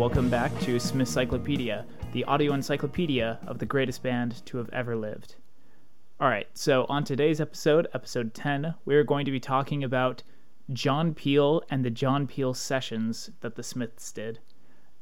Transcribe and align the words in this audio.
Welcome 0.00 0.30
back 0.30 0.58
to 0.60 0.76
Smithscyclopedia, 0.76 1.84
the 2.12 2.24
audio 2.24 2.54
encyclopedia 2.54 3.38
of 3.46 3.58
the 3.58 3.66
greatest 3.66 4.02
band 4.02 4.40
to 4.46 4.56
have 4.56 4.70
ever 4.70 4.96
lived. 4.96 5.34
All 6.18 6.26
right, 6.26 6.46
so 6.54 6.86
on 6.88 7.04
today's 7.04 7.38
episode, 7.38 7.86
episode 7.92 8.32
10, 8.32 8.76
we're 8.86 9.04
going 9.04 9.26
to 9.26 9.30
be 9.30 9.38
talking 9.38 9.84
about 9.84 10.22
John 10.72 11.12
Peel 11.12 11.62
and 11.68 11.84
the 11.84 11.90
John 11.90 12.26
Peel 12.26 12.54
sessions 12.54 13.30
that 13.42 13.56
the 13.56 13.62
Smiths 13.62 14.10
did. 14.10 14.38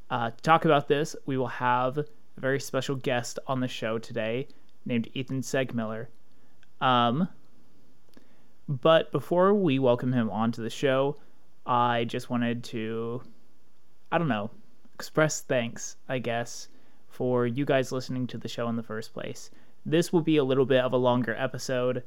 Uh, 0.09 0.31
to 0.31 0.41
talk 0.43 0.65
about 0.65 0.89
this, 0.89 1.15
we 1.25 1.37
will 1.37 1.47
have 1.47 1.97
a 1.97 2.05
very 2.35 2.59
special 2.59 2.97
guest 2.97 3.39
on 3.47 3.61
the 3.61 3.69
show 3.69 3.99
today 3.99 4.49
named 4.85 5.07
Ethan 5.13 5.39
Seegmiller. 5.39 6.07
Um, 6.81 7.29
but 8.67 9.13
before 9.13 9.53
we 9.53 9.79
welcome 9.79 10.11
him 10.11 10.29
onto 10.29 10.61
the 10.61 10.69
show, 10.69 11.15
I 11.65 12.03
just 12.03 12.29
wanted 12.29 12.65
to, 12.65 13.21
I 14.11 14.17
don't 14.17 14.27
know, 14.27 14.51
express 14.99 15.39
thanks, 15.39 15.95
I 16.09 16.19
guess, 16.19 16.67
for 17.07 17.47
you 17.47 17.63
guys 17.63 17.93
listening 17.93 18.27
to 18.27 18.37
the 18.37 18.49
show 18.49 18.67
in 18.67 18.75
the 18.75 18.83
first 18.83 19.13
place. 19.13 19.49
This 19.85 20.11
will 20.11 20.19
be 20.19 20.35
a 20.35 20.43
little 20.43 20.65
bit 20.65 20.83
of 20.83 20.91
a 20.91 20.97
longer 20.97 21.33
episode. 21.39 22.03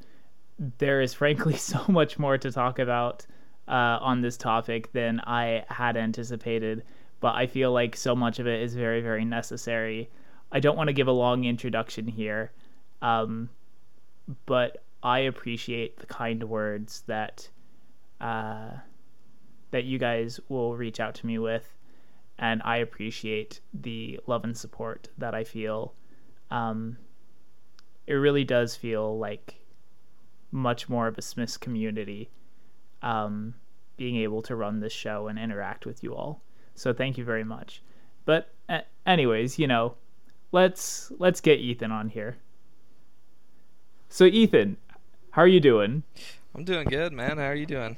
There 0.77 1.01
is 1.01 1.11
frankly 1.21 1.55
so 1.55 1.83
much 1.87 2.19
more 2.19 2.37
to 2.37 2.51
talk 2.51 2.77
about 2.77 3.25
uh, 3.67 3.97
on 3.99 4.21
this 4.21 4.37
topic 4.37 4.91
than 4.91 5.21
I 5.21 5.65
had 5.69 5.97
anticipated, 5.97 6.83
but 7.19 7.33
I 7.33 7.47
feel 7.47 7.71
like 7.71 7.95
so 7.95 8.15
much 8.15 8.37
of 8.37 8.45
it 8.45 8.61
is 8.61 8.75
very, 8.75 9.01
very 9.01 9.25
necessary. 9.25 10.11
I 10.51 10.59
don't 10.59 10.77
want 10.77 10.89
to 10.89 10.93
give 10.93 11.07
a 11.07 11.11
long 11.11 11.45
introduction 11.45 12.07
here, 12.07 12.51
um, 13.01 13.49
but 14.45 14.83
I 15.01 15.19
appreciate 15.19 15.97
the 15.97 16.05
kind 16.05 16.43
words 16.43 17.01
that 17.07 17.49
uh, 18.21 18.69
that 19.71 19.85
you 19.85 19.97
guys 19.97 20.39
will 20.47 20.75
reach 20.75 20.99
out 20.99 21.15
to 21.15 21.25
me 21.25 21.39
with, 21.39 21.73
and 22.37 22.61
I 22.63 22.77
appreciate 22.77 23.59
the 23.73 24.19
love 24.27 24.43
and 24.43 24.57
support 24.57 25.09
that 25.17 25.35
I 25.35 25.43
feel. 25.43 25.93
Um, 26.51 26.97
it 28.07 28.13
really 28.13 28.43
does 28.43 28.75
feel 28.75 29.17
like 29.17 29.55
much 30.51 30.89
more 30.89 31.07
of 31.07 31.17
a 31.17 31.21
Smiths 31.21 31.57
community 31.57 32.29
um, 33.01 33.55
being 33.97 34.17
able 34.17 34.41
to 34.43 34.55
run 34.55 34.79
this 34.79 34.93
show 34.93 35.27
and 35.27 35.37
interact 35.37 35.85
with 35.85 36.03
you 36.03 36.15
all. 36.15 36.41
So 36.75 36.93
thank 36.93 37.17
you 37.17 37.23
very 37.23 37.43
much. 37.43 37.81
But 38.25 38.53
uh, 38.69 38.81
anyways, 39.05 39.59
you 39.59 39.67
know, 39.67 39.95
let's 40.51 41.11
let's 41.17 41.41
get 41.41 41.59
Ethan 41.59 41.91
on 41.91 42.09
here. 42.09 42.37
So 44.09 44.25
Ethan, 44.25 44.77
how 45.31 45.41
are 45.41 45.47
you 45.47 45.59
doing? 45.59 46.03
I'm 46.55 46.63
doing 46.63 46.87
good, 46.87 47.13
man. 47.13 47.37
How 47.37 47.45
are 47.45 47.55
you 47.55 47.65
doing? 47.65 47.97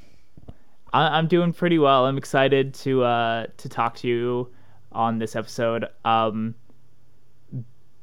I- 0.95 1.19
am 1.19 1.27
doing 1.27 1.51
pretty 1.51 1.77
well. 1.77 2.05
I'm 2.05 2.17
excited 2.17 2.73
to 2.75 3.03
uh, 3.03 3.47
to 3.57 3.69
talk 3.69 3.95
to 3.97 4.07
you 4.07 4.49
on 4.93 5.19
this 5.19 5.35
episode. 5.35 5.85
Um, 6.05 6.55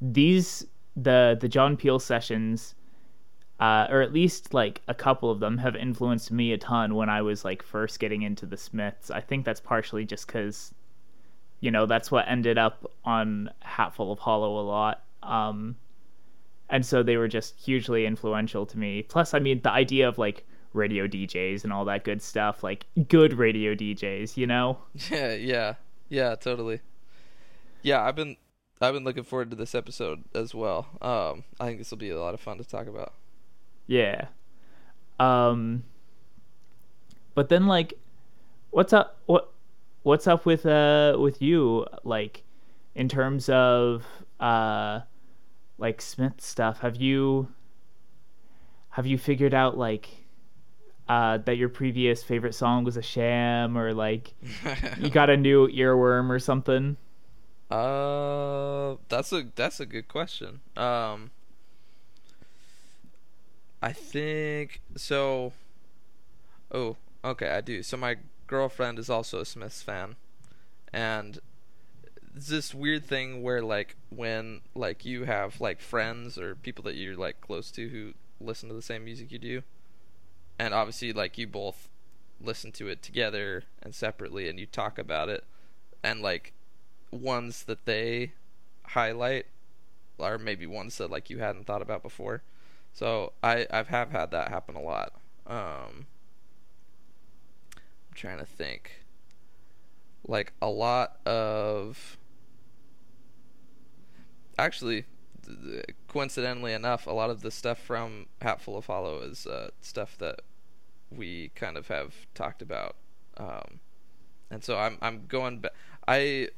these 0.01 0.67
the 0.95 1.39
the 1.41 1.49
John 1.49 1.79
Peel 1.79 1.99
sessions, 1.99 2.75
uh, 3.61 3.87
or 3.89 4.03
at 4.03 4.13
least 4.13 4.53
like 4.53 4.83
a 4.89 4.95
couple 4.95 5.31
of 5.31 5.41
them, 5.41 5.57
have 5.59 5.75
influenced 5.75 6.31
me 6.31 6.53
a 6.53 6.59
ton 6.59 6.95
when 6.95 7.09
I 7.09 7.23
was 7.23 7.47
like 7.47 7.63
first 7.63 7.99
getting 7.99 8.23
into 8.23 8.45
the 8.45 8.59
Smiths. 8.59 9.11
I 9.11 9.23
think 9.23 9.47
that's 9.47 9.61
partially 9.61 10.05
just 10.05 10.27
because, 10.27 10.75
you 11.61 11.71
know, 11.71 11.87
that's 11.87 12.11
what 12.11 12.27
ended 12.29 12.59
up 12.59 12.91
on 13.07 13.49
Hatful 13.61 14.13
of 14.13 14.19
Hollow 14.19 14.61
a 14.61 14.65
lot. 14.67 15.03
Um, 15.23 15.77
and 16.69 16.85
so 16.85 17.03
they 17.03 17.17
were 17.17 17.29
just 17.29 17.59
hugely 17.59 18.05
influential 18.05 18.67
to 18.67 18.79
me. 18.79 19.03
Plus, 19.03 19.33
I 19.33 19.39
mean, 19.39 19.63
the 19.63 19.71
idea 19.71 20.09
of 20.09 20.19
like 20.19 20.45
radio 20.73 21.07
DJs 21.07 21.65
and 21.65 21.73
all 21.73 21.85
that 21.87 22.05
good 22.05 22.23
stuff, 22.23 22.63
like 22.63 22.87
good 23.09 23.35
radio 23.35 23.75
DJs, 23.75 24.37
you 24.37 24.47
know? 24.47 24.79
Yeah, 25.11 25.35
yeah, 25.35 25.75
yeah, 26.09 26.35
totally. 26.35 26.81
Yeah, 27.83 28.03
I've 28.03 28.17
been 28.17 28.37
I've 28.81 28.95
been 28.95 29.05
looking 29.05 29.25
forward 29.25 29.51
to 29.51 29.57
this 29.57 29.75
episode 29.75 30.25
as 30.35 30.55
well. 30.55 30.87
Um, 31.01 31.45
I 31.61 31.67
think 31.67 31.79
this 31.79 31.91
will 31.91 31.99
be 31.99 32.11
a 32.11 32.21
lot 32.21 32.35
of 32.35 32.41
fun 32.41 32.59
to 32.59 32.65
talk 32.65 32.87
about. 32.87 33.13
Yeah. 33.87 34.27
Um. 35.19 35.85
But 37.35 37.49
then, 37.49 37.67
like, 37.67 37.95
what's 38.71 38.93
up? 38.93 39.19
What 39.27 39.53
What's 40.03 40.27
up 40.27 40.47
with 40.47 40.67
uh 40.67 41.17
with 41.19 41.41
you? 41.41 41.87
Like, 42.05 42.43
in 42.95 43.09
terms 43.09 43.49
of 43.49 44.05
uh, 44.43 45.01
like 45.79 46.03
Smith 46.03 46.41
stuff. 46.41 46.81
Have 46.81 46.97
you 46.97 47.49
have 48.91 49.07
you 49.07 49.17
figured 49.17 49.55
out 49.55 49.79
like 49.79 50.22
uh, 51.09 51.39
that 51.39 51.57
your 51.57 51.69
previous 51.69 52.23
favorite 52.23 52.55
song 52.55 52.85
was 52.85 52.97
a 52.97 53.03
sham 53.03 53.77
or 53.77 53.93
like 53.93 54.35
you 54.99 55.11
got 55.11 55.31
a 55.31 55.37
new 55.37 55.69
earworm 55.69 56.31
or 56.31 56.39
something? 56.39 56.97
Uh, 57.71 58.97
that's 59.09 59.33
a 59.33 59.47
that's 59.55 59.81
a 59.81 59.87
good 59.87 60.09
question. 60.09 60.61
Um, 60.77 61.31
I 63.81 63.93
think 63.93 64.81
so. 64.97 65.53
Oh, 66.71 66.97
okay, 67.25 67.49
I 67.49 67.61
do. 67.61 67.83
So 67.83 67.97
my 67.97 68.17
girlfriend 68.47 68.99
is 68.99 69.11
also 69.11 69.41
a 69.41 69.45
Smiths 69.45 69.83
fan, 69.83 70.17
and 70.93 71.41
it's 72.37 72.49
this 72.49 72.75
weird 72.75 73.05
thing 73.05 73.43
where 73.43 73.63
like 73.63 73.97
when 74.11 74.61
like 74.75 75.05
you 75.05 75.25
have 75.25 75.61
like 75.61 75.81
friends 75.81 76.39
or 76.39 76.55
people 76.55 76.85
that 76.85 76.95
you're 76.95 77.17
like 77.17 77.41
close 77.41 77.71
to 77.73 77.89
who 77.89 78.13
listen 78.41 78.69
to 78.69 78.75
the 78.75 78.83
same 78.83 79.05
music 79.05 79.33
you 79.33 79.39
do, 79.39 79.63
and 80.59 80.75
obviously 80.75 81.13
like 81.13 81.39
you 81.39 81.47
both 81.47 81.89
listen 82.41 82.73
to 82.73 82.89
it 82.89 83.03
together 83.03 83.65
and 83.83 83.95
separately, 83.95 84.49
and 84.49 84.59
you 84.59 84.67
talk 84.67 84.99
about 84.99 85.29
it, 85.29 85.45
and 86.03 86.21
like 86.21 86.53
ones 87.11 87.65
that 87.65 87.85
they 87.85 88.33
highlight 88.85 89.47
or 90.19 90.39
maybe 90.39 90.67
ones 90.67 90.99
that 90.99 91.11
like 91.11 91.31
you 91.31 91.39
hadn't 91.39 91.67
thought 91.67 91.83
about 91.83 92.03
before. 92.03 92.43
So 92.93 93.33
I 93.43 93.67
I've 93.71 93.89
have 93.89 94.11
had 94.11 94.31
that 94.31 94.49
happen 94.49 94.77
a 94.77 94.81
lot. 94.81 95.13
Um, 95.47 96.07
I'm 97.77 98.15
trying 98.15 98.39
to 98.39 98.47
think. 98.47 99.05
Like 100.27 100.53
a 100.63 100.69
lot 100.69 101.27
of 101.27 102.17
actually 104.59 105.07
coincidentally 106.09 106.73
enough, 106.73 107.07
a 107.07 107.13
lot 107.13 107.31
of 107.31 107.43
the 107.43 107.51
stuff 107.51 107.79
from 107.79 108.27
Hatful 108.41 108.77
of 108.77 108.87
Hollow 108.87 109.21
is 109.21 109.47
uh, 109.47 109.71
stuff 109.81 110.17
that 110.19 110.41
we 111.11 111.51
kind 111.55 111.77
of 111.77 111.89
have 111.89 112.15
talked 112.35 112.63
about. 112.63 112.97
Um, 113.37 113.81
and 114.51 114.63
so 114.63 114.79
I'm 114.79 114.99
I'm 115.01 115.27
going 115.27 115.61
back. 115.61 115.73
I 116.07 116.49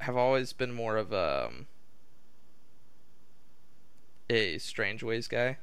have 0.00 0.16
always 0.16 0.52
been 0.52 0.72
more 0.72 0.96
of 0.96 1.12
a 1.12 1.46
um, 1.48 1.66
a 4.28 4.58
Strangeways 4.58 5.28
guy, 5.28 5.58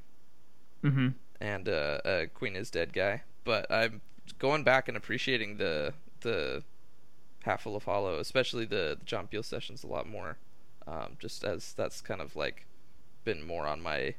mm-hmm. 0.83 1.09
and 1.39 1.69
uh, 1.69 1.99
a 2.05 2.27
Queen 2.27 2.55
is 2.55 2.71
Dead 2.71 2.93
guy. 2.93 3.23
But 3.43 3.69
I'm 3.69 4.01
going 4.39 4.63
back 4.63 4.87
and 4.87 4.97
appreciating 4.97 5.57
the 5.57 5.93
the 6.21 6.63
Hatful 7.43 7.75
of 7.75 7.83
Hollow, 7.83 8.19
especially 8.19 8.65
the, 8.65 8.97
the 8.97 9.05
John 9.05 9.27
Peel 9.27 9.43
sessions, 9.43 9.83
a 9.83 9.87
lot 9.87 10.07
more. 10.07 10.37
Um, 10.87 11.17
just 11.19 11.43
as 11.43 11.73
that's 11.73 12.01
kind 12.01 12.21
of 12.21 12.35
like 12.35 12.65
been 13.23 13.45
more 13.45 13.65
on 13.65 13.81
my 13.81 14.15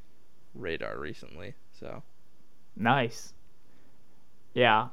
radar 0.55 0.99
recently. 0.99 1.55
So 1.79 2.03
nice. 2.77 3.33
Yeah, 4.55 4.89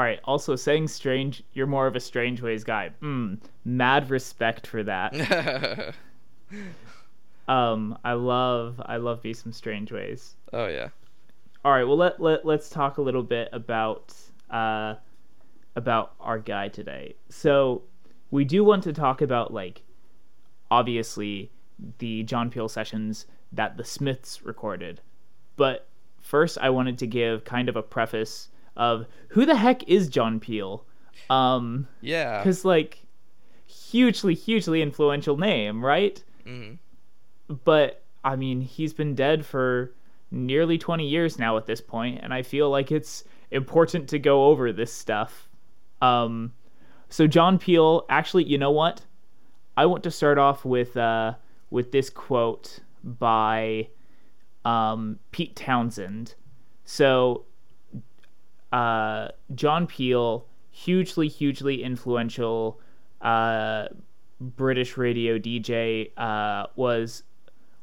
all 0.00 0.06
right. 0.06 0.20
Also, 0.24 0.56
saying 0.56 0.88
strange, 0.88 1.42
you're 1.52 1.66
more 1.66 1.86
of 1.86 1.94
a 1.94 2.00
Strangeways 2.00 2.64
guy. 2.64 2.88
Hmm. 3.00 3.34
Mad 3.66 4.08
respect 4.08 4.66
for 4.66 4.82
that. 4.84 5.94
um, 7.48 7.98
I 8.02 8.14
love, 8.14 8.80
I 8.82 8.96
love 8.96 9.20
be 9.20 9.34
some 9.34 9.52
Strangeways. 9.52 10.36
Oh 10.54 10.68
yeah. 10.68 10.88
All 11.66 11.72
right. 11.72 11.84
Well, 11.84 11.98
let 11.98 12.18
let 12.18 12.46
let's 12.46 12.70
talk 12.70 12.96
a 12.96 13.02
little 13.02 13.22
bit 13.22 13.50
about 13.52 14.14
uh 14.48 14.94
about 15.76 16.14
our 16.18 16.38
guy 16.38 16.68
today. 16.68 17.16
So 17.28 17.82
we 18.30 18.46
do 18.46 18.64
want 18.64 18.84
to 18.84 18.94
talk 18.94 19.20
about 19.20 19.52
like 19.52 19.82
obviously 20.70 21.50
the 21.98 22.22
John 22.24 22.50
Peel 22.50 22.68
sessions 22.68 23.26
that 23.52 23.76
the 23.76 23.84
Smiths 23.84 24.44
recorded, 24.44 25.00
but 25.56 25.86
first 26.20 26.58
I 26.60 26.70
wanted 26.70 26.98
to 26.98 27.06
give 27.06 27.44
kind 27.44 27.68
of 27.68 27.76
a 27.76 27.82
preface 27.82 28.48
of 28.76 29.06
who 29.28 29.44
the 29.44 29.56
heck 29.56 29.88
is 29.88 30.08
John 30.08 30.40
Peel? 30.40 30.84
Um, 31.28 31.86
yeah, 32.00 32.38
because 32.38 32.64
like 32.64 33.02
hugely, 33.66 34.34
hugely 34.34 34.82
influential 34.82 35.36
name, 35.36 35.84
right? 35.84 36.22
Mm-hmm. 36.46 37.54
But 37.64 38.02
I 38.24 38.36
mean, 38.36 38.60
he's 38.60 38.92
been 38.92 39.14
dead 39.14 39.44
for 39.44 39.92
nearly 40.30 40.78
20 40.78 41.06
years 41.06 41.38
now 41.38 41.56
at 41.56 41.66
this 41.66 41.80
point, 41.80 42.20
and 42.22 42.32
I 42.32 42.42
feel 42.42 42.70
like 42.70 42.92
it's 42.92 43.24
important 43.50 44.08
to 44.10 44.18
go 44.18 44.46
over 44.46 44.72
this 44.72 44.92
stuff. 44.92 45.48
Um, 46.00 46.52
so 47.08 47.26
John 47.26 47.58
Peel, 47.58 48.06
actually, 48.08 48.44
you 48.44 48.58
know 48.58 48.70
what? 48.70 49.02
I 49.76 49.86
want 49.86 50.02
to 50.04 50.10
start 50.10 50.38
off 50.38 50.64
with 50.64 50.96
uh, 50.96 51.34
with 51.70 51.92
this 51.92 52.10
quote 52.10 52.80
by 53.02 53.88
um, 54.64 55.18
Pete 55.30 55.56
Townshend. 55.56 56.34
So 56.84 57.44
uh, 58.72 59.28
John 59.54 59.86
Peel, 59.86 60.46
hugely, 60.70 61.28
hugely 61.28 61.82
influential 61.82 62.80
uh, 63.20 63.88
British 64.40 64.96
radio 64.96 65.38
DJ. 65.38 66.10
Uh, 66.16 66.66
was 66.76 67.22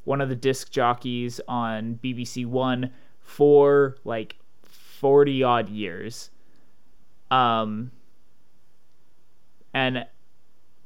one 0.04 0.20
of 0.20 0.28
the 0.28 0.36
disc 0.36 0.70
jockeys 0.70 1.40
on 1.48 1.98
BBC 2.02 2.46
One 2.46 2.92
for 3.20 3.96
like 4.04 4.36
forty 4.62 5.42
odd 5.42 5.68
years. 5.68 6.30
Um, 7.30 7.90
and 9.74 10.06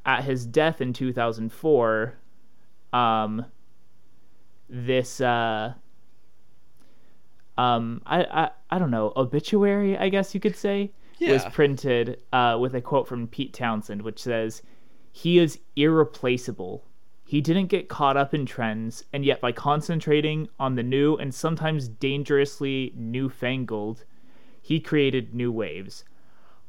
at 0.05 0.25
his 0.25 0.47
death 0.47 0.81
in 0.81 0.93
2004, 0.93 2.15
um, 2.93 3.45
this 4.69 5.21
uh, 5.21 5.75
um, 7.59 8.03
I, 8.07 8.25
I 8.25 8.51
I 8.71 8.79
don't 8.79 8.91
know 8.91 9.13
obituary, 9.17 9.97
I 9.99 10.09
guess 10.09 10.35
you 10.35 10.41
could 10.41 10.57
say, 10.57 10.91
Yeah. 11.19 11.33
was 11.33 11.45
printed 11.47 12.21
uh, 12.33 12.57
with 12.61 12.75
a 12.75 12.81
quote 12.81 13.07
from 13.07 13.29
Pete 13.29 13.53
Townshend, 13.53 14.03
which 14.03 14.21
says, 14.23 14.63
"He 15.11 15.39
is 15.39 15.59
irreplaceable." 15.77 16.85
He 17.25 17.41
didn't 17.41 17.69
get 17.69 17.89
caught 17.89 18.17
up 18.19 18.35
in 18.35 18.45
trends, 18.45 19.05
and 19.13 19.25
yet 19.25 19.41
by 19.41 19.53
concentrating 19.53 20.49
on 20.59 20.75
the 20.75 20.83
new 20.83 21.17
and 21.17 21.35
sometimes 21.35 21.89
dangerously 21.89 22.93
newfangled, 22.95 24.05
he 24.61 24.81
created 24.81 25.35
new 25.35 25.51
waves. 25.51 26.05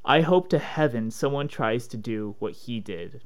I 0.06 0.22
hope 0.22 0.50
to 0.50 0.60
heaven 0.60 1.12
someone 1.12 1.48
tries 1.48 1.88
to 1.88 1.98
do 1.98 2.36
what 2.40 2.54
he 2.54 2.80
did. 2.80 3.22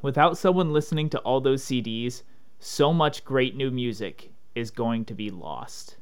Without 0.00 0.38
someone 0.38 0.72
listening 0.72 1.10
to 1.10 1.18
all 1.20 1.40
those 1.40 1.64
CDs, 1.64 2.22
so 2.58 2.92
much 2.92 3.24
great 3.24 3.56
new 3.56 3.70
music 3.70 4.32
is 4.54 4.70
going 4.70 5.04
to 5.04 5.14
be 5.14 5.30
lost. 5.30 5.96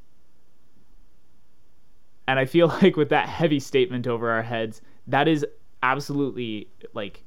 And 2.28 2.38
I 2.38 2.44
feel 2.44 2.68
like 2.82 2.96
with 2.96 3.08
that 3.08 3.28
heavy 3.28 3.60
statement 3.60 4.06
over 4.06 4.30
our 4.30 4.42
heads, 4.42 4.80
that 5.06 5.28
is 5.28 5.44
absolutely 5.82 6.68
like 6.94 7.22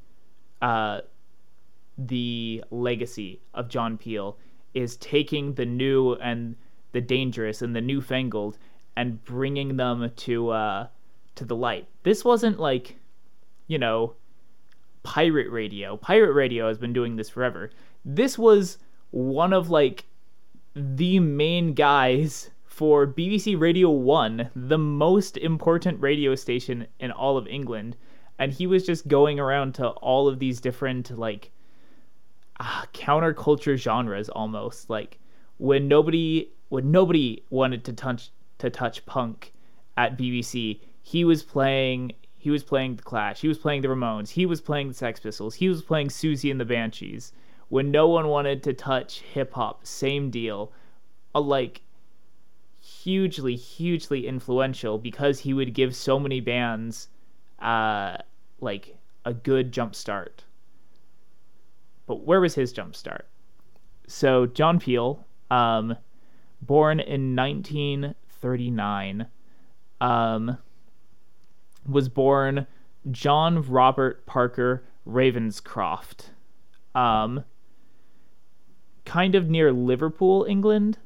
uh 0.61 1.01
the 1.97 2.63
legacy 2.71 3.39
of 3.53 3.69
John 3.69 3.97
Peel 3.97 4.37
is 4.73 4.97
taking 4.97 5.53
the 5.53 5.65
new 5.65 6.13
and 6.13 6.55
the 6.91 7.01
dangerous 7.01 7.61
and 7.61 7.75
the 7.75 7.81
newfangled 7.81 8.57
and 8.95 9.23
bringing 9.23 9.77
them 9.77 10.11
to 10.15 10.49
uh 10.49 10.87
to 11.35 11.45
the 11.45 11.55
light. 11.55 11.87
This 12.03 12.25
wasn't 12.25 12.59
like, 12.59 12.97
you 13.67 13.77
know, 13.77 14.15
pirate 15.03 15.49
radio. 15.49 15.97
Pirate 15.97 16.33
radio 16.33 16.67
has 16.67 16.77
been 16.77 16.93
doing 16.93 17.15
this 17.15 17.29
forever. 17.29 17.71
This 18.05 18.37
was 18.37 18.77
one 19.11 19.53
of 19.53 19.69
like 19.69 20.05
the 20.75 21.19
main 21.19 21.73
guys 21.73 22.51
for 22.65 23.05
BBC 23.05 23.59
Radio 23.59 23.89
1, 23.89 24.51
the 24.55 24.77
most 24.77 25.37
important 25.37 25.99
radio 26.01 26.35
station 26.35 26.87
in 26.99 27.11
all 27.11 27.37
of 27.37 27.47
England, 27.47 27.97
and 28.37 28.53
he 28.53 28.67
was 28.67 28.85
just 28.85 29.07
going 29.07 29.39
around 29.39 29.75
to 29.75 29.89
all 29.89 30.27
of 30.27 30.39
these 30.39 30.61
different 30.61 31.17
like 31.17 31.51
uh, 32.59 32.85
counterculture 32.93 33.77
genres 33.77 34.29
almost 34.29 34.89
like 34.89 35.19
when 35.57 35.87
nobody 35.87 36.49
when 36.69 36.91
nobody 36.91 37.43
wanted 37.49 37.83
to 37.85 37.93
touch 37.93 38.31
to 38.57 38.69
touch 38.69 39.05
punk 39.05 39.53
at 39.97 40.17
BBC 40.17 40.79
he 41.01 41.23
was 41.23 41.43
playing 41.43 42.11
he 42.37 42.49
was 42.49 42.63
playing 42.63 42.95
the 42.95 43.03
Clash 43.03 43.41
he 43.41 43.47
was 43.47 43.57
playing 43.57 43.81
the 43.81 43.87
Ramones 43.87 44.29
he 44.29 44.45
was 44.45 44.61
playing 44.61 44.87
the 44.87 44.93
Sex 44.93 45.19
Pistols 45.19 45.55
he 45.55 45.69
was 45.69 45.81
playing 45.81 46.07
Siouxsie 46.07 46.51
and 46.51 46.59
the 46.59 46.65
Banshees 46.65 47.31
when 47.69 47.91
no 47.91 48.07
one 48.07 48.27
wanted 48.27 48.63
to 48.63 48.73
touch 48.73 49.19
hip 49.19 49.53
hop 49.53 49.85
same 49.85 50.29
deal 50.29 50.71
a 51.35 51.39
like 51.39 51.81
hugely 52.79 53.55
hugely 53.55 54.27
influential 54.27 54.97
because 54.97 55.39
he 55.39 55.53
would 55.53 55.73
give 55.73 55.95
so 55.95 56.19
many 56.19 56.39
bands 56.39 57.09
uh 57.59 58.17
like 58.61 58.97
a 59.25 59.33
good 59.33 59.71
jump 59.71 59.93
start 59.93 60.43
but 62.09 62.25
where 62.25 62.41
was 62.41 62.55
his 62.55 62.73
jump 62.73 62.95
start? 62.95 63.27
So 64.07 64.47
John 64.47 64.79
Peel, 64.79 65.23
um, 65.51 65.95
born 66.59 66.99
in 66.99 67.35
1939, 67.35 69.27
um, 70.01 70.57
was 71.89 72.09
born 72.09 72.67
John 73.11 73.61
Robert 73.61 74.25
Parker 74.25 74.83
Ravenscroft, 75.07 76.29
um, 76.95 77.43
kind 79.05 79.35
of 79.35 79.49
near 79.49 79.71
Liverpool, 79.71 80.45
England, 80.47 80.97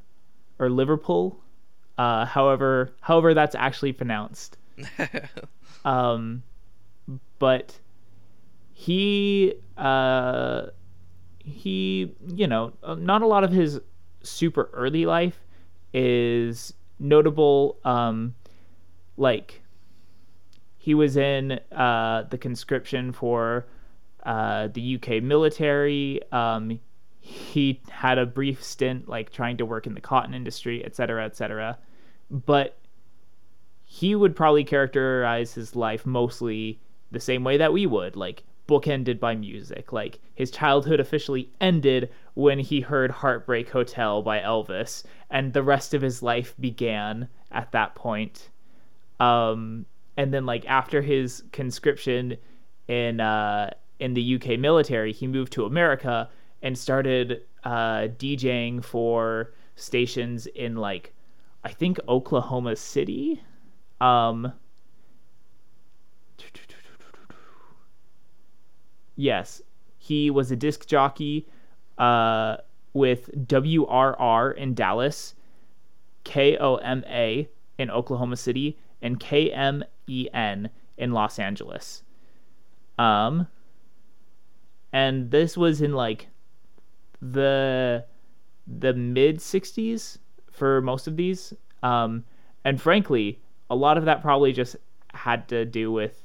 or 0.58 0.68
Liverpool. 0.68 1.40
Uh, 1.96 2.24
however, 2.24 2.92
however 3.00 3.34
that's 3.34 3.54
actually 3.54 3.92
pronounced. 3.92 4.56
Um, 5.84 6.42
but 7.38 7.78
he 8.72 9.54
uh 9.76 10.66
he 11.38 12.12
you 12.26 12.46
know 12.46 12.72
uh, 12.82 12.94
not 12.94 13.22
a 13.22 13.26
lot 13.26 13.44
of 13.44 13.52
his 13.52 13.80
super 14.22 14.70
early 14.72 15.04
life 15.04 15.40
is 15.92 16.72
notable 16.98 17.76
um 17.84 18.34
like 19.16 19.60
he 20.84 20.92
was 20.92 21.16
in 21.16 21.52
uh 21.72 22.24
the 22.28 22.36
conscription 22.36 23.10
for 23.10 23.64
uh 24.24 24.68
the 24.68 24.96
UK 24.96 25.22
military. 25.22 26.20
Um 26.30 26.78
he 27.20 27.80
had 27.88 28.18
a 28.18 28.26
brief 28.26 28.62
stint 28.62 29.08
like 29.08 29.32
trying 29.32 29.56
to 29.56 29.64
work 29.64 29.86
in 29.86 29.94
the 29.94 30.00
cotton 30.00 30.34
industry 30.34 30.84
etc 30.84 31.24
etc 31.24 31.78
but 32.30 32.76
he 33.86 34.14
would 34.14 34.36
probably 34.36 34.62
characterize 34.62 35.54
his 35.54 35.74
life 35.74 36.04
mostly 36.04 36.78
the 37.10 37.20
same 37.20 37.44
way 37.44 37.56
that 37.56 37.72
we 37.72 37.86
would 37.86 38.14
like 38.14 38.42
bookended 38.68 39.18
by 39.18 39.34
music. 39.34 39.90
Like 39.90 40.18
his 40.34 40.50
childhood 40.50 41.00
officially 41.00 41.48
ended 41.62 42.10
when 42.34 42.58
he 42.58 42.80
heard 42.80 43.10
heartbreak 43.10 43.70
hotel 43.70 44.20
by 44.20 44.40
elvis 44.40 45.02
and 45.30 45.52
the 45.52 45.62
rest 45.62 45.94
of 45.94 46.02
his 46.02 46.22
life 46.22 46.54
began 46.60 47.28
at 47.50 47.72
that 47.72 47.94
point. 47.94 48.50
Um 49.18 49.86
and 50.16 50.32
then 50.32 50.46
like 50.46 50.64
after 50.66 51.02
his 51.02 51.44
conscription 51.52 52.36
in 52.88 53.20
uh 53.20 53.70
in 53.98 54.14
the 54.14 54.34
uk 54.34 54.58
military 54.58 55.12
he 55.12 55.26
moved 55.26 55.52
to 55.52 55.64
america 55.64 56.28
and 56.62 56.76
started 56.76 57.42
uh 57.64 58.08
djing 58.18 58.82
for 58.84 59.52
stations 59.76 60.46
in 60.46 60.76
like 60.76 61.12
i 61.64 61.70
think 61.70 61.98
oklahoma 62.08 62.76
city. 62.76 63.42
Um 64.00 64.52
yes 69.16 69.62
he 69.98 70.30
was 70.30 70.50
a 70.50 70.56
disc 70.56 70.86
jockey 70.86 71.46
uh 71.98 72.56
with 72.92 73.30
wrr 73.48 74.56
in 74.56 74.74
dallas 74.74 75.34
koma 76.24 77.46
in 77.78 77.90
oklahoma 77.90 78.36
city 78.36 78.76
and 79.04 79.20
kmen 79.20 80.70
in 80.96 81.12
los 81.12 81.38
angeles. 81.38 82.02
Um 82.98 83.46
and 84.92 85.30
this 85.30 85.56
was 85.56 85.80
in 85.80 85.92
like 85.92 86.28
the 87.20 88.04
the 88.66 88.94
mid 88.94 89.38
60s 89.38 90.18
for 90.50 90.80
most 90.80 91.06
of 91.06 91.16
these. 91.16 91.54
Um 91.82 92.24
and 92.64 92.80
frankly 92.80 93.38
a 93.70 93.76
lot 93.76 93.98
of 93.98 94.06
that 94.06 94.22
probably 94.22 94.52
just 94.52 94.76
had 95.12 95.48
to 95.48 95.64
do 95.64 95.92
with 95.92 96.20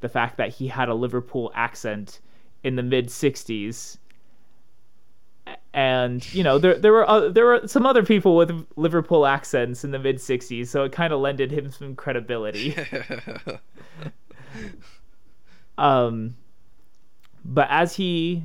the 0.00 0.08
fact 0.08 0.36
that 0.36 0.50
he 0.50 0.68
had 0.68 0.88
a 0.88 0.94
Liverpool 0.94 1.52
accent 1.54 2.20
in 2.62 2.76
the 2.76 2.82
mid 2.82 3.08
60s 3.08 3.98
and 5.74 6.32
you 6.34 6.42
know 6.42 6.58
there 6.58 6.76
there 6.78 6.92
were 6.92 7.08
uh, 7.08 7.28
there 7.28 7.46
were 7.46 7.66
some 7.66 7.86
other 7.86 8.02
people 8.02 8.36
with 8.36 8.66
Liverpool 8.76 9.26
accents 9.26 9.84
in 9.84 9.90
the 9.90 9.98
mid 9.98 10.16
60s 10.16 10.68
so 10.68 10.84
it 10.84 10.92
kind 10.92 11.12
of 11.12 11.20
lended 11.20 11.50
him 11.50 11.70
some 11.70 11.94
credibility. 11.96 12.76
Um 15.78 16.36
but 17.44 17.66
as 17.70 17.96
he 17.96 18.44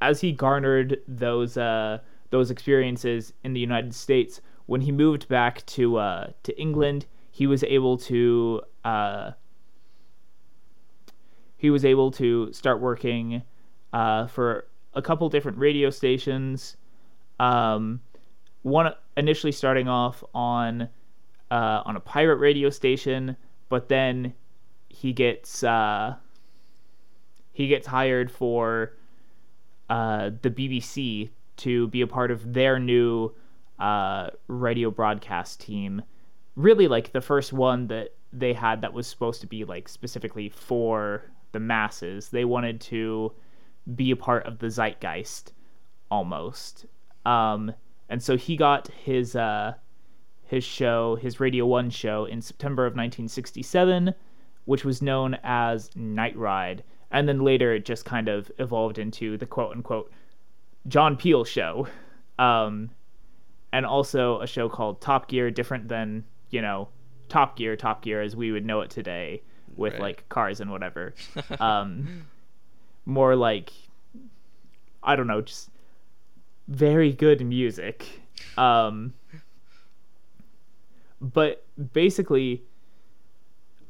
as 0.00 0.20
he 0.20 0.32
garnered 0.32 1.00
those 1.06 1.56
uh 1.56 1.98
those 2.30 2.50
experiences 2.50 3.32
in 3.44 3.52
the 3.52 3.60
United 3.60 3.94
States 3.94 4.40
when 4.66 4.80
he 4.80 4.92
moved 4.92 5.28
back 5.28 5.64
to 5.66 5.96
uh 5.96 6.30
to 6.42 6.60
England 6.60 7.06
he 7.30 7.46
was 7.46 7.62
able 7.64 7.96
to 7.96 8.60
uh 8.84 9.30
he 11.56 11.70
was 11.70 11.84
able 11.84 12.10
to 12.10 12.52
start 12.52 12.80
working 12.80 13.42
uh 13.92 14.26
for 14.26 14.66
a 14.94 15.02
couple 15.02 15.28
different 15.28 15.58
radio 15.58 15.90
stations 15.90 16.76
um 17.38 18.00
one 18.62 18.92
initially 19.16 19.52
starting 19.52 19.88
off 19.88 20.22
on 20.34 20.88
uh 21.50 21.82
on 21.84 21.96
a 21.96 22.00
pirate 22.00 22.36
radio 22.36 22.70
station 22.70 23.36
but 23.68 23.88
then 23.88 24.34
he 24.88 25.12
gets 25.12 25.62
uh 25.62 26.14
he 27.52 27.68
gets 27.68 27.86
hired 27.86 28.30
for 28.30 28.94
uh, 29.90 30.30
the 30.42 30.50
BBC 30.50 31.30
to 31.58 31.88
be 31.88 32.00
a 32.00 32.06
part 32.06 32.30
of 32.30 32.54
their 32.54 32.78
new 32.78 33.32
uh, 33.78 34.30
radio 34.46 34.90
broadcast 34.90 35.60
team. 35.60 36.02
Really, 36.56 36.88
like 36.88 37.12
the 37.12 37.20
first 37.20 37.52
one 37.52 37.88
that 37.88 38.14
they 38.32 38.52
had 38.52 38.80
that 38.82 38.92
was 38.92 39.06
supposed 39.06 39.40
to 39.40 39.46
be 39.46 39.64
like 39.64 39.88
specifically 39.88 40.48
for 40.48 41.24
the 41.52 41.60
masses. 41.60 42.28
They 42.28 42.44
wanted 42.44 42.80
to 42.82 43.32
be 43.94 44.10
a 44.10 44.16
part 44.16 44.46
of 44.46 44.58
the 44.58 44.66
zeitgeist 44.68 45.52
almost. 46.10 46.86
Um, 47.24 47.72
and 48.08 48.22
so 48.22 48.36
he 48.36 48.56
got 48.56 48.88
his 48.88 49.36
uh, 49.36 49.74
his 50.44 50.64
show, 50.64 51.16
his 51.16 51.38
Radio 51.38 51.64
1 51.66 51.90
show 51.90 52.24
in 52.24 52.42
September 52.42 52.84
of 52.84 52.92
1967, 52.92 54.14
which 54.64 54.84
was 54.84 55.00
known 55.00 55.36
as 55.44 55.90
Night 55.94 56.36
Ride. 56.36 56.82
And 57.12 57.28
then 57.28 57.40
later 57.42 57.74
it 57.74 57.84
just 57.84 58.04
kind 58.04 58.28
of 58.28 58.50
evolved 58.58 58.98
into 58.98 59.36
the 59.36 59.46
quote 59.46 59.72
unquote 59.76 60.12
John 60.88 61.16
Peel 61.16 61.44
show. 61.44 61.86
Um, 62.38 62.90
and 63.72 63.86
also 63.86 64.40
a 64.40 64.46
show 64.46 64.68
called 64.68 65.00
Top 65.00 65.28
Gear, 65.28 65.50
different 65.50 65.88
than, 65.88 66.24
you 66.50 66.60
know, 66.62 66.88
Top 67.28 67.56
Gear, 67.56 67.76
Top 67.76 68.02
Gear 68.02 68.20
as 68.22 68.34
we 68.34 68.50
would 68.50 68.64
know 68.66 68.80
it 68.80 68.90
today 68.90 69.42
with 69.76 69.92
Right. 69.94 70.02
like 70.02 70.28
cars 70.28 70.60
and 70.60 70.70
whatever. 70.70 71.14
um, 71.60 72.26
more 73.06 73.36
like, 73.36 73.72
I 75.02 75.16
don't 75.16 75.26
know, 75.26 75.40
just 75.40 75.70
very 76.68 77.12
good 77.12 77.44
music. 77.44 78.06
Um, 78.56 79.14
but 81.20 81.64
basically, 81.92 82.62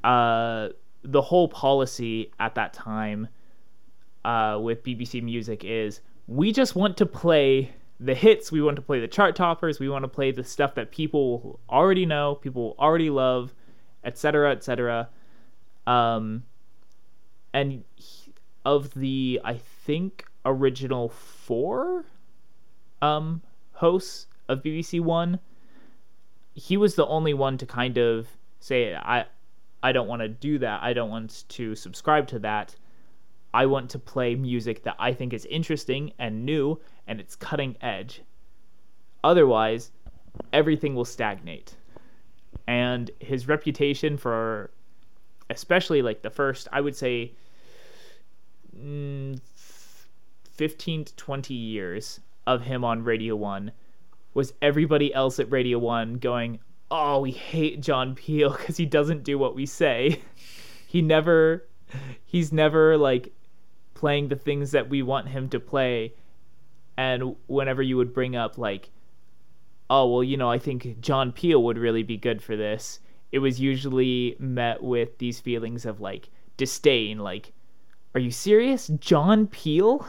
uh, 0.02 0.71
the 1.02 1.23
whole 1.23 1.49
policy 1.49 2.31
at 2.38 2.55
that 2.57 2.73
time 2.73 3.29
uh, 4.25 4.59
with 4.61 4.83
BBC 4.83 5.23
Music 5.23 5.64
is 5.64 6.00
we 6.26 6.52
just 6.52 6.75
want 6.75 6.97
to 6.99 7.07
play 7.07 7.73
the 7.99 8.14
hits, 8.14 8.50
we 8.50 8.62
want 8.62 8.76
to 8.76 8.83
play 8.83 9.00
the 9.00 9.09
chart 9.09 9.37
toppers, 9.37 9.79
we 9.79 9.88
want 9.88 10.05
to 10.05 10.09
play 10.09 10.31
the 10.31 10.45
stuff 10.45 10.75
that 10.75 10.90
people 10.90 11.61
already 11.69 12.07
know, 12.07 12.35
people 12.35 12.75
already 12.79 13.11
love, 13.11 13.55
etc., 14.05 14.52
etc. 14.52 15.09
Um, 15.87 16.45
and 17.52 17.85
he- 17.97 18.29
of 18.64 18.95
the, 18.95 19.40
I 19.45 19.55
think, 19.55 20.26
original 20.45 21.09
four 21.09 22.05
um, 23.02 23.43
hosts 23.73 24.26
of 24.49 24.62
BBC 24.62 25.00
One, 25.00 25.40
he 26.55 26.76
was 26.76 26.95
the 26.95 27.07
only 27.07 27.35
one 27.35 27.57
to 27.59 27.67
kind 27.67 27.97
of 27.97 28.29
say, 28.59 28.95
I, 28.95 29.26
I 29.83 29.93
don't 29.93 30.09
want 30.09 30.23
to 30.23 30.29
do 30.29 30.59
that. 30.59 30.83
I 30.83 30.93
don't 30.93 31.11
want 31.11 31.45
to 31.49 31.75
subscribe 31.75 32.26
to 32.29 32.38
that. 32.40 32.76
I 33.52 33.67
want 33.67 33.90
to 33.90 33.99
play 33.99 34.35
music 34.35 34.85
that 34.85 34.97
I 34.99 35.12
think 35.12 35.33
is 35.33 35.47
interesting 35.47 36.12
and 36.19 36.45
new 36.45 36.81
and 37.07 37.21
it's 37.21 37.35
cutting 37.35 37.76
edge. 37.81 38.23
Otherwise, 39.25 39.90
everything 40.52 40.95
will 40.95 41.05
stagnate. 41.05 41.76
And 42.67 43.11
his 43.19 43.49
reputation 43.49 44.17
for, 44.17 44.71
especially 45.49 46.02
like 46.02 46.23
the 46.23 46.31
first, 46.31 46.69
I 46.73 46.81
would 46.81 46.95
say, 46.95 47.33
15 50.60 51.04
to 51.04 51.16
20 51.16 51.54
years 51.54 52.20
of 52.46 52.62
him 52.62 52.84
on 52.84 53.04
Radio 53.04 53.37
1 53.37 53.72
was 54.34 54.52
everybody 54.62 55.12
else 55.12 55.38
at 55.38 55.50
Radio 55.50 55.78
1 55.78 56.14
going, 56.14 56.60
Oh, 56.90 57.20
we 57.20 57.30
hate 57.30 57.80
John 57.80 58.14
Peel 58.14 58.50
because 58.50 58.76
he 58.76 58.87
doesn't 58.87 59.25
do 59.25 59.38
what 59.38 59.54
we 59.54 59.66
say. 59.66 60.20
he 60.87 61.02
never, 61.02 61.66
he's 62.25 62.52
never 62.52 62.96
like 62.96 63.32
playing 63.94 64.28
the 64.28 64.37
things 64.37 64.72
that 64.72 64.88
we 64.88 65.02
want 65.02 65.28
him 65.28 65.49
to 65.50 65.60
play. 65.60 66.14
And 66.96 67.37
whenever 67.46 67.82
you 67.82 67.96
would 67.96 68.12
bring 68.12 68.34
up, 68.34 68.58
like, 68.58 68.90
oh, 69.88 70.10
well, 70.12 70.25
you 70.25 70.37
know, 70.37 70.50
I 70.50 70.58
think 70.58 71.00
John 71.00 71.32
Peel 71.32 71.62
would 71.64 71.78
really 71.78 72.02
be 72.02 72.16
good 72.16 72.42
for 72.42 72.56
this, 72.56 73.00
it 73.32 73.38
was 73.38 73.60
usually 73.60 74.37
met 74.38 74.82
with 74.82 75.18
these 75.18 75.40
feelings 75.40 75.87
of 75.87 76.00
like 76.00 76.28
disdain, 76.56 77.18
like, 77.18 77.52
are 78.14 78.21
you 78.21 78.31
serious? 78.31 78.88
John 78.99 79.47
Peel? 79.47 80.07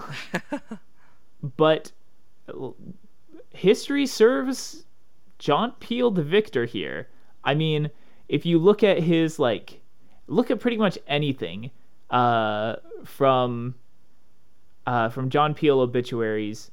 but 1.58 1.92
history 3.52 4.06
serves 4.06 4.86
John 5.40 5.74
Peel 5.80 6.12
the 6.12 6.24
victor 6.24 6.66
here. 6.66 7.08
I 7.44 7.54
mean, 7.54 7.90
if 8.30 8.46
you 8.46 8.60
look 8.60 8.84
at 8.84 9.00
his 9.00 9.40
like 9.40 9.82
look 10.28 10.50
at 10.50 10.60
pretty 10.60 10.78
much 10.78 10.98
anything 11.08 11.72
uh 12.10 12.76
from 13.04 13.76
uh 14.88 15.10
from 15.10 15.30
John 15.30 15.54
Peel 15.54 15.80
obituaries 15.80 16.72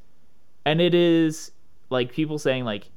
and 0.65 0.81
it 0.81 0.95
is 0.95 1.53
like 1.91 2.13
people 2.13 2.39
saying 2.39 2.65
like 2.65 2.91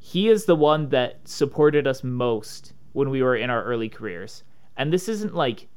he 0.00 0.28
is 0.28 0.46
the 0.46 0.56
one 0.56 0.88
that 0.88 1.26
supported 1.28 1.86
us 1.86 2.02
most 2.02 2.72
when 2.92 3.10
we 3.10 3.22
were 3.22 3.36
in 3.36 3.50
our 3.50 3.62
early 3.62 3.88
careers. 3.88 4.42
And 4.76 4.92
this 4.92 5.08
isn't 5.08 5.34
like 5.34 5.68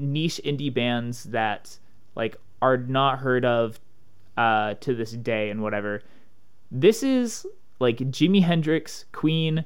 niche 0.00 0.40
indie 0.44 0.72
bands 0.72 1.24
that 1.24 1.78
like 2.14 2.36
are 2.62 2.76
not 2.76 3.18
heard 3.20 3.44
of 3.44 3.80
uh, 4.36 4.74
to 4.74 4.94
this 4.94 5.12
day 5.12 5.50
and 5.50 5.62
whatever. 5.62 6.02
This 6.70 7.02
is 7.02 7.46
like 7.78 7.98
Jimi 7.98 8.42
Hendrix, 8.42 9.06
Queen, 9.12 9.64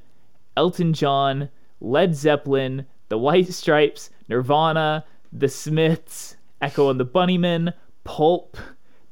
Elton 0.56 0.92
John, 0.92 1.48
Led 1.80 2.14
Zeppelin, 2.14 2.86
The 3.08 3.18
White 3.18 3.48
Stripes, 3.52 4.10
Nirvana, 4.28 5.04
The 5.32 5.48
Smiths, 5.48 6.36
Echo 6.60 6.90
and 6.90 6.98
the 6.98 7.06
Bunnymen, 7.06 7.74
Pulp. 8.04 8.56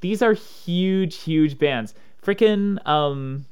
These 0.01 0.23
are 0.23 0.33
huge, 0.33 1.17
huge 1.17 1.59
bands. 1.59 1.95
Freaking 2.25 2.85
um, 2.87 3.47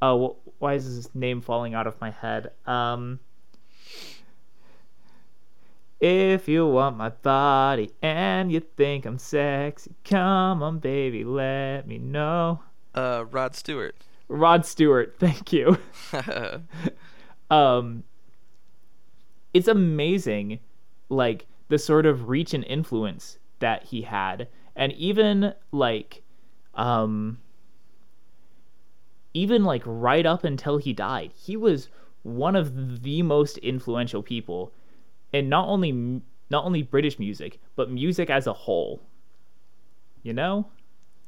oh, 0.00 0.36
why 0.58 0.74
is 0.74 0.84
his 0.84 1.14
name 1.14 1.40
falling 1.40 1.74
out 1.74 1.86
of 1.86 2.00
my 2.00 2.10
head? 2.10 2.50
Um. 2.66 3.20
If 6.02 6.48
you 6.48 6.66
want 6.66 6.96
my 6.96 7.10
body 7.10 7.92
and 8.02 8.50
you 8.50 8.58
think 8.58 9.06
I'm 9.06 9.18
sexy, 9.18 9.94
come 10.02 10.60
on, 10.60 10.80
baby, 10.80 11.22
let 11.22 11.86
me 11.86 11.98
know. 11.98 12.58
Uh, 12.92 13.24
Rod 13.30 13.54
Stewart. 13.54 13.94
Rod 14.26 14.66
Stewart, 14.66 15.14
thank 15.20 15.52
you. 15.52 15.78
um, 17.52 18.02
it's 19.54 19.68
amazing, 19.68 20.58
like 21.08 21.46
the 21.68 21.78
sort 21.78 22.04
of 22.04 22.28
reach 22.28 22.52
and 22.52 22.64
influence 22.64 23.38
that 23.60 23.84
he 23.84 24.02
had, 24.02 24.48
and 24.74 24.92
even 24.94 25.54
like, 25.70 26.24
um, 26.74 27.38
even 29.34 29.62
like 29.62 29.84
right 29.86 30.26
up 30.26 30.42
until 30.42 30.78
he 30.78 30.92
died, 30.92 31.30
he 31.36 31.56
was 31.56 31.90
one 32.24 32.56
of 32.56 33.04
the 33.04 33.22
most 33.22 33.56
influential 33.58 34.24
people 34.24 34.72
in 35.32 35.48
not 35.48 35.68
only 35.68 36.22
not 36.50 36.64
only 36.64 36.82
British 36.82 37.18
music, 37.18 37.60
but 37.76 37.90
music 37.90 38.30
as 38.30 38.46
a 38.46 38.52
whole. 38.52 39.02
You 40.22 40.32
know? 40.32 40.68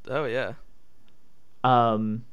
oh 0.08 0.24
yeah. 0.24 0.54
Um, 1.64 2.24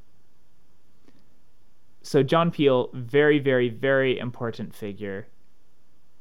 so 2.01 2.23
John 2.23 2.51
Peel, 2.51 2.89
very, 2.93 3.39
very, 3.39 3.69
very 3.69 4.19
important 4.19 4.75
figure. 4.75 5.27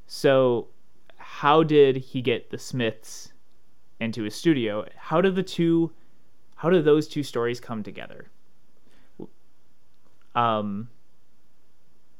So, 0.07 0.69
how 1.17 1.63
did 1.63 1.97
he 1.97 2.23
get 2.23 2.51
the 2.51 2.59
Smiths 2.59 3.33
into 4.01 4.23
his 4.23 4.35
studio? 4.35 4.87
How 4.97 5.21
did 5.21 5.35
the 5.35 5.43
two, 5.43 5.93
how 6.57 6.71
did 6.71 6.85
those 6.85 7.09
two 7.09 7.23
stories 7.23 7.61
come 7.61 7.83
together? 7.83 8.31
Um, 10.35 10.89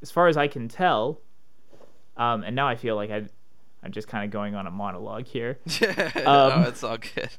as 0.03 0.11
far 0.11 0.29
as 0.29 0.37
I 0.37 0.49
can 0.49 0.69
tell, 0.69 1.21
um, 2.21 2.45
and 2.45 2.55
now 2.55 2.69
I 2.69 2.77
feel 2.77 2.95
like 2.95 3.11
I, 3.11 3.25
I'm 3.83 3.93
just 3.93 4.07
kind 4.07 4.25
of 4.25 4.31
going 4.31 4.55
on 4.55 4.67
a 4.67 4.71
monologue 4.71 5.27
here. 5.27 5.59
no, 5.81 5.89
Um, 6.27 6.63
it's 6.65 6.85
all 6.85 6.99
good. 6.99 7.31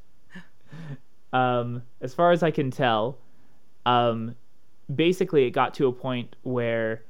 um, 1.34 1.84
as 2.02 2.14
far 2.14 2.32
as 2.32 2.42
I 2.44 2.52
can 2.52 2.72
tell, 2.72 3.20
um, 3.86 4.36
basically 4.94 5.46
it 5.46 5.52
got 5.52 5.74
to 5.76 5.88
a 5.88 5.92
point 5.94 6.36
where 6.42 7.04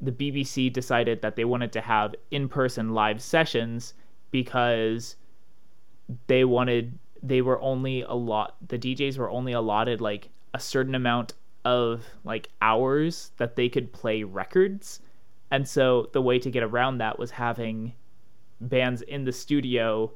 the 0.00 0.10
BBC 0.10 0.72
decided 0.72 1.22
that 1.22 1.36
they 1.36 1.44
wanted 1.44 1.70
to 1.72 1.80
have 1.80 2.14
in-person 2.30 2.94
live 2.94 3.22
sessions 3.22 3.94
because 4.30 5.16
they 6.26 6.44
wanted 6.44 6.98
they 7.22 7.40
were 7.40 7.60
only 7.60 8.02
a 8.02 8.14
lot 8.14 8.56
the 8.66 8.76
DJs 8.76 9.16
were 9.16 9.30
only 9.30 9.52
allotted 9.52 10.00
like 10.00 10.28
a 10.54 10.58
certain 10.58 10.96
amount 10.96 11.34
of 11.64 12.04
like 12.24 12.48
hours 12.60 13.30
that 13.36 13.54
they 13.54 13.68
could 13.68 13.92
play 13.92 14.24
records. 14.24 15.00
And 15.52 15.68
so 15.68 16.08
the 16.12 16.22
way 16.22 16.38
to 16.38 16.50
get 16.50 16.62
around 16.62 16.98
that 16.98 17.18
was 17.18 17.30
having 17.30 17.92
bands 18.60 19.02
in 19.02 19.24
the 19.24 19.32
studio 19.32 20.10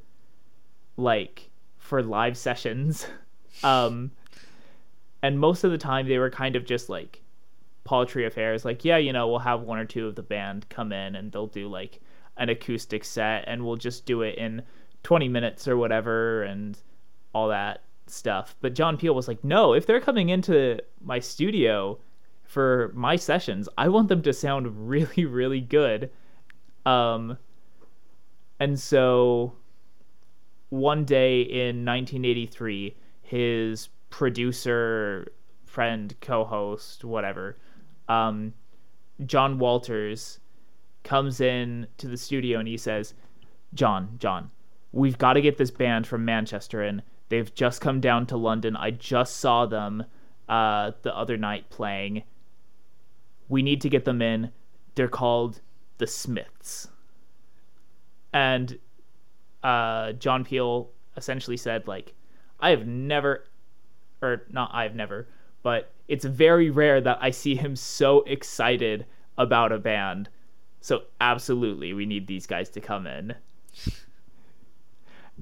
like 0.97 1.51
for 1.77 2.03
live 2.03 2.37
sessions. 2.37 3.07
um 3.63 4.11
and 5.23 5.39
most 5.39 5.65
of 5.65 5.71
the 5.71 5.79
time 5.79 6.09
they 6.09 6.19
were 6.19 6.31
kind 6.31 6.57
of 6.57 6.65
just 6.65 6.89
like 6.89 7.23
paltry 7.85 8.27
affairs 8.27 8.65
like 8.65 8.85
yeah 8.85 8.97
you 8.97 9.13
know 9.13 9.29
we'll 9.29 9.39
have 9.39 9.63
one 9.63 9.79
or 9.79 9.85
two 9.85 10.07
of 10.07 10.15
the 10.15 10.23
band 10.23 10.69
come 10.69 10.93
in 10.93 11.15
and 11.15 11.33
they'll 11.33 11.47
do 11.47 11.69
like 11.69 12.01
an 12.37 12.49
acoustic 12.49 13.05
set 13.05 13.45
and 13.47 13.65
we'll 13.65 13.77
just 13.77 14.05
do 14.05 14.23
it 14.23 14.37
in 14.37 14.61
20 15.05 15.29
minutes 15.29 15.67
or 15.67 15.77
whatever 15.77 16.43
and 16.43 16.79
all 17.33 17.49
that 17.49 17.83
stuff 18.09 18.57
but 18.61 18.75
john 18.75 18.97
peel 18.99 19.15
was 19.15 19.29
like 19.29 19.43
no 19.43 19.73
if 19.73 19.87
they're 19.87 20.01
coming 20.01 20.29
into 20.29 20.79
my 21.01 21.19
studio 21.19 21.99
for 22.47 22.93
my 22.95 23.17
sessions, 23.17 23.69
I 23.77 23.89
want 23.89 24.09
them 24.09 24.23
to 24.23 24.33
sound 24.33 24.89
really, 24.89 25.25
really 25.27 25.61
good. 25.61 26.11
Um, 26.85 27.39
and 28.59 28.79
so 28.79 29.55
one 30.71 31.05
day 31.05 31.43
in 31.43 31.85
1983, 31.85 32.97
his 33.23 33.89
producer, 34.11 35.27
friend, 35.65 36.15
co 36.21 36.45
host, 36.45 37.05
whatever, 37.05 37.57
um, 38.09 38.55
John 39.25 39.59
Walters, 39.59 40.41
comes 41.03 41.41
in 41.41 41.87
to 41.99 42.09
the 42.09 42.17
studio 42.17 42.59
and 42.59 42.69
he 42.69 42.77
says, 42.77 43.15
John, 43.75 44.17
John, 44.19 44.51
we've 44.93 45.19
got 45.19 45.35
to 45.35 45.41
get 45.41 45.59
this 45.59 45.71
band 45.71 46.07
from 46.07 46.25
Manchester 46.25 46.83
in. 46.83 47.03
They've 47.29 47.53
just 47.55 47.81
come 47.81 48.01
down 48.01 48.27
to 48.27 48.37
London. 48.37 48.77
I 48.77 48.91
just 48.91 49.37
saw 49.37 49.67
them 49.67 50.05
uh, 50.49 50.93
the 51.03 51.17
other 51.17 51.37
night 51.37 51.71
playing. 51.71 52.23
We 53.49 53.63
need 53.63 53.81
to 53.83 53.89
get 53.89 54.05
them 54.05 54.23
in. 54.23 54.51
They're 54.95 55.09
called 55.09 55.61
the 55.99 56.07
Smiths. 56.07 56.89
And 58.33 58.79
uh, 59.63 60.13
John 60.13 60.45
Peel 60.45 60.91
essentially 61.17 61.57
said, 61.57 61.87
like, 61.87 62.15
I 62.61 62.71
have 62.71 62.87
never, 62.87 63.45
or 64.23 64.47
not 64.51 64.71
I've 64.73 64.95
never, 64.95 65.29
but 65.63 65.93
it's 66.09 66.25
very 66.25 66.71
rare 66.71 67.01
that 67.01 67.19
I 67.21 67.31
see 67.31 67.55
him 67.55 67.77
so 67.77 68.23
excited 68.23 69.07
about 69.39 69.73
a 69.73 69.79
band. 69.79 70.29
So 70.81 71.03
absolutely, 71.21 71.93
we 71.93 72.07
need 72.07 72.27
these 72.27 72.47
guys 72.47 72.71
to 72.71 72.81
come 72.81 73.07
in. 73.07 73.35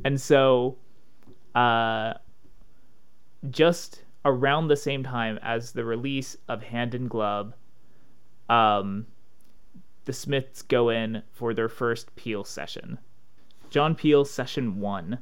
and 0.04 0.20
so, 0.20 0.76
uh, 1.54 2.14
just 3.50 4.02
around 4.25 4.68
the 4.68 4.76
same 4.76 5.02
time 5.02 5.38
as 5.42 5.73
the 5.73 5.84
release 5.84 6.37
of 6.49 6.62
Hand 6.62 6.94
in 6.94 7.08
Glove, 7.08 7.52
um, 8.49 9.07
the 10.05 10.13
Smiths 10.13 10.63
go 10.63 10.89
in 10.91 11.23
for 11.33 11.55
their 11.55 11.69
first 11.69 12.15
Peel 12.17 12.45
session. 12.45 12.99
John 13.71 13.95
Peel 13.95 14.25
session 14.25 14.81
one. 14.81 15.19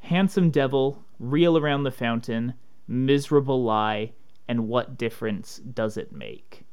Handsome 0.00 0.50
Devil, 0.50 1.04
Reel 1.18 1.58
Around 1.58 1.82
the 1.82 1.90
Fountain, 1.90 2.54
Miserable 2.86 3.62
Lie, 3.62 4.12
and 4.46 4.68
What 4.68 4.96
Difference 4.96 5.58
Does 5.58 5.96
It 5.96 6.12
Make? 6.12 6.64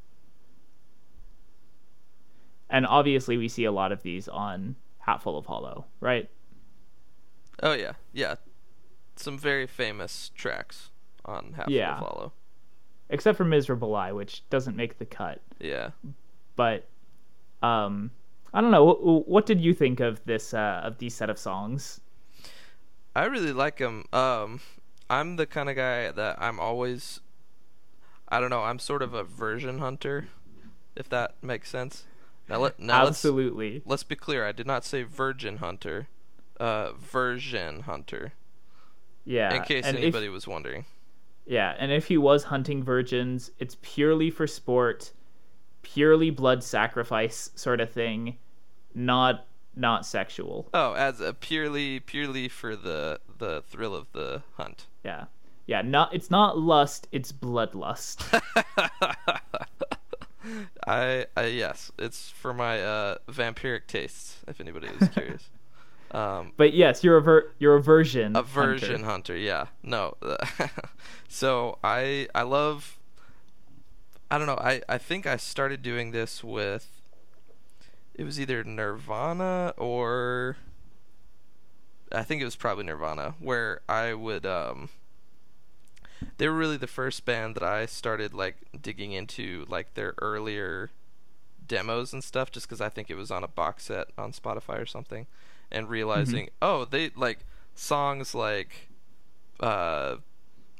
And 2.69 2.85
obviously, 2.85 3.37
we 3.37 3.47
see 3.47 3.65
a 3.65 3.71
lot 3.71 3.91
of 3.91 4.01
these 4.03 4.27
on 4.27 4.75
Hatful 4.99 5.37
of 5.37 5.45
Hollow, 5.45 5.85
right? 5.99 6.29
Oh 7.61 7.73
yeah, 7.73 7.93
yeah. 8.11 8.35
Some 9.15 9.37
very 9.37 9.67
famous 9.67 10.29
tracks 10.35 10.89
on 11.23 11.53
Hatful 11.55 11.73
Yeah. 11.73 11.93
of 11.93 11.99
Hollow. 11.99 12.33
Except 13.09 13.37
for 13.37 13.45
Miserable 13.45 13.89
Lie, 13.89 14.11
which 14.11 14.47
doesn't 14.49 14.75
make 14.75 14.97
the 14.97 15.05
cut. 15.05 15.41
Yeah. 15.59 15.91
But, 16.55 16.87
um, 17.61 18.11
I 18.53 18.61
don't 18.61 18.71
know. 18.71 18.83
What, 18.83 19.27
what 19.27 19.45
did 19.45 19.61
you 19.61 19.73
think 19.73 19.99
of 19.99 20.23
this 20.25 20.53
uh, 20.53 20.81
of 20.83 20.97
these 20.97 21.13
set 21.13 21.29
of 21.29 21.37
songs? 21.37 21.99
I 23.15 23.25
really 23.25 23.53
like 23.53 23.77
them. 23.77 24.05
Um, 24.13 24.61
I'm 25.09 25.35
the 25.35 25.45
kind 25.45 25.69
of 25.69 25.75
guy 25.75 26.11
that 26.11 26.37
I'm 26.41 26.59
always. 26.59 27.19
I 28.29 28.39
don't 28.39 28.49
know. 28.49 28.61
I'm 28.63 28.79
sort 28.79 29.01
of 29.01 29.13
a 29.13 29.23
version 29.23 29.79
hunter, 29.79 30.29
if 30.95 31.07
that 31.09 31.35
makes 31.43 31.69
sense. 31.69 32.05
Now 32.49 32.59
let 32.59 32.79
now 32.79 33.03
let's 33.03 33.17
Absolutely. 33.17 33.81
let's 33.85 34.03
be 34.03 34.15
clear. 34.15 34.45
I 34.45 34.51
did 34.51 34.67
not 34.67 34.85
say 34.85 35.03
virgin 35.03 35.57
hunter, 35.57 36.07
uh, 36.59 36.93
version 36.93 37.81
hunter. 37.81 38.33
Yeah. 39.25 39.53
in 39.53 39.63
case 39.63 39.85
and 39.85 39.97
if- 39.97 40.03
anybody 40.03 40.29
was 40.29 40.47
wondering. 40.47 40.85
Yeah, 41.45 41.75
and 41.77 41.91
if 41.91 42.07
he 42.07 42.17
was 42.17 42.45
hunting 42.45 42.83
virgins, 42.83 43.51
it's 43.59 43.77
purely 43.81 44.31
for 44.31 44.47
sport, 44.47 45.11
purely 45.83 46.31
blood 46.31 46.63
sacrifice 46.63 47.51
sort 47.55 47.79
of 47.79 47.91
thing, 47.91 48.37
not 48.93 49.45
not 49.75 50.05
sexual. 50.05 50.69
Oh, 50.73 50.93
as 50.93 51.19
a 51.21 51.33
purely 51.33 51.99
purely 51.99 52.47
for 52.47 52.75
the 52.75 53.19
the 53.37 53.63
thrill 53.67 53.93
of 53.93 54.11
the 54.13 54.41
hunt. 54.57 54.87
Yeah. 55.03 55.25
Yeah, 55.67 55.81
not 55.81 56.13
it's 56.13 56.29
not 56.29 56.57
lust, 56.57 57.07
it's 57.11 57.31
bloodlust. 57.31 58.41
I, 60.87 61.25
I 61.35 61.45
yes, 61.45 61.91
it's 61.97 62.29
for 62.29 62.53
my 62.53 62.81
uh 62.81 63.17
vampiric 63.27 63.87
tastes. 63.87 64.43
If 64.47 64.61
anybody 64.61 64.87
is 64.99 65.09
curious. 65.09 65.49
Um, 66.15 66.53
but 66.55 66.73
yes, 66.73 67.03
you're 67.03 67.17
a 67.17 67.21
ver- 67.21 67.51
you're 67.59 67.75
a 67.75 67.83
version. 67.83 68.37
a 68.37 68.41
hunter. 68.41 68.77
version 68.79 69.03
hunter. 69.03 69.35
Yeah. 69.35 69.67
No. 69.83 70.15
so 71.27 71.77
I 71.83 72.29
I 72.33 72.43
love. 72.43 72.97
I 74.31 74.37
don't 74.37 74.47
know. 74.47 74.57
I 74.57 74.81
I 74.87 74.97
think 74.97 75.27
I 75.27 75.35
started 75.35 75.81
doing 75.81 76.11
this 76.11 76.41
with. 76.41 76.89
It 78.13 78.23
was 78.23 78.39
either 78.39 78.63
Nirvana 78.63 79.73
or. 79.77 80.55
I 82.13 82.23
think 82.23 82.41
it 82.41 82.45
was 82.45 82.55
probably 82.55 82.85
Nirvana, 82.85 83.35
where 83.39 83.81
I 83.89 84.13
would 84.13 84.45
um. 84.45 84.87
They 86.37 86.47
were 86.47 86.55
really 86.55 86.77
the 86.77 86.87
first 86.87 87.25
band 87.25 87.55
that 87.55 87.63
I 87.63 87.85
started 87.85 88.33
like 88.33 88.55
digging 88.81 89.11
into 89.11 89.65
like 89.67 89.95
their 89.95 90.13
earlier 90.21 90.91
demos 91.67 92.13
and 92.13 92.23
stuff 92.23 92.51
just 92.51 92.67
because 92.67 92.79
I 92.79 92.87
think 92.87 93.09
it 93.09 93.15
was 93.15 93.31
on 93.31 93.43
a 93.43 93.49
box 93.49 93.85
set 93.85 94.07
on 94.17 94.31
Spotify 94.31 94.81
or 94.81 94.85
something 94.85 95.27
and 95.71 95.89
realizing 95.89 96.49
oh 96.61 96.85
they 96.85 97.11
like 97.15 97.39
songs 97.73 98.33
like 98.33 98.89
uh 99.59 100.15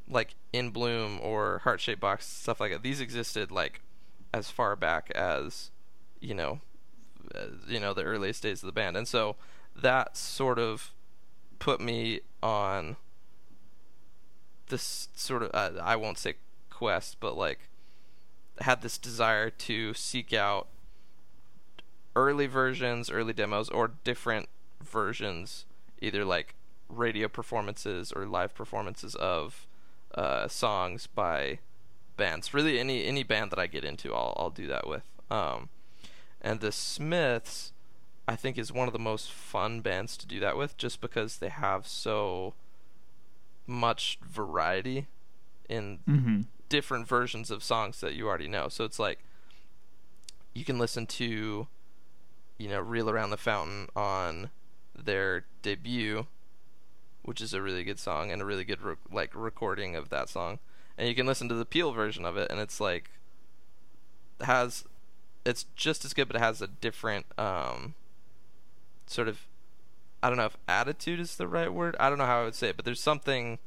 like 0.08 0.36
in 0.54 0.70
bloom 0.70 1.20
or 1.22 1.60
heart 1.64 1.82
shaped 1.82 2.02
box 2.02 2.26
stuff 2.26 2.60
like 2.60 2.72
that 2.72 2.84
these 2.84 3.02
existed 3.02 3.52
like 3.52 3.82
as 4.34 4.52
far 4.52 4.76
back 4.76 5.12
as 5.16 5.72
you 6.20 6.34
know 6.34 6.60
uh, 7.34 7.48
you 7.68 7.80
know 7.80 7.94
the 7.94 8.04
earliest 8.04 8.44
days 8.44 8.62
of 8.62 8.68
the 8.68 8.74
band. 8.74 8.96
And 8.98 9.08
so 9.08 9.36
that 9.76 10.16
sort 10.18 10.60
of 10.60 10.92
put 11.60 11.82
me 11.82 12.22
on 12.44 12.98
this 14.68 15.10
sort 15.16 15.44
of 15.44 15.52
uh, 15.54 15.80
I 15.82 15.96
won't 15.96 16.18
say 16.18 16.36
quest 16.70 17.18
but 17.20 17.38
like 17.38 17.70
had 18.60 18.82
this 18.82 18.98
desire 18.98 19.50
to 19.50 19.94
seek 19.94 20.34
out 20.34 20.68
early 22.16 22.48
versions, 22.48 23.10
early 23.10 23.34
demos, 23.34 23.70
or 23.70 23.92
different 24.04 24.48
versions, 24.84 25.66
either 26.02 26.24
like 26.26 26.56
radio 26.90 27.28
performances 27.28 28.12
or 28.12 28.26
live 28.26 28.54
performances 28.54 29.16
of 29.16 29.66
uh, 30.14 30.48
songs 30.48 31.08
by 31.08 31.60
bands. 32.18 32.54
Really, 32.54 32.80
any 32.80 33.06
any 33.06 33.24
band 33.24 33.52
that 33.52 33.60
I 33.60 33.68
get 33.68 33.84
into, 33.84 34.14
I'll 34.14 34.34
I'll 34.38 34.50
do 34.50 34.68
that 34.68 34.88
with. 34.88 35.04
Um, 35.30 35.70
and 36.42 36.60
the 36.60 36.72
Smiths, 36.72 37.74
I 38.28 38.36
think, 38.36 38.58
is 38.58 38.72
one 38.72 38.88
of 38.88 38.94
the 38.94 39.00
most 39.00 39.32
fun 39.32 39.82
bands 39.82 40.16
to 40.18 40.28
do 40.28 40.40
that 40.40 40.56
with, 40.58 40.78
just 40.78 41.02
because 41.02 41.38
they 41.38 41.50
have 41.50 41.88
so 41.88 42.54
much 43.68 44.20
variety 44.22 45.08
in 45.68 46.00
Mm-hmm. 46.08 46.42
different 46.70 47.08
versions 47.08 47.50
of 47.50 47.64
songs 47.64 48.00
that 48.02 48.14
you 48.14 48.28
already 48.28 48.48
know. 48.48 48.68
So 48.70 48.84
it's 48.84 49.00
like 49.00 49.20
you 50.54 50.64
can 50.64 50.78
listen 50.78 51.08
to, 51.08 51.68
you 52.58 52.70
know, 52.70 52.80
"Reel 52.80 53.10
Around 53.10 53.32
the 53.32 53.38
Fountain" 53.38 53.88
on 53.96 54.52
their 54.98 55.46
debut, 55.62 56.28
which 57.24 57.42
is 57.42 57.54
a 57.54 57.62
really 57.62 57.84
good 57.84 58.00
song 58.00 58.32
and 58.32 58.42
a 58.42 58.46
really 58.46 58.64
good 58.64 58.82
re- 58.82 58.96
like 59.12 59.32
recording 59.34 59.96
of 59.96 60.10
that 60.10 60.30
song, 60.30 60.60
and 60.98 61.08
you 61.08 61.16
can 61.16 61.26
listen 61.26 61.50
to 61.50 61.56
the 61.56 61.66
Peel 61.66 61.92
version 61.92 62.26
of 62.26 62.38
it, 62.38 62.50
and 62.52 62.60
it's 62.60 62.80
like 62.80 63.10
has 64.42 64.84
it's 65.46 65.66
just 65.76 66.04
as 66.06 66.14
good, 66.14 66.28
but 66.28 66.36
it 66.36 66.40
has 66.42 66.62
a 66.62 66.68
different 66.68 67.26
um 67.38 67.94
sort 69.08 69.28
of 69.28 69.48
I 70.24 70.30
don't 70.30 70.38
know 70.38 70.46
if 70.46 70.58
attitude 70.68 71.20
is 71.20 71.36
the 71.38 71.48
right 71.48 71.72
word. 71.72 71.96
I 72.00 72.10
don't 72.10 72.18
know 72.18 72.26
how 72.26 72.42
I 72.42 72.46
would 72.46 72.56
say 72.56 72.70
it, 72.70 72.76
but 72.76 72.86
there's 72.86 73.02
something 73.02 73.60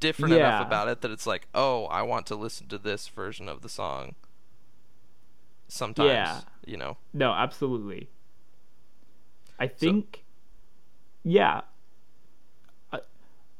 different 0.00 0.32
Yeah. 0.34 0.38
enough 0.58 0.66
about 0.66 0.88
it 0.88 1.00
that 1.00 1.10
it's 1.10 1.26
like, 1.26 1.48
oh, 1.54 1.86
I 1.86 2.02
want 2.02 2.26
to 2.26 2.36
listen 2.36 2.68
to 2.68 2.78
this 2.78 3.08
version 3.08 3.48
of 3.48 3.62
the 3.62 3.68
song. 3.68 4.14
Sometimes, 5.66 6.08
Yeah. 6.08 6.40
you 6.66 6.76
know. 6.76 6.98
No, 7.12 7.32
absolutely. 7.32 8.08
I 9.58 9.66
think, 9.66 10.24
yeah. 11.22 11.62
Uh, 12.92 12.98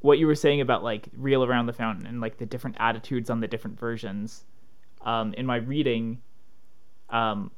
what 0.00 0.18
you 0.18 0.26
were 0.26 0.34
saying 0.34 0.60
about 0.60 0.82
like 0.82 1.08
reel 1.16 1.44
around 1.44 1.66
the 1.66 1.72
fountain 1.72 2.06
and 2.06 2.20
like 2.20 2.38
the 2.38 2.46
different 2.46 2.76
attitudes 2.80 3.30
on 3.30 3.40
the 3.40 3.48
different 3.48 3.78
versions. 3.78 4.44
Um, 5.02 5.34
in 5.34 5.46
my 5.46 5.56
reading, 5.56 6.20
um, 7.10 7.50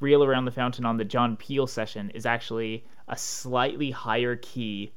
reel 0.00 0.24
around 0.24 0.44
the 0.44 0.50
fountain 0.50 0.84
on 0.84 0.96
the 0.96 1.04
John 1.04 1.36
Peel 1.36 1.66
session 1.66 2.10
is 2.10 2.26
actually 2.26 2.84
a 3.08 3.16
slightly 3.16 3.90
higher 3.90 4.36
key 4.36 4.92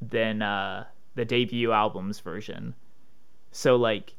than 0.00 0.42
uh, 0.42 0.84
the 1.14 1.24
debut 1.24 1.72
album's 1.72 2.20
version. 2.20 2.74
So 3.52 3.76
like, 3.76 4.14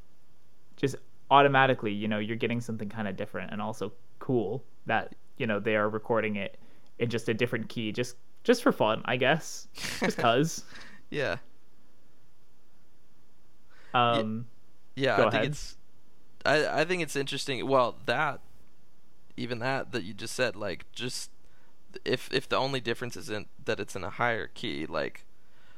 just 0.77 0.95
automatically, 1.29 1.91
you 1.91 2.07
know, 2.07 2.19
you're 2.19 2.37
getting 2.37 2.61
something 2.61 2.89
kind 2.89 3.07
of 3.07 3.17
different 3.17 3.51
and 3.51 3.61
also 3.61 3.91
cool 4.19 4.63
that 4.85 5.15
you 5.37 5.45
know 5.45 5.59
they 5.59 5.75
are 5.75 5.89
recording 5.89 6.37
it 6.37 6.57
in 6.99 7.09
just 7.09 7.29
a 7.29 7.33
different 7.33 7.69
key, 7.69 7.91
just 7.91 8.15
just 8.43 8.63
for 8.63 8.71
fun, 8.71 9.01
I 9.05 9.17
guess, 9.17 9.67
just 10.01 10.17
cause. 10.17 10.63
Yeah. 11.09 11.37
Um, 13.93 14.47
Yeah, 14.95 15.17
Go 15.17 15.25
I 15.25 15.29
think 15.29 15.43
it's 15.45 15.77
I 16.45 16.81
I 16.81 16.85
think 16.85 17.01
it's 17.01 17.15
interesting. 17.15 17.65
Well, 17.67 17.97
that 18.05 18.41
even 19.37 19.59
that 19.59 19.91
that 19.91 20.03
you 20.03 20.13
just 20.13 20.35
said, 20.35 20.55
like 20.55 20.91
just 20.91 21.31
if 22.05 22.31
if 22.33 22.47
the 22.49 22.57
only 22.57 22.79
difference 22.79 23.15
isn't 23.17 23.47
that 23.65 23.79
it's 23.79 23.95
in 23.95 24.03
a 24.03 24.09
higher 24.11 24.47
key, 24.47 24.85
like 24.85 25.25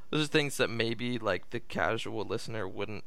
those 0.10 0.26
are 0.26 0.28
things 0.28 0.58
that 0.58 0.70
maybe 0.70 1.18
like 1.20 1.50
the 1.52 1.60
casual 1.60 2.26
listener 2.26 2.68
wouldn't 2.68 3.04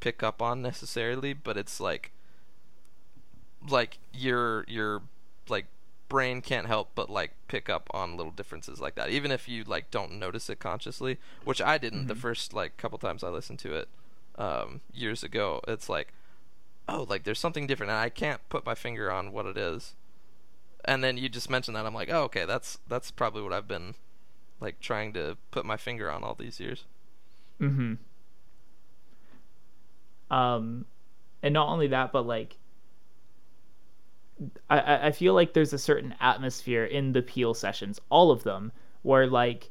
pick 0.00 0.22
up 0.22 0.42
on 0.42 0.62
necessarily, 0.62 1.32
but 1.34 1.56
it's 1.56 1.80
like 1.80 2.12
like 3.68 3.98
your 4.12 4.64
your 4.68 5.02
like 5.48 5.66
brain 6.08 6.40
can't 6.40 6.66
help 6.66 6.90
but 6.94 7.10
like 7.10 7.32
pick 7.48 7.68
up 7.68 7.88
on 7.92 8.16
little 8.16 8.32
differences 8.32 8.80
like 8.80 8.94
that 8.94 9.10
even 9.10 9.32
if 9.32 9.48
you 9.48 9.64
like 9.64 9.90
don't 9.90 10.12
notice 10.12 10.48
it 10.48 10.60
consciously 10.60 11.18
which 11.44 11.60
i 11.60 11.76
didn't 11.78 12.00
mm-hmm. 12.00 12.08
the 12.08 12.14
first 12.14 12.54
like 12.54 12.76
couple 12.76 12.98
times 12.98 13.24
i 13.24 13.28
listened 13.28 13.58
to 13.58 13.74
it 13.74 13.88
um 14.38 14.80
years 14.92 15.24
ago 15.24 15.60
it's 15.66 15.88
like 15.88 16.12
oh 16.88 17.06
like 17.08 17.24
there's 17.24 17.38
something 17.38 17.66
different 17.66 17.90
and 17.90 17.98
i 17.98 18.08
can't 18.08 18.40
put 18.48 18.64
my 18.64 18.74
finger 18.74 19.10
on 19.10 19.32
what 19.32 19.46
it 19.46 19.56
is. 19.56 19.94
And 20.84 21.02
then 21.02 21.16
you 21.16 21.28
just 21.28 21.50
mentioned 21.50 21.76
that 21.76 21.86
i'm 21.86 21.94
like 21.94 22.10
oh 22.10 22.22
okay 22.24 22.44
that's 22.44 22.78
that's 22.88 23.10
probably 23.10 23.42
what 23.42 23.52
i've 23.52 23.68
been 23.68 23.94
like 24.60 24.80
trying 24.80 25.12
to 25.12 25.36
put 25.50 25.66
my 25.66 25.76
finger 25.76 26.10
on 26.10 26.22
all 26.22 26.34
these 26.34 26.60
years. 26.60 26.84
Mm-hmm. 27.60 27.94
Um 30.34 30.86
and 31.42 31.52
not 31.54 31.68
only 31.68 31.88
that 31.88 32.12
but 32.12 32.26
like 32.26 32.56
I, 34.68 35.06
I 35.06 35.10
feel 35.12 35.34
like 35.34 35.54
there's 35.54 35.72
a 35.72 35.78
certain 35.78 36.14
atmosphere 36.20 36.84
in 36.84 37.12
the 37.12 37.22
Peel 37.22 37.54
sessions, 37.54 38.00
all 38.10 38.30
of 38.30 38.42
them, 38.42 38.70
where 39.02 39.26
like 39.26 39.70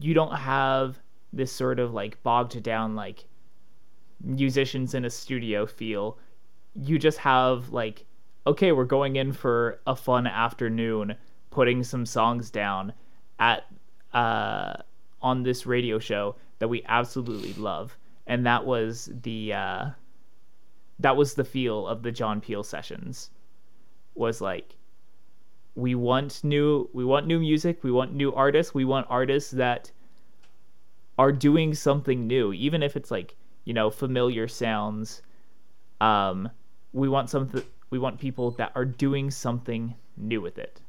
you 0.00 0.14
don't 0.14 0.36
have 0.36 0.98
this 1.32 1.52
sort 1.52 1.78
of 1.78 1.94
like 1.94 2.22
bogged 2.22 2.62
down 2.62 2.94
like 2.94 3.24
musicians 4.22 4.94
in 4.94 5.04
a 5.04 5.10
studio 5.10 5.66
feel. 5.66 6.18
You 6.74 6.98
just 6.98 7.18
have 7.18 7.70
like, 7.70 8.04
okay, 8.46 8.72
we're 8.72 8.84
going 8.84 9.16
in 9.16 9.32
for 9.32 9.80
a 9.86 9.96
fun 9.96 10.26
afternoon, 10.26 11.14
putting 11.50 11.82
some 11.82 12.04
songs 12.04 12.50
down 12.50 12.92
at 13.38 13.66
uh 14.12 14.74
on 15.20 15.42
this 15.42 15.66
radio 15.66 15.98
show 15.98 16.36
that 16.58 16.68
we 16.68 16.82
absolutely 16.86 17.54
love. 17.54 17.96
And 18.26 18.44
that 18.46 18.66
was 18.66 19.10
the 19.22 19.54
uh 19.54 19.90
that 20.98 21.16
was 21.16 21.34
the 21.34 21.44
feel 21.44 21.86
of 21.86 22.02
the 22.02 22.12
John 22.12 22.40
Peel 22.40 22.62
sessions 22.62 23.30
was 24.18 24.40
like 24.40 24.76
we 25.74 25.94
want 25.94 26.42
new 26.42 26.88
we 26.92 27.04
want 27.04 27.26
new 27.26 27.38
music, 27.38 27.82
we 27.84 27.90
want 27.92 28.12
new 28.14 28.32
artists, 28.32 28.74
we 28.74 28.84
want 28.84 29.06
artists 29.08 29.52
that 29.52 29.90
are 31.18 31.32
doing 31.32 31.74
something 31.74 32.26
new, 32.26 32.52
even 32.52 32.82
if 32.82 32.96
it's 32.96 33.10
like, 33.10 33.36
you 33.64 33.74
know, 33.74 33.90
familiar 33.90 34.48
sounds. 34.48 35.22
Um 36.00 36.50
we 36.92 37.08
want 37.08 37.30
something 37.30 37.62
we 37.90 37.98
want 37.98 38.18
people 38.18 38.50
that 38.52 38.72
are 38.74 38.84
doing 38.84 39.30
something 39.30 39.94
new 40.16 40.40
with 40.40 40.58
it. 40.58 40.80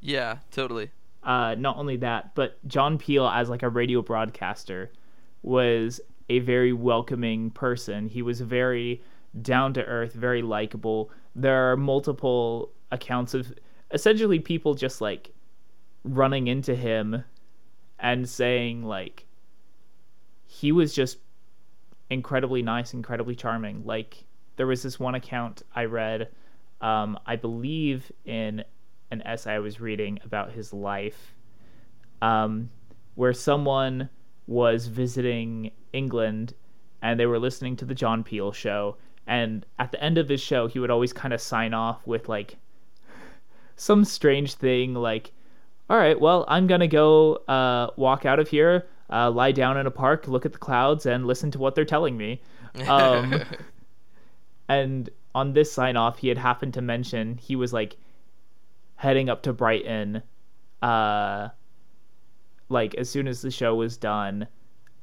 Yeah, 0.00 0.38
totally. 0.50 0.90
Uh, 1.22 1.56
not 1.58 1.76
only 1.76 1.96
that, 1.96 2.34
but 2.34 2.56
John 2.68 2.98
Peel 2.98 3.26
as 3.26 3.48
like 3.48 3.64
a 3.64 3.68
radio 3.68 4.00
broadcaster 4.02 4.92
was 5.42 6.00
a 6.28 6.38
very 6.40 6.72
welcoming 6.72 7.50
person. 7.50 8.08
He 8.08 8.22
was 8.22 8.40
very 8.40 9.02
down 9.42 9.74
to 9.74 9.84
earth, 9.84 10.12
very 10.12 10.42
likable. 10.42 11.10
There 11.36 11.70
are 11.70 11.76
multiple 11.76 12.72
accounts 12.90 13.34
of 13.34 13.52
essentially 13.92 14.40
people 14.40 14.74
just 14.74 15.00
like 15.00 15.32
running 16.02 16.46
into 16.48 16.74
him 16.74 17.24
and 17.98 18.28
saying 18.28 18.82
like 18.82 19.26
he 20.46 20.72
was 20.72 20.94
just 20.94 21.18
incredibly 22.08 22.62
nice, 22.62 22.94
incredibly 22.94 23.34
charming. 23.34 23.84
Like 23.84 24.24
there 24.56 24.66
was 24.66 24.82
this 24.82 24.98
one 24.98 25.14
account 25.14 25.62
I 25.74 25.84
read, 25.84 26.28
um, 26.80 27.18
I 27.26 27.36
believe 27.36 28.10
in 28.24 28.64
an 29.10 29.22
essay 29.22 29.52
I 29.52 29.58
was 29.58 29.80
reading 29.80 30.18
about 30.24 30.52
his 30.52 30.72
life, 30.72 31.34
um, 32.22 32.70
where 33.14 33.34
someone 33.34 34.08
was 34.46 34.86
visiting 34.86 35.70
England 35.92 36.54
and 37.02 37.20
they 37.20 37.26
were 37.26 37.38
listening 37.38 37.76
to 37.76 37.84
the 37.84 37.94
John 37.94 38.24
Peel 38.24 38.52
show 38.52 38.96
and 39.26 39.66
at 39.78 39.92
the 39.92 40.02
end 40.02 40.18
of 40.18 40.28
his 40.28 40.40
show 40.40 40.66
he 40.66 40.78
would 40.78 40.90
always 40.90 41.12
kind 41.12 41.34
of 41.34 41.40
sign 41.40 41.74
off 41.74 42.06
with 42.06 42.28
like 42.28 42.56
some 43.76 44.04
strange 44.04 44.54
thing 44.54 44.94
like 44.94 45.32
all 45.90 45.96
right 45.96 46.20
well 46.20 46.44
i'm 46.48 46.66
gonna 46.66 46.88
go 46.88 47.36
uh, 47.48 47.88
walk 47.96 48.24
out 48.24 48.38
of 48.38 48.48
here 48.48 48.86
uh, 49.10 49.30
lie 49.30 49.52
down 49.52 49.76
in 49.76 49.86
a 49.86 49.90
park 49.90 50.26
look 50.26 50.44
at 50.44 50.52
the 50.52 50.58
clouds 50.58 51.06
and 51.06 51.26
listen 51.26 51.50
to 51.50 51.58
what 51.58 51.74
they're 51.74 51.84
telling 51.84 52.16
me. 52.16 52.40
Um, 52.88 53.42
and 54.68 55.08
on 55.34 55.52
this 55.52 55.70
sign 55.70 55.96
off 55.96 56.18
he 56.18 56.28
had 56.28 56.38
happened 56.38 56.74
to 56.74 56.82
mention 56.82 57.38
he 57.38 57.56
was 57.56 57.72
like 57.72 57.96
heading 58.96 59.28
up 59.28 59.42
to 59.42 59.52
brighton 59.52 60.22
uh, 60.82 61.48
like 62.68 62.94
as 62.96 63.08
soon 63.08 63.28
as 63.28 63.42
the 63.42 63.50
show 63.50 63.74
was 63.74 63.96
done. 63.96 64.46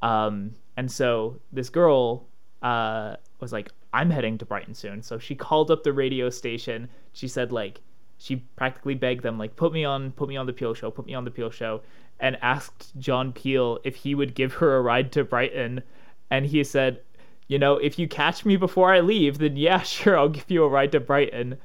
Um, 0.02 0.56
and 0.76 0.92
so 0.92 1.40
this 1.52 1.70
girl 1.70 2.28
uh, 2.62 3.16
was 3.40 3.54
like 3.54 3.70
I'm 3.94 4.10
heading 4.10 4.38
to 4.40 4.46
Brighton 4.46 4.74
soon. 4.74 5.02
So 5.04 5.20
she 5.20 5.36
called 5.36 5.70
up 5.70 5.84
the 5.84 5.94
radio 5.94 6.30
station. 6.30 6.90
She 7.14 7.28
said 7.28 7.52
like 7.52 7.82
she 8.18 8.38
practically 8.56 8.96
begged 8.96 9.24
them 9.24 9.38
like 9.38 9.56
put 9.56 9.74
me 9.74 9.86
on 9.86 10.12
put 10.12 10.30
me 10.30 10.38
on 10.38 10.46
the 10.46 10.54
Peel 10.54 10.74
show, 10.74 10.90
put 10.90 11.06
me 11.06 11.14
on 11.14 11.26
the 11.26 11.32
Peel 11.32 11.52
show 11.52 11.82
and 12.20 12.38
asked 12.42 12.98
John 12.98 13.34
Peel 13.34 13.80
if 13.84 13.96
he 13.96 14.16
would 14.16 14.34
give 14.34 14.54
her 14.54 14.78
a 14.78 14.82
ride 14.82 15.12
to 15.14 15.24
Brighton 15.24 15.84
and 16.32 16.46
he 16.46 16.64
said, 16.64 17.02
"You 17.48 17.60
know, 17.60 17.78
if 17.78 18.00
you 18.00 18.08
catch 18.08 18.46
me 18.46 18.56
before 18.56 18.94
I 18.94 19.02
leave, 19.02 19.38
then 19.38 19.58
yeah, 19.58 19.82
sure, 19.84 20.18
I'll 20.18 20.30
give 20.30 20.50
you 20.50 20.64
a 20.64 20.70
ride 20.70 20.92
to 20.94 21.00
Brighton." 21.00 21.58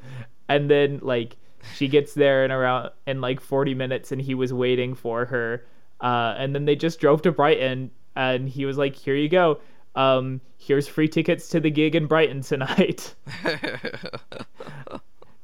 And 0.48 0.70
then 0.70 1.00
like 1.02 1.36
she 1.74 1.88
gets 1.88 2.14
there 2.14 2.44
in 2.44 2.50
around 2.50 2.90
in 3.06 3.20
like 3.20 3.40
40 3.40 3.74
minutes 3.74 4.12
and 4.12 4.20
he 4.20 4.34
was 4.34 4.52
waiting 4.52 4.94
for 4.94 5.26
her. 5.26 5.64
Uh, 6.00 6.34
and 6.38 6.54
then 6.54 6.64
they 6.64 6.76
just 6.76 7.00
drove 7.00 7.22
to 7.22 7.32
Brighton 7.32 7.90
and 8.14 8.48
he 8.48 8.64
was 8.66 8.76
like, 8.76 8.94
"Here 8.96 9.14
you 9.14 9.28
go." 9.28 9.60
Um, 9.98 10.40
here's 10.58 10.86
free 10.86 11.08
tickets 11.08 11.48
to 11.48 11.58
the 11.58 11.70
gig 11.70 11.96
in 11.96 12.06
Brighton 12.06 12.42
tonight. 12.42 13.16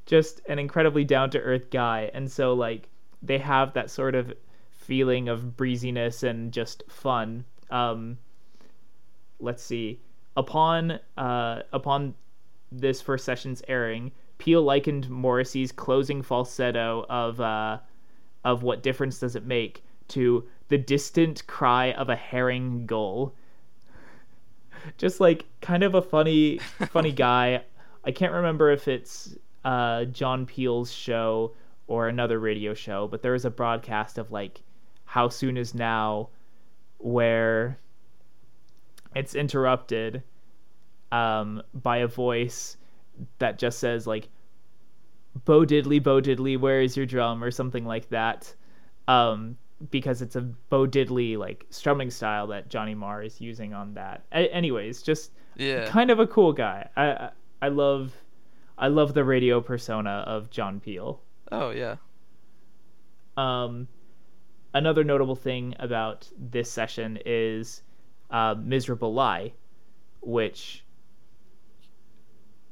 Just 0.06 0.42
an 0.48 0.60
incredibly 0.60 1.02
down 1.02 1.30
to 1.30 1.40
earth 1.40 1.70
guy. 1.70 2.08
And 2.14 2.30
so, 2.30 2.54
like, 2.54 2.88
they 3.20 3.38
have 3.38 3.72
that 3.72 3.90
sort 3.90 4.14
of 4.14 4.32
feeling 4.70 5.28
of 5.28 5.56
breeziness 5.56 6.22
and 6.22 6.52
just 6.52 6.84
fun. 6.88 7.44
Um, 7.70 8.18
let's 9.40 9.62
see. 9.62 9.98
Upon 10.36 11.00
uh, 11.16 11.62
upon 11.72 12.14
this 12.70 13.00
first 13.00 13.24
session's 13.24 13.62
airing, 13.66 14.12
Peel 14.38 14.62
likened 14.62 15.10
Morrissey's 15.10 15.72
closing 15.72 16.22
falsetto 16.22 17.06
of 17.08 17.40
uh, 17.40 17.78
of 18.44 18.62
what 18.62 18.84
difference 18.84 19.18
does 19.18 19.34
it 19.34 19.46
make 19.46 19.82
to 20.08 20.44
the 20.68 20.78
distant 20.78 21.44
cry 21.48 21.90
of 21.92 22.08
a 22.08 22.16
herring 22.16 22.86
gull 22.86 23.34
just 24.98 25.20
like 25.20 25.44
kind 25.60 25.82
of 25.82 25.94
a 25.94 26.02
funny 26.02 26.58
funny 26.90 27.12
guy. 27.26 27.62
I 28.04 28.12
can't 28.12 28.32
remember 28.32 28.70
if 28.70 28.88
it's 28.88 29.36
uh, 29.64 30.04
John 30.06 30.46
Peel's 30.46 30.92
show 30.92 31.54
or 31.86 32.08
another 32.08 32.38
radio 32.38 32.74
show, 32.74 33.08
but 33.08 33.22
there 33.22 33.32
was 33.32 33.44
a 33.44 33.50
broadcast 33.50 34.18
of 34.18 34.30
like 34.30 34.62
How 35.04 35.28
Soon 35.28 35.56
Is 35.56 35.74
Now 35.74 36.28
where 36.98 37.78
it's 39.14 39.34
interrupted 39.34 40.22
um, 41.12 41.62
by 41.74 41.98
a 41.98 42.06
voice 42.06 42.76
that 43.38 43.58
just 43.58 43.78
says 43.78 44.06
like 44.06 44.28
Bo 45.44 45.60
Diddley, 45.64 46.02
Bo 46.02 46.20
Diddley, 46.20 46.58
where 46.58 46.80
is 46.80 46.96
your 46.96 47.06
drum 47.06 47.42
or 47.42 47.50
something 47.50 47.84
like 47.84 48.08
that. 48.10 48.54
Um, 49.08 49.56
because 49.90 50.22
it's 50.22 50.36
a 50.36 50.40
Bo 50.40 50.86
Diddley 50.86 51.36
like 51.36 51.66
strumming 51.70 52.10
style 52.10 52.46
that 52.48 52.68
Johnny 52.68 52.94
Marr 52.94 53.22
is 53.22 53.40
using 53.40 53.74
on 53.74 53.94
that. 53.94 54.24
A- 54.32 54.52
anyways, 54.52 55.02
just 55.02 55.32
yeah, 55.56 55.86
kind 55.88 56.10
of 56.10 56.18
a 56.20 56.26
cool 56.26 56.52
guy. 56.52 56.88
I 56.96 57.30
I 57.62 57.68
love 57.68 58.12
I 58.78 58.88
love 58.88 59.14
the 59.14 59.24
radio 59.24 59.60
persona 59.60 60.24
of 60.26 60.50
John 60.50 60.80
Peel. 60.80 61.20
Oh 61.52 61.70
yeah. 61.70 61.96
Um, 63.36 63.88
another 64.74 65.04
notable 65.04 65.36
thing 65.36 65.74
about 65.78 66.28
this 66.38 66.70
session 66.70 67.18
is 67.24 67.82
uh, 68.30 68.54
"Miserable 68.58 69.12
Lie," 69.12 69.52
which 70.20 70.84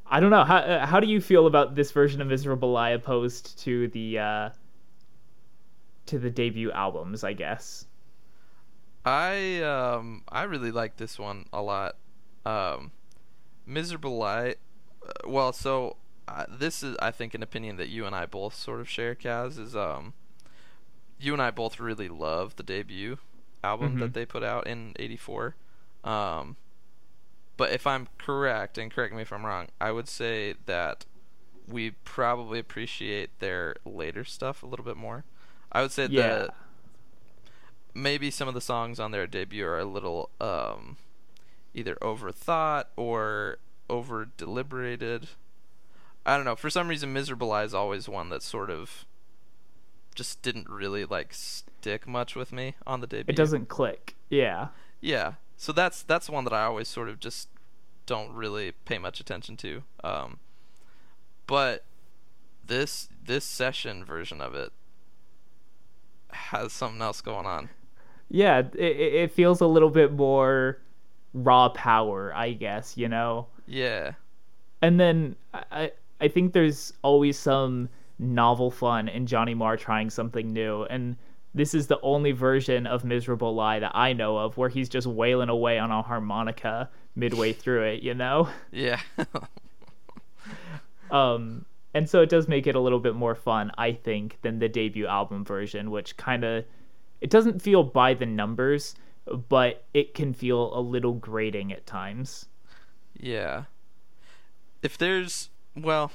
I 0.07 0.21
don't 0.21 0.31
know 0.31 0.45
how 0.45 0.59
uh, 0.59 0.87
how 0.87 1.01
do 1.01 1.07
you 1.07 1.21
feel 1.21 1.47
about 1.47 1.75
this 1.75 1.91
version 1.91 2.21
of 2.21 2.29
"Miserable 2.29 2.73
Lie" 2.73 2.91
opposed 2.91 3.59
to 3.61 3.89
the 3.89 4.19
uh, 4.19 4.51
to 6.07 6.19
the 6.19 6.31
debut 6.31 6.71
albums, 6.73 7.25
I 7.25 7.33
guess. 7.33 7.87
I 9.05 9.61
um 9.63 10.23
I 10.29 10.43
really 10.45 10.71
like 10.71 10.97
this 10.97 11.19
one 11.19 11.47
a 11.53 11.63
lot. 11.63 11.97
Um, 12.45 12.93
Miserable 13.67 14.17
Lie. 14.17 14.57
Uh, 15.05 15.29
well, 15.29 15.53
so 15.53 15.97
uh, 16.29 16.45
this 16.49 16.83
is 16.83 16.97
I 17.01 17.11
think 17.11 17.35
an 17.35 17.43
opinion 17.43 17.77
that 17.77 17.89
you 17.89 18.07
and 18.07 18.15
I 18.15 18.27
both 18.27 18.55
sort 18.55 18.81
of 18.81 18.89
share. 18.89 19.15
Kaz 19.15 19.59
is 19.59 19.75
um, 19.75 20.15
you 21.19 21.33
and 21.33 21.43
I 21.43 21.51
both 21.51 21.81
really 21.81 22.09
love 22.09 22.57
the 22.57 22.63
debut 22.63 23.19
album 23.65 23.91
mm-hmm. 23.91 24.01
that 24.01 24.15
they 24.15 24.25
put 24.25 24.45
out 24.45 24.67
in 24.67 24.95
'84. 24.99 25.57
Um, 26.05 26.57
but 27.57 27.71
if 27.71 27.87
I'm 27.87 28.09
correct, 28.19 28.79
and 28.79 28.91
correct 28.91 29.15
me 29.15 29.23
if 29.23 29.33
I'm 29.33 29.45
wrong, 29.45 29.69
I 29.81 29.93
would 29.93 30.09
say 30.09 30.55
that 30.67 31.07
we 31.69 31.91
probably 31.91 32.59
appreciate 32.59 33.39
their 33.39 33.77
later 33.85 34.25
stuff 34.25 34.63
a 34.63 34.67
little 34.67 34.85
bit 34.85 34.97
more. 34.97 35.25
I 35.73 35.83
would 35.83 35.91
say 35.93 36.07
Yeah. 36.07 36.29
that 36.29 36.55
maybe 37.95 38.31
some 38.31 38.49
of 38.49 38.55
the 38.55 38.61
songs 38.61 39.01
on 39.01 39.11
their 39.11 39.27
debut 39.27 39.65
are 39.67 39.79
a 39.79 39.85
little 39.85 40.31
um, 40.41 40.97
either 41.75 41.97
overthought 42.03 42.85
or 42.97 43.59
over 43.89 44.29
deliberated. 44.37 45.29
I 46.25 46.37
don't 46.37 46.45
know. 46.45 46.57
For 46.57 46.71
some 46.71 46.89
reason, 46.89 47.13
"Miserable 47.13 47.49
Lie" 47.49 47.65
is 47.65 47.75
always 47.75 48.09
one 48.09 48.29
that 48.31 48.43
sort 48.43 48.71
of 48.71 49.05
just 50.15 50.43
didn't 50.43 50.69
really 50.69 51.05
like 51.05 51.33
stick 51.33 52.07
much 52.07 52.37
with 52.37 52.53
me 52.53 52.75
on 52.87 53.01
the 53.01 53.07
debut. 53.07 53.33
It 53.33 53.37
doesn't 53.37 53.69
click. 53.69 54.15
Yeah. 54.31 54.69
Yeah. 55.01 55.35
So 55.57 55.73
that's 55.73 56.03
that's 56.03 56.29
one 56.31 56.45
that 56.45 56.53
I 56.53 56.65
always 56.65 56.89
sort 56.89 57.09
of 57.09 57.19
just 57.19 57.49
don't 58.07 58.33
really 58.33 58.73
pay 58.85 58.99
much 58.99 59.21
attention 59.21 59.57
to. 59.59 59.83
Um, 60.05 60.39
but 61.47 61.85
this 62.65 63.09
this 63.25 63.45
session 63.45 64.05
version 64.05 64.41
of 64.41 64.55
it 64.55 64.73
has 66.33 66.73
something 66.73 67.01
else 67.03 67.21
going 67.21 67.47
on. 67.47 67.69
Yeah, 68.29 68.59
it, 68.75 68.81
it 68.81 69.33
feels 69.33 69.61
a 69.61 69.67
little 69.67 69.91
bit 69.91 70.13
more 70.13 70.79
raw 71.35 71.69
power, 71.69 72.33
I 72.35 72.53
guess, 72.53 72.97
you 72.97 73.09
know. 73.09 73.47
Yeah. 73.67 74.13
And 74.81 74.99
then 74.99 75.37
I 75.55 75.63
I- 75.71 75.93
I 76.21 76.29
think 76.29 76.53
there's 76.53 76.93
always 77.03 77.37
some 77.37 77.89
novel 78.21 78.71
fun 78.71 79.09
in 79.09 79.27
Johnny 79.27 79.55
Marr 79.55 79.77
trying 79.77 80.09
something 80.09 80.53
new 80.53 80.85
and 80.85 81.17
this 81.55 81.75
is 81.75 81.89
the 81.89 82.01
only 82.03 82.31
version 82.33 82.87
of 82.87 83.05
Miserable 83.05 83.55
Lie 83.57 83.81
that 83.81 83.91
I 83.95 84.13
know 84.13 84.39
of 84.39 84.57
where 84.57 84.69
he's 84.69 84.89
just 84.89 85.07
wailing 85.09 85.49
away 85.49 85.79
on 85.81 85.91
a 85.91 86.01
harmonica 86.01 86.89
midway 87.17 87.53
through 87.53 87.83
it, 87.83 88.03
you 88.05 88.15
know? 88.15 88.49
Yeah. 88.71 89.01
Um, 91.11 91.67
and 91.95 92.09
so 92.09 92.23
it 92.23 92.29
does 92.29 92.49
make 92.49 92.67
it 92.67 92.75
a 92.75 92.81
little 92.81 93.01
bit 93.01 93.15
more 93.15 93.35
fun, 93.35 93.71
I 93.77 93.93
think, 93.93 94.39
than 94.43 94.59
the 94.59 94.69
debut 94.69 95.07
album 95.07 95.45
version, 95.45 95.91
which 95.91 96.17
kind 96.17 96.45
of 96.45 96.65
it 97.21 97.31
doesn't 97.31 97.63
feel 97.63 97.83
by 97.83 98.15
the 98.15 98.27
numbers, 98.27 98.95
but 99.49 99.85
it 99.95 100.15
can 100.15 100.33
feel 100.35 100.77
a 100.77 100.81
little 100.81 101.13
grating 101.15 101.73
at 101.73 101.87
times. 101.87 102.47
yeah. 103.19 103.65
If 104.83 104.99
there's 104.99 105.51
well, 105.77 106.11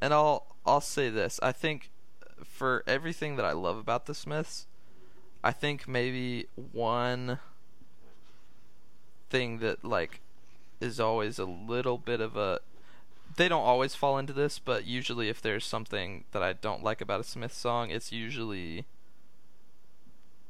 and 0.00 0.12
I'll 0.12 0.56
I'll 0.66 0.80
say 0.80 1.08
this. 1.08 1.38
I 1.42 1.52
think 1.52 1.90
for 2.44 2.82
everything 2.86 3.36
that 3.36 3.44
I 3.44 3.52
love 3.52 3.76
about 3.76 4.06
the 4.06 4.14
Smiths, 4.14 4.66
I 5.44 5.52
think 5.52 5.86
maybe 5.86 6.48
one 6.72 7.38
thing 9.30 9.58
that 9.58 9.84
like 9.84 10.20
is 10.80 10.98
always 10.98 11.38
a 11.38 11.44
little 11.44 11.98
bit 11.98 12.20
of 12.20 12.36
a 12.36 12.60
they 13.38 13.48
don't 13.48 13.64
always 13.64 13.94
fall 13.94 14.18
into 14.18 14.32
this, 14.32 14.58
but 14.58 14.84
usually 14.84 15.28
if 15.28 15.40
there's 15.40 15.64
something 15.64 16.24
that 16.32 16.42
I 16.42 16.52
don't 16.52 16.82
like 16.82 17.00
about 17.00 17.20
a 17.20 17.24
Smith 17.24 17.54
song, 17.54 17.88
it's 17.88 18.10
usually 18.10 18.84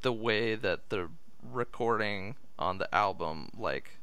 the 0.01 0.12
way 0.12 0.55
that 0.55 0.88
the 0.88 1.11
recording 1.53 2.37
on 2.59 2.79
the 2.79 2.92
album 2.94 3.51
like 3.57 3.98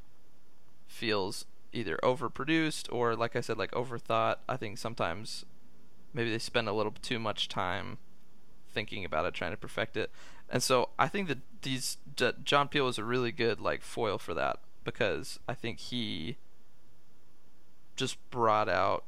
feels 0.88 1.46
either 1.74 1.98
overproduced 2.04 2.88
or 2.94 3.16
like 3.16 3.36
I 3.36 3.42
said 3.42 3.58
like 3.58 3.72
overthought. 3.72 4.36
I 4.48 4.56
think 4.56 4.78
sometimes 4.78 5.46
maybe 6.14 6.30
they 6.30 6.38
spend 6.38 6.70
a 6.70 6.74
little 6.74 6.94
too 7.02 7.18
much 7.18 7.50
time 7.50 7.98
thinking 8.72 9.04
about 9.04 9.26
it, 9.26 9.34
trying 9.34 9.52
to 9.52 9.58
perfect 9.58 9.98
it. 9.98 10.12
And 10.48 10.62
so 10.62 10.90
I 11.00 11.08
think 11.08 11.28
that 11.28 11.40
these 11.64 11.98
John 12.44 12.68
Peel 12.68 12.86
was 12.86 13.00
a 13.00 13.04
really 13.04 13.32
good 13.32 13.60
like 13.60 13.82
foil 13.82 14.20
for 14.20 14.36
that 14.36 14.60
because 14.84 15.40
I 15.50 15.56
think 15.56 15.80
he 15.80 16.38
just 17.96 18.18
brought 18.30 18.70
out 18.70 19.04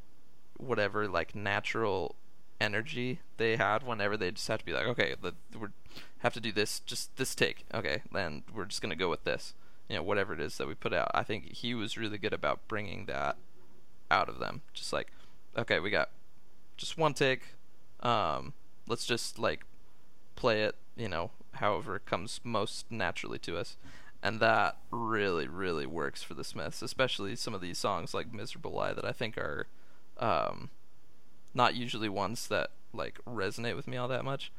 whatever 0.58 1.08
like 1.08 1.36
natural 1.36 2.16
energy 2.60 3.20
they 3.38 3.56
had 3.56 3.84
whenever 3.84 4.18
they 4.18 4.32
just 4.32 4.48
have 4.48 4.60
to 4.60 4.66
be 4.66 4.74
like, 4.74 4.88
okay, 4.88 5.16
we 5.22 5.68
have 6.20 6.34
to 6.34 6.40
do 6.40 6.52
this, 6.52 6.80
just 6.80 7.16
this 7.18 7.36
take, 7.36 7.66
okay, 7.74 8.02
then 8.12 8.44
we're 8.54 8.66
just 8.66 8.82
gonna 8.82 8.96
go 8.96 9.10
with 9.10 9.24
this, 9.24 9.54
you 9.88 9.96
know, 9.96 10.04
whatever 10.04 10.34
it 10.34 10.40
is 10.40 10.58
that 10.58 10.68
we 10.68 10.74
put 10.74 10.94
out. 10.94 11.12
I 11.14 11.24
think 11.24 11.54
he 11.54 11.74
was 11.74 11.98
really 11.98 12.18
good 12.18 12.34
about 12.34 12.68
bringing 12.68 13.06
that 13.06 13.38
out 14.10 14.30
of 14.30 14.40
them, 14.40 14.62
just 14.74 14.92
like, 14.92 15.12
okay, 15.58 15.80
we 15.80 15.90
got 15.90 16.10
just 16.78 16.98
one 16.98 17.14
take, 17.14 17.42
um, 18.00 18.54
let's 18.88 19.06
just 19.06 19.38
like 19.38 19.66
play 20.36 20.64
it, 20.64 20.76
you 20.96 21.10
know, 21.10 21.32
however 21.54 21.96
it 21.98 22.06
comes 22.06 22.40
most 22.44 22.86
naturally 22.90 23.40
to 23.40 23.58
us. 23.58 23.78
And 24.24 24.40
that 24.40 24.78
really, 24.92 25.48
really 25.48 25.86
works 25.86 26.24
for 26.24 26.34
the 26.34 26.44
Smiths, 26.44 26.82
especially 26.82 27.36
some 27.36 27.54
of 27.54 27.62
these 27.62 27.78
songs 27.78 28.14
like 28.14 28.34
Miserable 28.34 28.72
Lie 28.72 28.94
that 28.94 29.06
I 29.06 29.12
think 29.12 29.38
are 29.38 29.68
um, 30.20 30.70
not 31.54 31.76
usually 31.76 32.10
ones 32.10 32.48
that 32.48 32.72
like 32.94 33.20
resonate 33.26 33.76
with 33.76 33.88
me 33.88 33.98
all 33.98 34.08
that 34.08 34.26
much. 34.26 34.52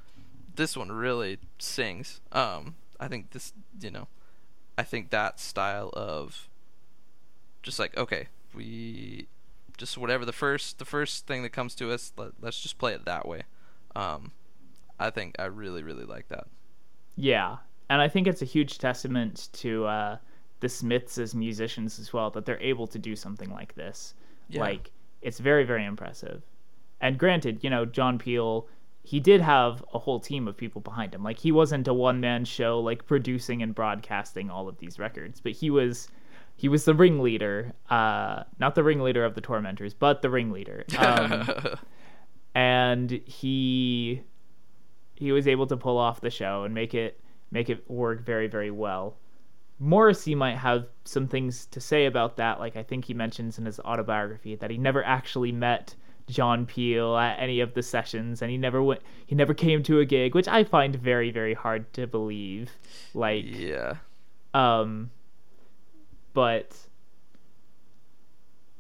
This 0.55 0.77
one 0.77 0.93
really 0.93 1.39
sings. 1.59 2.21
Um, 2.33 2.77
I 3.01 3.09
think 3.09 3.31
this, 3.31 3.53
you 3.81 3.91
know, 3.91 4.09
I 4.77 4.85
think 4.85 5.11
that 5.11 5.41
style 5.41 5.91
of 5.93 6.49
just 7.63 7.79
like 7.79 7.97
okay, 7.97 8.29
we 8.55 9.27
just 9.77 9.99
whatever 9.99 10.25
the 10.25 10.33
first 10.33 10.79
the 10.79 10.85
first 10.85 11.27
thing 11.27 11.43
that 11.43 11.51
comes 11.51 11.75
to 11.77 11.93
us, 11.93 12.13
let, 12.17 12.33
let's 12.41 12.61
just 12.61 12.79
play 12.79 12.95
it 12.95 13.05
that 13.05 13.27
way. 13.27 13.43
Um, 13.97 14.33
I 14.99 15.11
think 15.11 15.37
I 15.39 15.45
really 15.45 15.83
really 15.83 16.05
like 16.05 16.29
that. 16.29 16.47
Yeah, 17.17 17.59
and 17.91 18.01
I 18.01 18.09
think 18.09 18.27
it's 18.27 18.43
a 18.43 18.47
huge 18.47 18.79
testament 18.79 19.49
to 19.55 19.87
uh, 19.87 20.17
the 20.61 20.69
Smiths 20.69 21.19
as 21.19 21.35
musicians 21.35 21.99
as 21.99 22.13
well 22.13 22.31
that 22.31 22.45
they're 22.45 22.61
able 22.61 22.87
to 22.87 22.99
do 22.99 23.17
something 23.17 23.51
like 23.51 23.75
this. 23.75 24.15
Yeah. 24.49 24.61
Like 24.61 24.91
it's 25.23 25.39
very 25.39 25.65
very 25.65 25.85
impressive. 25.85 26.43
And 27.01 27.19
granted, 27.19 27.63
you 27.63 27.71
know, 27.71 27.85
John 27.85 28.19
Peel 28.19 28.69
he 29.09 29.21
did 29.21 29.41
have 29.41 29.83
a 29.95 29.99
whole 29.99 30.21
team 30.21 30.47
of 30.47 30.55
people 30.55 30.83
behind 30.83 31.15
him. 31.15 31.23
Like 31.23 31.39
he 31.39 31.51
wasn't 31.51 31.89
a 31.89 31.95
one 31.95 32.21
man 32.21 32.45
show 32.45 32.79
like 32.79 33.07
producing 33.07 33.63
and 33.63 33.75
broadcasting 33.75 34.51
all 34.51 34.69
of 34.69 34.77
these 34.79 34.99
records, 34.99 35.41
but 35.41 35.53
he 35.53 35.71
was 35.71 36.09
he 36.57 36.69
was 36.69 36.85
the 36.85 36.95
ringleader, 36.95 37.73
uh, 37.89 38.43
not 38.59 38.75
the 38.75 38.83
ringleader 38.83 39.25
of 39.25 39.35
the 39.35 39.41
tormentors, 39.41 39.95
but 39.95 40.21
the 40.21 40.29
ringleader. 40.29 40.85
Um, 40.99 41.49
and 42.55 43.11
he 43.25 44.23
he 45.15 45.33
was 45.33 45.49
able 45.49 45.67
to 45.69 45.77
pull 45.77 45.97
off 45.97 46.21
the 46.21 46.31
show 46.31 46.65
and 46.65 46.75
make 46.75 46.95
it 46.95 47.21
make 47.51 47.71
it 47.71 47.89
work 47.91 48.25
very 48.25 48.47
very 48.47 48.71
well. 48.71 49.17
Morrissey 49.81 50.35
might 50.35 50.57
have 50.57 50.87
some 51.05 51.29
things 51.29 51.67
to 51.67 51.81
say 51.81 52.07
about 52.07 52.37
that, 52.37 52.59
like 52.59 52.77
I 52.77 52.83
think 52.83 53.05
he 53.05 53.15
mentions 53.15 53.59
in 53.59 53.65
his 53.65 53.79
autobiography 53.81 54.57
that 54.57 54.71
he 54.71 54.79
never 54.79 55.05
actually 55.05 55.53
met 55.53 55.95
John 56.29 56.67
Peel 56.67 57.17
at 57.17 57.41
any 57.41 57.61
of 57.61 57.75
the 57.75 57.83
sessions, 57.83 58.43
and 58.43 58.51
he 58.51 58.59
never 58.59 58.83
went, 58.83 59.01
he 59.27 59.35
never 59.35 59.55
came 59.55 59.83
to 59.85 60.01
a 60.01 60.05
gig, 60.05 60.35
which 60.35 60.49
I 60.49 60.65
find 60.65 60.95
very 60.97 61.31
very 61.31 61.55
hard 61.55 61.93
to 61.95 62.07
believe. 62.07 62.71
Like, 63.15 63.45
yeah. 63.47 63.95
um, 64.53 65.11
but 66.35 66.77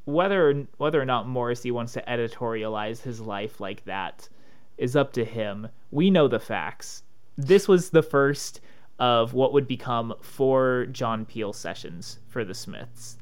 whether 0.05 0.67
whether 0.79 1.01
or 1.01 1.05
not 1.05 1.29
Morrissey 1.29 1.71
wants 1.71 1.93
to 1.93 2.03
editorialize 2.03 3.03
his 3.03 3.21
life 3.21 3.61
like 3.61 3.85
that 3.85 4.29
is 4.77 4.97
up 4.97 5.13
to 5.13 5.25
him. 5.25 5.69
We 5.91 6.11
know 6.11 6.29
the 6.29 6.41
facts. 6.41 7.03
This 7.38 7.68
was 7.68 7.90
the 7.90 8.03
first 8.03 8.61
of 8.98 9.33
what 9.33 9.53
would 9.53 9.68
become 9.68 10.12
four 10.20 10.87
John 10.90 11.24
Peel 11.24 11.53
sessions 11.53 12.18
for 12.27 12.44
the 12.44 12.53
Smiths. 12.53 13.16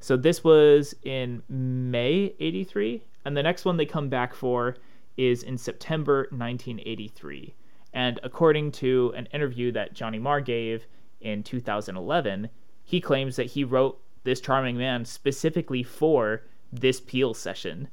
So 0.00 0.16
this 0.16 0.42
was 0.42 0.96
in 1.04 1.44
May 1.48 2.34
83 2.40 3.04
and 3.24 3.36
the 3.36 3.42
next 3.42 3.64
one 3.64 3.76
they 3.76 3.86
come 3.86 4.08
back 4.08 4.34
for 4.34 4.76
is 5.16 5.44
in 5.44 5.56
September 5.56 6.26
1983. 6.30 7.54
And 7.92 8.18
according 8.24 8.72
to 8.72 9.12
an 9.16 9.26
interview 9.26 9.70
that 9.72 9.94
Johnny 9.94 10.18
Marr 10.18 10.40
gave 10.40 10.86
in 11.20 11.44
2011, 11.44 12.48
he 12.82 13.00
claims 13.00 13.36
that 13.36 13.46
he 13.46 13.62
wrote 13.62 14.00
this 14.24 14.40
charming 14.40 14.76
man 14.76 15.04
specifically 15.04 15.84
for 15.84 16.42
this 16.72 17.00
Peel 17.00 17.32
session. 17.32 17.88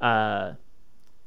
Uh, 0.00 0.52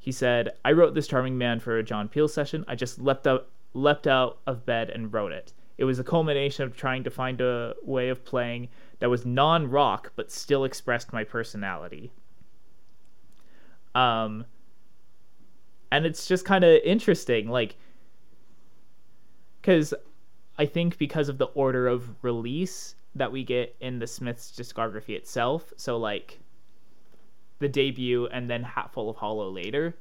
he 0.01 0.11
said, 0.11 0.49
"I 0.65 0.71
wrote 0.71 0.95
this 0.95 1.07
charming 1.07 1.37
man 1.37 1.59
for 1.59 1.77
a 1.77 1.83
John 1.83 2.09
Peel 2.09 2.27
session. 2.27 2.65
I 2.67 2.73
just 2.73 2.99
leapt 2.99 3.27
out, 3.27 3.47
leapt 3.73 4.07
out 4.07 4.39
of 4.47 4.65
bed 4.65 4.89
and 4.89 5.13
wrote 5.13 5.31
it. 5.31 5.53
It 5.77 5.85
was 5.85 5.99
a 5.99 6.03
culmination 6.03 6.65
of 6.65 6.75
trying 6.75 7.03
to 7.03 7.11
find 7.11 7.39
a 7.39 7.75
way 7.83 8.09
of 8.09 8.25
playing 8.25 8.69
that 8.99 9.11
was 9.11 9.25
non-rock 9.25 10.11
but 10.15 10.31
still 10.31 10.65
expressed 10.65 11.13
my 11.13 11.23
personality." 11.23 12.11
Um, 13.93 14.45
and 15.91 16.05
it's 16.05 16.25
just 16.25 16.45
kind 16.45 16.63
of 16.63 16.81
interesting, 16.83 17.49
like, 17.49 17.75
because 19.61 19.93
I 20.57 20.65
think 20.65 20.97
because 20.97 21.29
of 21.29 21.37
the 21.37 21.51
order 21.53 21.87
of 21.87 22.23
release 22.23 22.95
that 23.13 23.31
we 23.31 23.43
get 23.43 23.75
in 23.79 23.99
the 23.99 24.07
Smiths 24.07 24.51
discography 24.51 25.15
itself, 25.15 25.73
so 25.75 25.97
like 25.97 26.39
the 27.61 27.69
debut 27.69 28.27
and 28.27 28.49
then 28.49 28.63
Hatful 28.63 29.09
of 29.09 29.15
Hollow 29.15 29.49
later, 29.49 29.95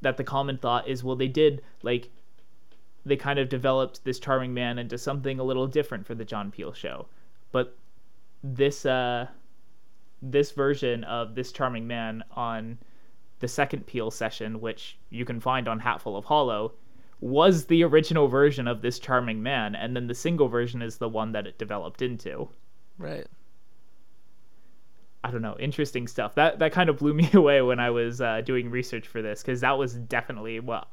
that 0.00 0.16
the 0.16 0.24
common 0.24 0.56
thought 0.56 0.88
is, 0.88 1.04
well, 1.04 1.16
they 1.16 1.28
did 1.28 1.62
like 1.82 2.08
they 3.04 3.16
kind 3.16 3.38
of 3.38 3.48
developed 3.48 4.04
this 4.04 4.20
charming 4.20 4.54
man 4.54 4.78
into 4.78 4.96
something 4.96 5.40
a 5.40 5.44
little 5.44 5.66
different 5.66 6.06
for 6.06 6.14
the 6.14 6.24
John 6.24 6.50
Peel 6.50 6.72
show, 6.72 7.06
but 7.50 7.76
this 8.42 8.86
uh 8.86 9.26
this 10.22 10.52
version 10.52 11.02
of 11.04 11.34
this 11.34 11.50
charming 11.50 11.86
man 11.86 12.22
on 12.32 12.78
the 13.40 13.48
second 13.48 13.86
Peel 13.86 14.10
session, 14.12 14.60
which 14.60 14.96
you 15.10 15.24
can 15.24 15.40
find 15.40 15.66
on 15.66 15.80
Hatful 15.80 16.16
of 16.16 16.24
Hollow, 16.24 16.72
was 17.20 17.66
the 17.66 17.82
original 17.82 18.28
version 18.28 18.68
of 18.68 18.82
this 18.82 19.00
charming 19.00 19.42
man, 19.42 19.74
and 19.74 19.96
then 19.96 20.06
the 20.06 20.14
single 20.14 20.46
version 20.46 20.80
is 20.80 20.98
the 20.98 21.08
one 21.08 21.32
that 21.32 21.48
it 21.48 21.58
developed 21.58 22.02
into. 22.02 22.48
Right. 22.98 23.26
I 25.24 25.30
don't 25.30 25.42
know, 25.42 25.56
interesting 25.58 26.08
stuff. 26.08 26.34
That 26.34 26.58
that 26.58 26.72
kind 26.72 26.88
of 26.88 26.98
blew 26.98 27.14
me 27.22 27.30
away 27.32 27.62
when 27.62 27.80
I 27.80 27.90
was 27.90 28.20
uh, 28.20 28.40
doing 28.40 28.70
research 28.70 29.06
for 29.06 29.22
this 29.22 29.42
because 29.42 29.60
that 29.60 29.78
was 29.78 29.94
definitely 29.94 30.60
what 30.60 30.88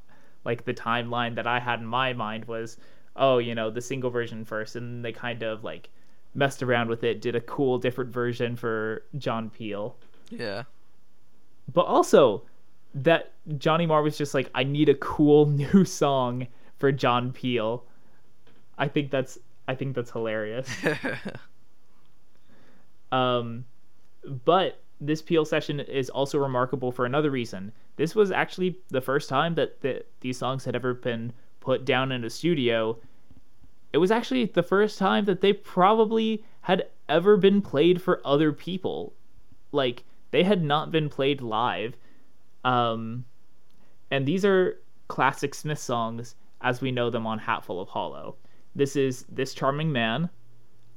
like 0.45 0.65
the 0.65 0.73
timeline 0.73 1.35
that 1.35 1.47
I 1.47 1.59
had 1.59 1.79
in 1.79 1.85
my 1.85 2.13
mind 2.13 2.45
was, 2.45 2.77
oh, 3.15 3.39
you 3.39 3.55
know, 3.55 3.69
the 3.69 3.81
single 3.81 4.09
version 4.09 4.45
first, 4.45 4.75
and 4.75 5.03
they 5.03 5.11
kind 5.11 5.43
of 5.43 5.63
like 5.63 5.89
messed 6.33 6.63
around 6.63 6.89
with 6.89 7.03
it, 7.03 7.21
did 7.21 7.35
a 7.35 7.41
cool 7.41 7.77
different 7.77 8.11
version 8.11 8.55
for 8.55 9.03
John 9.17 9.49
Peel. 9.49 9.95
Yeah. 10.29 10.63
But 11.71 11.85
also 11.85 12.43
that 12.93 13.33
Johnny 13.57 13.85
Marr 13.85 14.01
was 14.01 14.17
just 14.17 14.33
like, 14.33 14.49
I 14.55 14.63
need 14.63 14.89
a 14.89 14.95
cool 14.95 15.45
new 15.45 15.85
song 15.85 16.47
for 16.77 16.91
John 16.91 17.33
Peel. 17.33 17.83
I 18.77 18.87
think 18.87 19.11
that's 19.11 19.37
I 19.67 19.75
think 19.75 19.95
that's 19.95 20.11
hilarious. 20.11 20.69
um 23.11 23.65
but 24.23 24.81
this 25.01 25.21
Peel 25.21 25.45
session 25.45 25.79
is 25.79 26.09
also 26.09 26.37
remarkable 26.37 26.91
for 26.91 27.05
another 27.05 27.31
reason. 27.31 27.71
This 27.95 28.15
was 28.15 28.31
actually 28.31 28.79
the 28.89 29.01
first 29.01 29.29
time 29.29 29.55
that 29.55 29.81
the, 29.81 30.03
these 30.19 30.37
songs 30.37 30.65
had 30.65 30.75
ever 30.75 30.93
been 30.93 31.33
put 31.59 31.85
down 31.85 32.11
in 32.11 32.23
a 32.23 32.29
studio. 32.29 32.97
It 33.93 33.97
was 33.97 34.11
actually 34.11 34.45
the 34.45 34.63
first 34.63 34.97
time 34.97 35.25
that 35.25 35.41
they 35.41 35.53
probably 35.53 36.43
had 36.61 36.87
ever 37.07 37.37
been 37.37 37.61
played 37.61 38.01
for 38.01 38.21
other 38.25 38.51
people. 38.51 39.13
Like, 39.71 40.03
they 40.31 40.43
had 40.43 40.63
not 40.63 40.91
been 40.91 41.09
played 41.09 41.41
live. 41.41 41.95
Um, 42.63 43.25
and 44.11 44.25
these 44.25 44.43
are 44.43 44.79
classic 45.07 45.55
Smith 45.55 45.79
songs 45.79 46.35
as 46.61 46.81
we 46.81 46.91
know 46.91 47.09
them 47.09 47.25
on 47.25 47.39
Hatful 47.39 47.79
of 47.79 47.89
Hollow. 47.89 48.35
This 48.75 48.95
is 48.95 49.25
This 49.29 49.53
Charming 49.53 49.91
Man, 49.91 50.29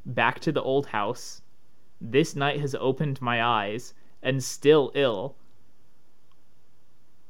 Back 0.04 0.40
to 0.40 0.52
the 0.52 0.62
Old 0.62 0.86
House, 0.86 1.41
this 2.02 2.34
night 2.34 2.60
has 2.60 2.74
opened 2.74 3.22
my 3.22 3.42
eyes 3.42 3.94
and 4.22 4.42
still 4.42 4.90
ill. 4.94 5.36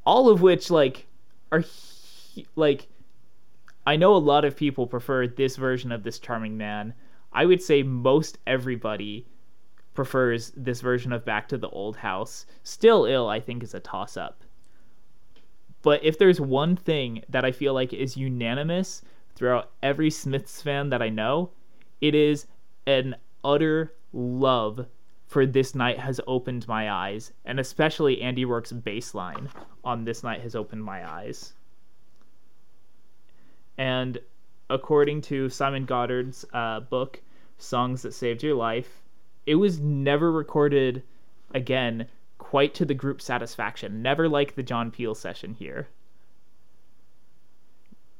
All 0.04 0.28
of 0.28 0.42
which 0.42 0.70
like 0.70 1.06
are 1.52 1.62
like 2.56 2.88
i 3.87 3.94
know 3.94 4.16
a 4.16 4.16
lot 4.16 4.44
of 4.44 4.56
people 4.56 4.87
prefer 4.87 5.26
this 5.26 5.56
version 5.56 5.92
of 5.92 6.02
this 6.02 6.18
charming 6.18 6.56
man. 6.56 6.94
I 7.32 7.46
would 7.46 7.62
say 7.62 7.82
most 7.82 8.38
everybody 8.46 9.26
prefers 9.94 10.52
this 10.56 10.80
version 10.80 11.12
of 11.12 11.24
back 11.24 11.48
to 11.48 11.58
the 11.58 11.68
old 11.68 11.96
house. 11.96 12.46
Still 12.62 13.04
ill 13.04 13.28
i 13.28 13.38
think 13.38 13.62
is 13.62 13.74
a 13.74 13.80
toss 13.80 14.16
up 14.16 14.42
but 15.82 16.02
if 16.04 16.16
there's 16.16 16.40
one 16.40 16.76
thing 16.76 17.22
that 17.28 17.44
i 17.44 17.52
feel 17.52 17.74
like 17.74 17.92
is 17.92 18.16
unanimous 18.16 19.02
throughout 19.35 19.70
every 19.82 20.11
smiths 20.11 20.62
fan 20.62 20.88
that 20.88 21.02
i 21.02 21.08
know 21.08 21.50
it 22.00 22.14
is 22.14 22.46
an 22.87 23.14
utter 23.44 23.92
love 24.12 24.87
for 25.27 25.46
This 25.46 25.75
Night 25.75 25.98
Has 25.98 26.20
Opened 26.27 26.68
My 26.68 26.90
Eyes, 26.90 27.33
and 27.44 27.59
especially 27.59 28.20
Andy 28.20 28.44
Rourke's 28.44 28.72
bass 28.72 29.14
line 29.14 29.48
on 29.83 30.05
This 30.05 30.22
Night 30.22 30.42
Has 30.42 30.55
Opened 30.55 30.85
My 30.85 31.09
Eyes. 31.11 31.55
And 33.79 34.18
according 34.68 35.22
to 35.22 35.48
Simon 35.48 35.87
Goddard's 35.87 36.44
uh, 36.53 36.81
book, 36.81 37.20
Songs 37.59 38.03
That 38.03 38.12
Saved 38.12 38.42
Your 38.42 38.55
Life, 38.55 39.01
it 39.46 39.55
was 39.55 39.81
never 39.81 40.31
recorded 40.31 41.03
again 41.55 42.07
quite 42.38 42.75
to 42.75 42.85
the 42.85 42.94
group's 42.94 43.25
satisfaction. 43.25 44.03
Never 44.03 44.29
like 44.29 44.55
the 44.55 44.62
John 44.62 44.90
Peel 44.90 45.14
session 45.14 45.55
here. 45.55 45.88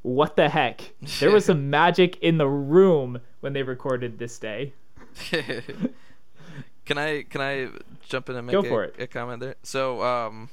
What 0.03 0.37
the 0.37 0.49
heck? 0.49 0.95
There 1.21 1.31
was 1.31 1.45
some 1.45 1.71
magic 1.71 2.19
in 2.21 2.39
the 2.39 2.49
room 2.49 3.21
when 3.41 3.53
they 3.53 3.63
recorded 3.63 4.19
this 4.19 4.39
day. 4.39 4.73
can 6.85 6.99
I 6.99 7.23
can 7.23 7.41
I 7.41 7.69
jump 8.09 8.29
in 8.29 8.37
and 8.37 8.47
make 8.47 8.55
Go 8.55 8.63
a, 8.63 8.81
it. 8.83 8.95
a 8.99 9.07
comment 9.07 9.41
there? 9.41 9.57
So 9.63 10.03
um 10.03 10.51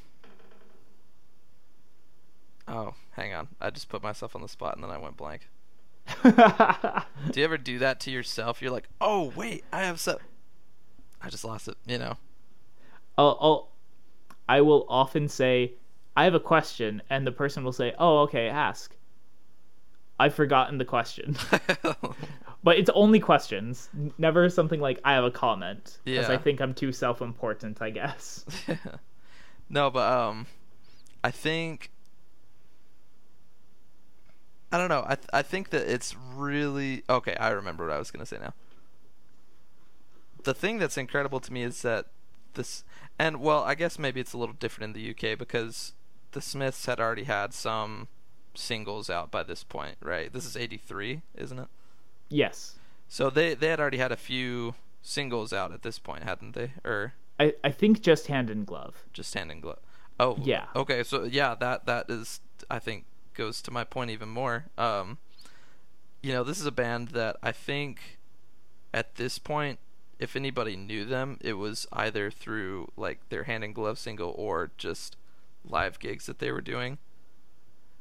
Oh, 2.68 2.94
hang 3.12 3.34
on. 3.34 3.48
I 3.60 3.72
just 3.72 3.90
put 3.90 4.04
myself 4.04 4.36
on 4.36 4.44
the 4.44 4.48
spot 4.48 4.76
and 4.76 4.84
then 4.84 4.92
I 4.92 4.98
went 5.00 5.18
blank. 5.18 5.48
do 6.24 7.40
you 7.40 7.44
ever 7.44 7.58
do 7.58 7.80
that 7.80 8.00
to 8.02 8.12
yourself? 8.12 8.62
You're 8.62 8.72
like, 8.72 8.88
"Oh, 9.02 9.32
wait, 9.36 9.64
I 9.72 9.82
have 9.82 10.00
so 10.00 10.20
I 11.22 11.30
just 11.30 11.44
lost 11.44 11.68
it, 11.68 11.76
you 11.86 11.98
know. 11.98 12.18
I'll, 13.18 13.38
I'll 13.42 13.70
I 14.48 14.62
will 14.62 14.86
often 14.90 15.28
say 15.28 15.74
I 16.16 16.24
have 16.24 16.34
a 16.34 16.40
question 16.40 17.02
and 17.10 17.26
the 17.28 17.32
person 17.32 17.64
will 17.64 17.74
say, 17.74 17.94
"Oh, 18.00 18.20
okay, 18.20 18.48
ask." 18.50 18.96
I've 20.20 20.34
forgotten 20.34 20.78
the 20.78 20.86
question. 20.86 21.38
but 22.64 22.78
it's 22.78 22.90
only 22.94 23.20
questions, 23.20 23.90
never 24.18 24.50
something 24.50 24.80
like 24.80 25.00
I 25.04 25.14
have 25.14 25.24
a 25.24 25.32
comment. 25.32 26.00
Because 26.04 26.28
Yeah. 26.28 26.34
I 26.34 26.38
think 26.38 26.62
I'm 26.62 26.74
too 26.74 26.92
self-important, 26.92 27.82
I 27.82 27.90
guess. 27.90 28.46
no, 29.70 29.90
but 29.90 30.12
um, 30.12 30.48
I 31.24 31.32
think 31.32 31.92
I 34.72 34.78
don't 34.78 34.90
know. 34.90 35.04
I 35.06 35.16
th- 35.16 35.30
I 35.34 35.42
think 35.42 35.72
that 35.72 35.92
it's 35.92 36.16
really 36.36 37.04
okay. 37.10 37.36
I 37.36 37.50
remember 37.50 37.88
what 37.88 37.94
I 37.94 37.98
was 37.98 38.12
gonna 38.12 38.26
say 38.26 38.38
now. 38.40 38.54
The 40.44 40.54
thing 40.54 40.78
that's 40.78 40.98
incredible 40.98 41.40
to 41.40 41.52
me 41.52 41.64
is 41.64 41.82
that 41.82 42.08
this, 42.54 42.84
and 43.18 43.42
well, 43.42 43.64
I 43.64 43.76
guess 43.76 43.98
maybe 43.98 44.20
it's 44.20 44.34
a 44.34 44.38
little 44.38 44.56
different 44.56 44.96
in 44.96 45.02
the 45.02 45.10
UK 45.12 45.38
because 45.38 45.94
the 46.32 46.42
Smiths 46.42 46.86
had 46.86 47.00
already 47.00 47.24
had 47.24 47.54
some 47.54 48.08
singles 48.54 49.10
out 49.10 49.32
by 49.32 49.44
this 49.44 49.64
point, 49.64 49.96
right? 50.02 50.32
This 50.32 50.46
is 50.46 50.56
'83, 50.56 51.22
isn't 51.36 51.60
it? 51.60 51.68
Yes. 52.30 52.76
So 53.08 53.30
they 53.30 53.54
they 53.54 53.68
had 53.68 53.80
already 53.80 53.98
had 53.98 54.12
a 54.12 54.18
few 54.18 54.76
singles 55.02 55.52
out 55.52 55.72
at 55.72 55.82
this 55.82 56.00
point, 56.00 56.24
hadn't 56.24 56.54
they? 56.54 56.74
Or 56.86 57.14
I, 57.40 57.54
I 57.64 57.72
think 57.72 58.02
just 58.02 58.28
hand 58.28 58.50
and 58.50 58.66
glove. 58.66 59.04
just 59.14 59.34
hand 59.34 59.52
in 59.52 59.62
glove. 59.62 59.80
Oh, 60.20 60.38
Yeah. 60.42 60.66
Okay, 60.76 61.04
so 61.04 61.24
yeah, 61.24 61.56
that 61.56 61.86
that 61.86 62.10
is 62.10 62.42
I 62.70 62.80
think 62.80 63.06
goes 63.34 63.62
to 63.64 63.72
my 63.72 63.84
point 63.84 64.12
even 64.12 64.30
more. 64.30 64.66
Um, 64.78 65.18
you 66.22 66.34
know, 66.34 66.44
this 66.44 66.60
is 66.60 66.66
a 66.66 66.72
band 66.72 67.10
that 67.10 67.38
I 67.42 67.54
think 67.54 68.20
at 68.94 69.16
this 69.16 69.40
point, 69.40 69.80
if 70.20 70.36
anybody 70.36 70.76
knew 70.76 71.06
them, 71.06 71.38
it 71.40 71.54
was 71.54 71.88
either 71.94 72.30
through 72.30 72.92
like 72.98 73.30
their 73.30 73.44
hand 73.44 73.64
and 73.64 73.74
glove 73.74 73.98
single 73.98 74.34
or 74.38 74.72
just 74.78 75.16
live 75.64 76.00
gigs 76.00 76.26
that 76.26 76.40
they 76.40 76.52
were 76.52 76.62
doing. 76.62 76.98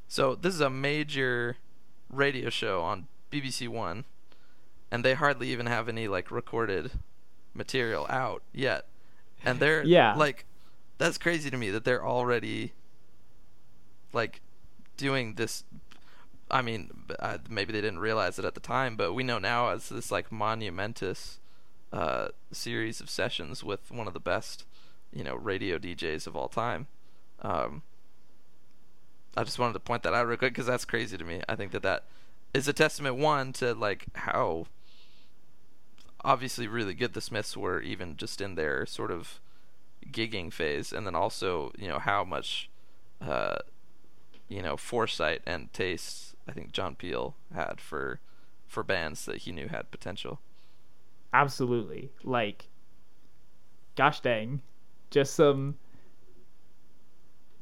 So 0.09 0.35
this 0.35 0.53
is 0.53 0.61
a 0.61 0.69
major 0.69 1.57
radio 2.09 2.49
show 2.49 2.81
on 2.81 3.07
BBC 3.31 3.69
One, 3.69 4.03
and 4.91 5.03
they 5.05 5.13
hardly 5.13 5.49
even 5.51 5.65
have 5.67 5.87
any 5.89 6.07
like 6.07 6.31
recorded 6.31 6.91
material 7.53 8.05
out 8.09 8.43
yet, 8.53 8.85
and 9.43 9.59
they're 9.59 9.83
Yeah. 9.83 10.15
like 10.15 10.45
that's 10.97 11.17
crazy 11.17 11.49
to 11.49 11.57
me 11.57 11.69
that 11.69 11.83
they're 11.85 12.05
already 12.05 12.73
like 14.13 14.41
doing 14.97 15.35
this. 15.35 15.63
I 16.51 16.61
mean 16.63 16.89
uh, 17.19 17.37
maybe 17.49 17.71
they 17.71 17.81
didn't 17.81 17.99
realize 17.99 18.39
it 18.39 18.45
at 18.45 18.55
the 18.55 18.59
time 18.59 18.95
but 18.95 19.13
we 19.13 19.23
know 19.23 19.37
now 19.37 19.69
as 19.69 19.89
this 19.89 20.11
like 20.11 20.31
monumentous 20.31 21.39
uh 21.93 22.29
series 22.51 22.99
of 23.01 23.09
sessions 23.09 23.63
with 23.63 23.91
one 23.91 24.07
of 24.07 24.13
the 24.15 24.19
best 24.19 24.65
you 25.13 25.23
know 25.23 25.35
radio 25.35 25.77
djs 25.77 26.25
of 26.25 26.35
all 26.35 26.47
time. 26.47 26.87
Um 27.43 27.83
i 29.37 29.43
just 29.43 29.59
wanted 29.59 29.73
to 29.73 29.79
point 29.79 30.01
that 30.03 30.13
out 30.13 30.25
real 30.27 30.37
quick 30.37 30.53
because 30.53 30.65
that's 30.65 30.85
crazy 30.85 31.17
to 31.17 31.23
me. 31.23 31.41
I 31.47 31.55
think 31.55 31.71
that 31.71 31.83
that 31.83 32.05
is 32.53 32.67
a 32.67 32.73
testament 32.73 33.15
one 33.17 33.53
to 33.53 33.75
like 33.75 34.05
how 34.15 34.65
obviously 36.23 36.67
really 36.67 36.93
good 36.93 37.13
the 37.13 37.21
smiths 37.21 37.55
were 37.55 37.81
even 37.81 38.15
just 38.17 38.41
in 38.41 38.55
their 38.55 38.85
sort 38.85 39.11
of 39.11 39.39
gigging 40.11 40.51
phase 40.51 40.91
and 40.91 41.05
then 41.05 41.15
also 41.15 41.71
you 41.77 41.87
know 41.87 41.99
how 41.99 42.23
much 42.23 42.69
uh 43.21 43.57
you 44.47 44.61
know 44.61 44.75
foresight 44.75 45.41
and 45.45 45.71
taste 45.73 46.35
i 46.47 46.51
think 46.51 46.71
john 46.71 46.95
peel 46.95 47.35
had 47.53 47.79
for 47.79 48.19
for 48.67 48.83
bands 48.83 49.25
that 49.25 49.37
he 49.37 49.51
knew 49.51 49.67
had 49.67 49.89
potential 49.91 50.39
Absolutely. 51.33 52.11
Like 52.23 52.67
gosh 53.95 54.21
dang. 54.21 54.61
Just 55.11 55.35
some 55.35 55.75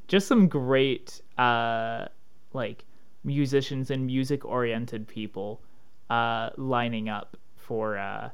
just 0.06 0.26
some 0.26 0.48
great 0.48 1.20
uh 1.36 2.06
like 2.52 2.84
musicians 3.24 3.90
and 3.90 4.06
music 4.06 4.44
oriented 4.44 5.06
people 5.06 5.60
uh 6.08 6.50
lining 6.56 7.08
up 7.08 7.36
for 7.56 7.98
uh 7.98 8.30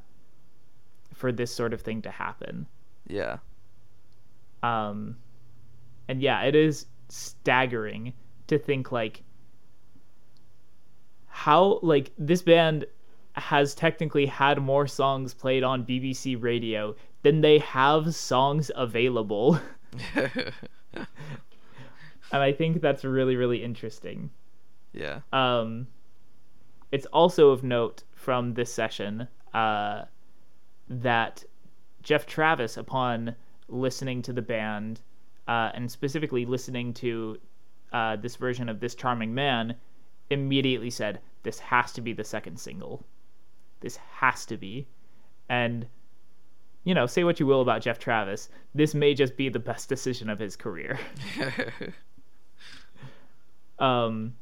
for 1.15 1.31
this 1.31 1.53
sort 1.53 1.73
of 1.73 1.81
thing 1.81 2.01
to 2.03 2.11
happen. 2.11 2.67
yeah 3.07 3.37
Um 4.61 5.17
and 6.07 6.21
yeah, 6.21 6.43
it 6.43 6.55
is 6.55 6.85
staggering 7.09 8.13
to 8.47 8.59
think 8.59 8.91
like 8.91 9.23
how 11.27 11.79
like 11.81 12.11
this 12.17 12.41
band 12.41 12.85
has 13.33 13.75
technically 13.75 14.25
had 14.25 14.61
more 14.61 14.87
songs 14.87 15.33
played 15.33 15.63
on 15.63 15.85
BBC 15.85 16.41
radio 16.41 16.95
than 17.23 17.41
they 17.41 17.59
have 17.59 18.15
songs 18.15 18.71
available. 18.75 19.59
and 20.15 20.33
I 22.31 22.51
think 22.51 22.81
that's 22.81 23.03
really 23.03 23.35
really 23.35 23.63
interesting. 23.63 24.29
yeah. 24.93 25.21
Um, 25.33 25.87
it's 26.91 27.07
also 27.07 27.49
of 27.49 27.63
note 27.63 28.03
from 28.13 28.53
this 28.53 28.71
session 28.73 29.27
uh, 29.53 30.05
that 30.89 31.43
Geoff 32.01 32.25
Travis, 32.25 32.77
upon 32.77 33.35
listening 33.67 34.21
to 34.23 34.33
the 34.33 34.41
band 34.41 35.01
uh, 35.47 35.71
and 35.73 35.89
specifically 35.89 36.45
listening 36.45 36.93
to 36.93 37.37
uh, 37.91 38.15
this 38.17 38.35
version 38.35 38.69
of 38.69 38.79
"This 38.79 38.95
Charming 38.95 39.33
Man," 39.33 39.75
immediately 40.29 40.89
said, 40.89 41.19
"This 41.43 41.59
has 41.59 41.93
to 41.93 42.01
be 42.01 42.13
the 42.13 42.23
second 42.23 42.59
single. 42.59 43.05
This 43.79 43.97
has 43.97 44.45
to 44.47 44.57
be." 44.57 44.87
And 45.49 45.87
you 46.83 46.93
know, 46.93 47.07
say 47.07 47.23
what 47.23 47.39
you 47.39 47.47
will 47.47 47.61
about 47.61 47.81
Geoff 47.81 47.97
Travis, 47.97 48.49
this 48.75 48.93
may 48.93 49.15
just 49.15 49.35
be 49.35 49.49
the 49.49 49.59
best 49.59 49.89
decision 49.89 50.29
of 50.29 50.37
his 50.37 50.55
career. 50.55 50.99
Um, 53.79 54.35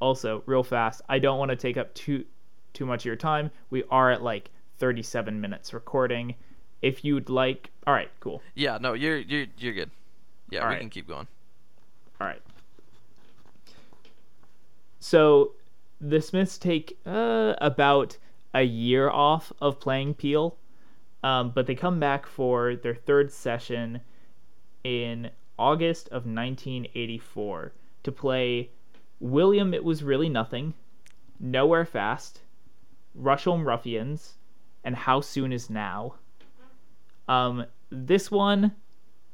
also, 0.00 0.42
real 0.46 0.62
fast, 0.62 1.02
I 1.08 1.18
don't 1.18 1.38
want 1.38 1.50
to 1.50 1.56
take 1.56 1.76
up 1.76 1.94
too 1.94 2.24
too 2.72 2.86
much 2.86 3.02
of 3.02 3.06
your 3.06 3.16
time. 3.16 3.50
We 3.70 3.84
are 3.90 4.10
at 4.10 4.22
like 4.22 4.50
37 4.82 5.40
minutes 5.40 5.72
recording. 5.72 6.34
If 6.82 7.04
you'd 7.04 7.30
like, 7.30 7.70
all 7.86 7.94
right, 7.94 8.10
cool. 8.18 8.42
yeah. 8.56 8.78
No, 8.80 8.94
you're 8.94 9.18
you're 9.18 9.46
you're 9.56 9.74
good. 9.74 9.92
Yeah, 10.50 10.58
we 10.58 10.64
Alright. 10.64 10.80
can 10.80 10.90
keep 10.90 11.06
going. 11.06 11.28
All 12.20 12.26
right. 12.26 12.42
So, 14.98 15.52
the 16.00 16.20
Smiths 16.20 16.58
take 16.58 16.98
uh, 17.06 17.54
about 17.58 18.18
a 18.54 18.62
year 18.62 19.08
off 19.08 19.52
of 19.60 19.78
playing 19.78 20.14
Peel, 20.14 20.56
um, 21.22 21.52
but 21.54 21.68
they 21.68 21.76
come 21.76 22.00
back 22.00 22.26
for 22.26 22.74
their 22.74 22.96
third 22.96 23.30
session 23.30 24.00
in 24.82 25.30
August 25.60 26.08
of 26.08 26.26
1984 26.26 27.72
to 28.02 28.10
play 28.10 28.70
William 29.20 29.74
It 29.74 29.84
Was 29.84 30.02
Really 30.02 30.28
Nothing, 30.28 30.74
Nowhere 31.38 31.84
Fast, 31.84 32.40
Rusholme 33.16 33.64
Ruffians, 33.64 34.34
and 34.84 34.96
How 34.96 35.20
Soon 35.20 35.52
Is 35.52 35.70
Now. 35.70 36.14
Um, 37.28 37.66
this 37.90 38.30
one 38.30 38.72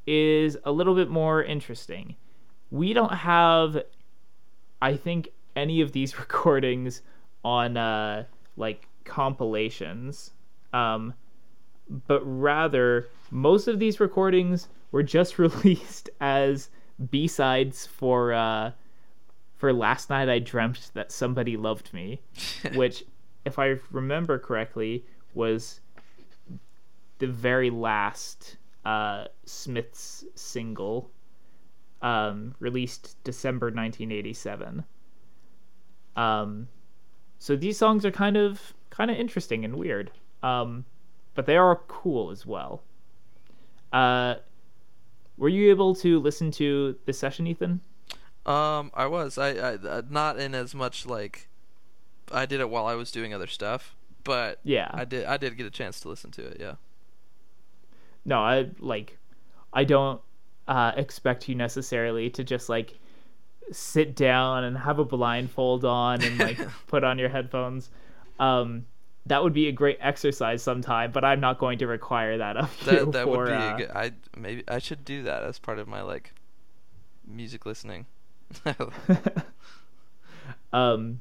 is 0.07 0.57
a 0.65 0.73
little 0.73 0.95
bit 0.95 1.11
more 1.11 1.43
interesting. 1.43 2.17
We 2.71 2.93
don't 2.93 3.13
have, 3.13 3.83
I 4.81 4.97
think, 4.97 5.31
any 5.57 5.81
of 5.81 5.93
these 5.93 6.19
recordings 6.19 7.03
on 7.45 7.77
uh, 7.77 8.25
like 8.57 8.89
compilations, 9.05 10.33
um, 10.73 11.15
but 11.89 12.21
rather 12.25 13.09
most 13.31 13.69
of 13.69 13.79
these 13.79 14.01
recordings 14.01 14.69
were 14.93 15.03
just 15.03 15.39
released 15.39 16.11
as 16.21 16.71
B 17.11 17.29
sides 17.29 17.87
for 17.87 18.33
uh, 18.33 18.73
for 19.57 19.73
Last 19.73 20.09
Night 20.09 20.29
I 20.29 20.39
Dreamt 20.39 20.91
That 20.95 21.13
Somebody 21.13 21.57
Loved 21.57 21.93
Me, 21.93 22.21
which, 22.75 23.05
if 23.45 23.59
I 23.59 23.77
remember 23.91 24.39
correctly, 24.39 25.05
was 25.35 25.81
the 27.19 27.27
very 27.27 27.71
last 27.71 28.57
uh, 28.85 29.25
Smith's 29.45 30.25
single, 30.35 31.11
um, 32.03 32.55
released 32.61 33.17
December 33.25 33.67
1987. 33.67 34.85
Um, 36.17 36.69
so 37.39 37.57
these 37.57 37.79
songs 37.79 38.05
are 38.05 38.11
kind 38.11 38.37
of 38.37 38.75
kind 38.91 39.11
of 39.11 39.17
interesting 39.17 39.65
and 39.65 39.77
weird, 39.77 40.11
um, 40.43 40.85
but 41.35 41.47
they 41.47 41.57
are 41.57 41.77
cool 41.87 42.31
as 42.31 42.45
well. 42.45 42.83
Uh, 43.93 44.37
were 45.37 45.49
you 45.49 45.71
able 45.71 45.95
to 45.97 46.19
listen 46.19 46.51
to 46.53 46.97
this 47.07 47.19
session, 47.19 47.47
Ethan? 47.47 47.81
Um, 48.45 48.91
I 48.95 49.07
was. 49.07 49.39
I, 49.39 49.51
I 49.51 49.75
uh, 49.75 50.03
not 50.09 50.39
in 50.39 50.55
as 50.55 50.75
much 50.75 51.07
like 51.07 51.49
I 52.33 52.47
did 52.47 52.61
it 52.61 52.71
while 52.71 52.87
I 52.87 52.95
was 52.95 53.11
doing 53.11 53.33
other 53.33 53.47
stuff, 53.47 53.95
but 54.29 54.61
Yeah. 54.63 54.89
I 54.93 55.05
did. 55.05 55.25
I 55.25 55.37
did 55.39 55.57
get 55.57 55.67
a 55.67 55.71
chance 55.71 56.01
to 56.01 56.09
listen 56.09 56.31
to 56.33 56.47
it. 56.47 56.59
Yeah. 56.61 56.75
no, 58.25 58.41
I 58.41 58.71
like 58.79 59.19
I 59.73 59.85
don't 59.85 60.21
uh, 60.69 60.93
expect 60.97 61.49
you 61.49 61.55
necessarily 61.55 62.31
to 62.31 62.45
just 62.45 62.69
like 62.69 62.99
sit 63.73 64.15
down 64.15 64.65
and 64.65 64.77
have 64.79 64.99
a 64.99 65.05
blindfold 65.05 65.85
on 65.85 66.23
and 66.23 66.39
like 66.39 66.59
put 66.87 67.05
on 67.05 67.19
your 67.19 67.29
headphones. 67.31 67.91
Um, 68.39 68.87
that 69.27 69.43
would 69.43 69.53
be 69.53 69.69
a 69.69 69.73
great 69.73 69.99
exercise 70.01 70.63
sometime, 70.63 71.13
but 71.13 71.25
I'm 71.25 71.41
not 71.41 71.59
going 71.59 71.79
to 71.79 71.87
require 71.87 72.39
that 72.39 72.57
of 72.57 72.75
you. 72.81 72.87
That 72.93 73.13
that 73.13 73.25
for, 73.25 73.45
would 73.45 73.49
be. 73.49 73.53
uh, 73.53 73.77
good, 73.77 73.91
I 73.91 74.13
maybe 74.37 74.65
I 74.69 74.79
should 74.79 75.05
do 75.05 75.23
that 75.25 75.43
as 75.43 75.59
part 75.59 75.79
of 75.79 75.89
my 75.89 76.03
like 76.03 76.33
music 77.27 77.67
listening. 77.67 78.07
um, 80.73 81.21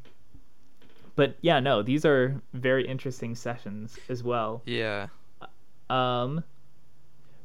but 1.18 1.36
yeah, 1.42 1.60
no, 1.60 1.82
these 1.82 2.06
are 2.06 2.40
very 2.54 2.88
interesting 2.88 3.36
sessions 3.36 3.98
as 4.08 4.24
well. 4.24 4.62
yeah. 4.66 5.08
Um, 5.90 6.44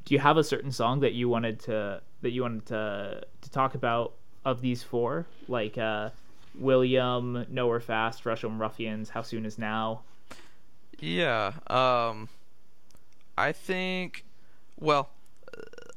do 0.05 0.15
you 0.15 0.21
have 0.21 0.37
a 0.37 0.45
certain 0.45 0.73
song 0.73 1.01
that 1.01 1.13
you 1.13 1.29
wanted 1.29 1.59
to 1.61 2.03
that 2.21 2.31
you 2.31 2.43
wanted 2.43 2.67
to 2.67 3.23
to 3.41 3.51
talk 3.51 3.75
about 3.75 4.13
of 4.45 4.61
these 4.61 4.83
four, 4.83 5.27
like 5.49 5.79
uh, 5.79 6.11
William, 6.55 7.47
Nowhere 7.49 7.81
Fast, 7.81 8.25
Rusholme 8.25 8.61
Ruffians, 8.61 9.11
How 9.11 9.23
Soon 9.23 9.47
Is 9.47 9.59
Now? 9.59 10.03
Yeah. 10.99 11.53
Um, 11.69 12.29
I 13.39 13.53
think. 13.53 14.25
Well, 14.79 15.11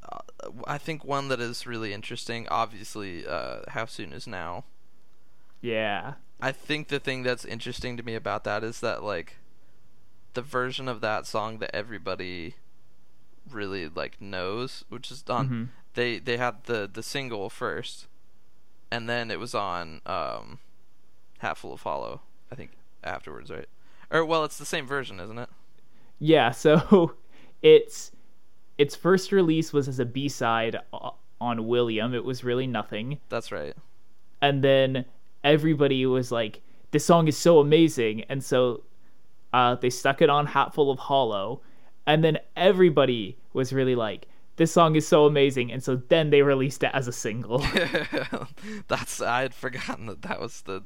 uh, 0.10 0.20
I 0.68 0.78
think 0.78 1.04
one 1.04 1.28
that 1.30 1.40
is 1.40 1.66
really 1.66 1.92
interesting. 1.92 2.48
Obviously, 2.50 3.26
uh, 3.28 3.62
how 3.70 3.86
soon 3.86 4.14
is 4.14 4.28
now. 4.28 4.64
Yeah, 5.62 6.14
I 6.42 6.52
think 6.52 6.90
the 6.90 7.00
thing 7.00 7.24
that's 7.24 7.46
interesting 7.46 7.98
to 7.98 8.04
me 8.04 8.16
about 8.16 8.44
that 8.44 8.64
is 8.64 8.80
that 8.82 9.04
like 9.04 9.38
the 10.34 10.42
version 10.42 10.88
of 10.90 11.02
that 11.02 11.26
song 11.26 11.60
that 11.60 11.74
everybody 11.76 12.56
really 13.50 13.88
like 13.88 14.20
knows, 14.22 14.84
which 14.90 15.12
is 15.12 15.24
on 15.30 15.50
Mhm. 15.50 15.68
they 15.94 16.20
they 16.20 16.38
had 16.38 16.64
the 16.66 16.90
the 16.92 17.04
single 17.04 17.50
first, 17.50 18.08
and 18.92 19.08
then 19.10 19.32
it 19.32 19.40
was 19.40 19.56
on 19.56 20.02
um, 20.06 20.60
Hatful 21.40 21.74
of 21.74 21.82
Hollow. 21.84 22.22
I 22.52 22.56
think 22.56 22.72
afterwards, 23.04 23.50
right? 23.50 23.70
Or 24.12 24.26
well, 24.26 24.44
it's 24.44 24.58
the 24.58 24.66
same 24.66 24.86
version, 24.86 25.20
isn't 25.20 25.38
it? 25.40 25.50
yeah. 26.20 26.52
So 26.52 27.14
its 27.62 28.12
its 28.78 28.96
first 28.96 29.32
release 29.32 29.72
was 29.72 29.88
as 29.88 30.00
a 30.00 30.06
B 30.06 30.28
side 30.28 30.78
on 31.40 31.68
William. 31.68 32.14
It 32.14 32.26
was 32.26 32.44
really 32.44 32.68
nothing. 32.68 33.20
That's 33.30 33.52
right. 33.52 33.76
and 34.42 34.62
then 34.64 35.06
everybody 35.46 36.06
was 36.06 36.30
like 36.34 36.62
this 36.92 37.06
song 37.06 37.28
is 37.30 37.38
so 37.38 37.60
amazing 37.60 38.24
and 38.30 38.44
so 38.44 38.84
uh, 39.54 39.76
they 39.76 39.90
stuck 39.90 40.22
it 40.22 40.30
on 40.30 40.46
hatful 40.48 40.92
of 40.92 41.00
hollow 41.00 41.62
and 42.06 42.24
then 42.24 42.38
everybody 42.58 43.38
was 43.54 43.72
really 43.72 43.96
like 43.96 44.28
this 44.58 44.72
song 44.72 44.96
is 44.96 45.08
so 45.08 45.26
amazing 45.26 45.72
and 45.72 45.82
so 45.84 45.96
then 46.10 46.30
they 46.32 46.42
released 46.42 46.84
it 46.84 46.92
as 46.94 47.08
a 47.08 47.12
single 47.14 47.60
that's 48.88 49.22
I 49.22 49.42
had 49.42 49.54
forgotten 49.54 50.06
that 50.08 50.22
that 50.24 50.40
was 50.42 50.62
the 50.62 50.84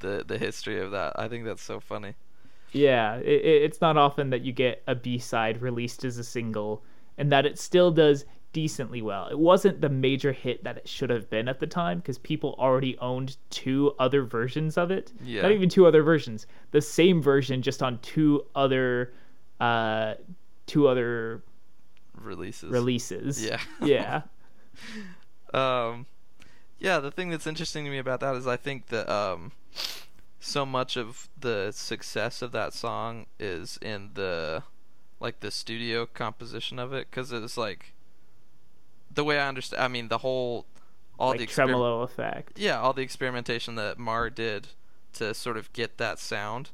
the 0.00 0.24
the 0.26 0.38
history 0.38 0.80
of 0.80 0.90
that. 0.90 1.12
I 1.18 1.28
think 1.28 1.44
that's 1.44 1.62
so 1.62 1.80
funny. 1.80 2.14
yeah 2.72 3.16
it, 3.16 3.40
it- 3.50 3.62
it's 3.62 3.80
not 3.80 3.96
often 3.96 4.30
that 4.30 4.42
you 4.42 4.52
get 4.52 4.82
a 4.86 4.94
b-side 4.94 5.62
released 5.62 6.04
as 6.04 6.18
a 6.18 6.24
single 6.24 6.82
and 7.18 7.30
that 7.32 7.46
it 7.46 7.58
still 7.58 7.90
does 7.90 8.24
decently 8.54 9.02
well 9.02 9.26
it 9.28 9.38
wasn't 9.38 9.78
the 9.82 9.88
major 9.90 10.32
hit 10.32 10.64
that 10.64 10.78
it 10.78 10.88
should 10.88 11.10
have 11.10 11.28
been 11.28 11.48
at 11.48 11.60
the 11.60 11.66
time 11.66 11.98
because 11.98 12.16
people 12.16 12.54
already 12.58 12.96
owned 12.98 13.36
two 13.50 13.92
other 13.98 14.22
versions 14.24 14.78
of 14.78 14.90
it 14.90 15.12
Yeah. 15.22 15.42
not 15.42 15.50
even 15.52 15.68
two 15.68 15.86
other 15.86 16.02
versions 16.02 16.46
the 16.70 16.80
same 16.80 17.20
version 17.20 17.60
just 17.60 17.82
on 17.82 17.98
two 17.98 18.46
other 18.54 19.12
uh 19.60 20.14
two 20.66 20.88
other 20.88 21.42
Releases. 22.16 22.70
releases 22.70 23.44
Yeah. 23.44 23.60
yeah 23.82 24.22
um 25.52 26.06
yeah 26.78 26.98
the 27.00 27.10
thing 27.10 27.28
that's 27.30 27.46
interesting 27.46 27.84
to 27.84 27.90
me 27.90 27.98
about 27.98 28.20
that 28.20 28.34
is 28.36 28.46
i 28.46 28.56
think 28.56 28.86
that 28.86 29.08
um 29.12 29.52
so 30.40 30.64
much 30.66 30.96
of 30.96 31.28
the 31.40 31.72
success 31.72 32.42
of 32.42 32.52
that 32.52 32.72
song 32.72 33.26
is 33.40 33.78
in 33.82 34.10
the 34.14 34.62
like 35.20 35.40
the 35.40 35.50
studio 35.50 36.06
composition 36.06 36.78
of 36.78 36.92
it 36.92 37.08
because 37.10 37.32
it's 37.32 37.56
like 37.56 37.93
the 39.14 39.24
way 39.24 39.38
i 39.38 39.48
understand 39.48 39.82
i 39.82 39.88
mean 39.88 40.08
the 40.08 40.18
whole 40.18 40.66
all 41.18 41.30
like 41.30 41.38
the 41.38 41.46
exper- 41.46 41.66
tremolo 41.66 42.02
effect 42.02 42.58
yeah 42.58 42.78
all 42.78 42.92
the 42.92 43.02
experimentation 43.02 43.76
that 43.76 43.98
Marr 43.98 44.30
did 44.30 44.68
to 45.12 45.32
sort 45.32 45.56
of 45.56 45.72
get 45.72 45.98
that 45.98 46.18
sound 46.18 46.70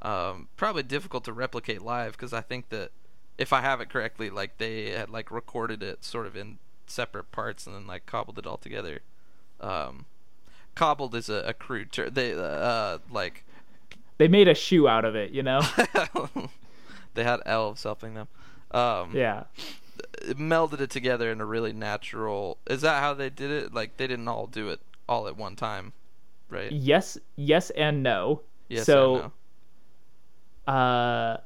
um 0.00 0.48
probably 0.56 0.82
difficult 0.82 1.24
to 1.24 1.32
replicate 1.32 1.82
live 1.82 2.12
because 2.12 2.32
i 2.32 2.40
think 2.40 2.68
that 2.68 2.90
if 3.38 3.52
i 3.52 3.60
have 3.60 3.80
it 3.80 3.88
correctly 3.88 4.30
like 4.30 4.58
they 4.58 4.90
had 4.90 5.08
like 5.08 5.30
recorded 5.30 5.82
it 5.82 6.04
sort 6.04 6.26
of 6.26 6.36
in 6.36 6.58
separate 6.86 7.30
parts 7.32 7.66
and 7.66 7.74
then 7.74 7.86
like 7.86 8.06
cobbled 8.06 8.38
it 8.38 8.46
all 8.46 8.56
together 8.56 9.00
um 9.60 10.04
cobbled 10.74 11.14
is 11.14 11.28
a, 11.28 11.42
a 11.46 11.52
crude 11.52 11.90
term 11.90 12.10
they 12.12 12.32
uh 12.34 12.98
like 13.10 13.44
they 14.18 14.28
made 14.28 14.48
a 14.48 14.54
shoe 14.54 14.88
out 14.88 15.04
of 15.04 15.14
it, 15.14 15.30
you 15.30 15.42
know? 15.42 15.62
they 17.14 17.24
had 17.24 17.40
elves 17.46 17.84
helping 17.84 18.14
them. 18.14 18.28
Um, 18.72 19.12
yeah. 19.14 19.44
Melded 20.26 20.80
it 20.80 20.90
together 20.90 21.30
in 21.30 21.40
a 21.40 21.44
really 21.44 21.72
natural. 21.72 22.58
Is 22.66 22.82
that 22.82 23.00
how 23.00 23.14
they 23.14 23.30
did 23.30 23.50
it? 23.50 23.74
Like 23.74 23.96
they 23.96 24.06
didn't 24.06 24.28
all 24.28 24.46
do 24.46 24.68
it 24.68 24.80
all 25.08 25.26
at 25.28 25.36
one 25.36 25.56
time, 25.56 25.92
right? 26.48 26.70
Yes, 26.70 27.18
yes, 27.36 27.70
and 27.70 28.02
no. 28.02 28.42
Yes. 28.68 28.84
so, 28.84 29.32
uh, 30.66 31.38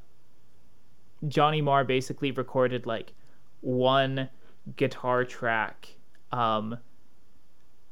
Johnny 1.27 1.61
Marr 1.61 1.85
basically 1.85 2.31
recorded 2.31 2.85
like 2.85 3.13
one 3.61 4.29
guitar 4.75 5.23
track 5.23 5.95
um, 6.31 6.77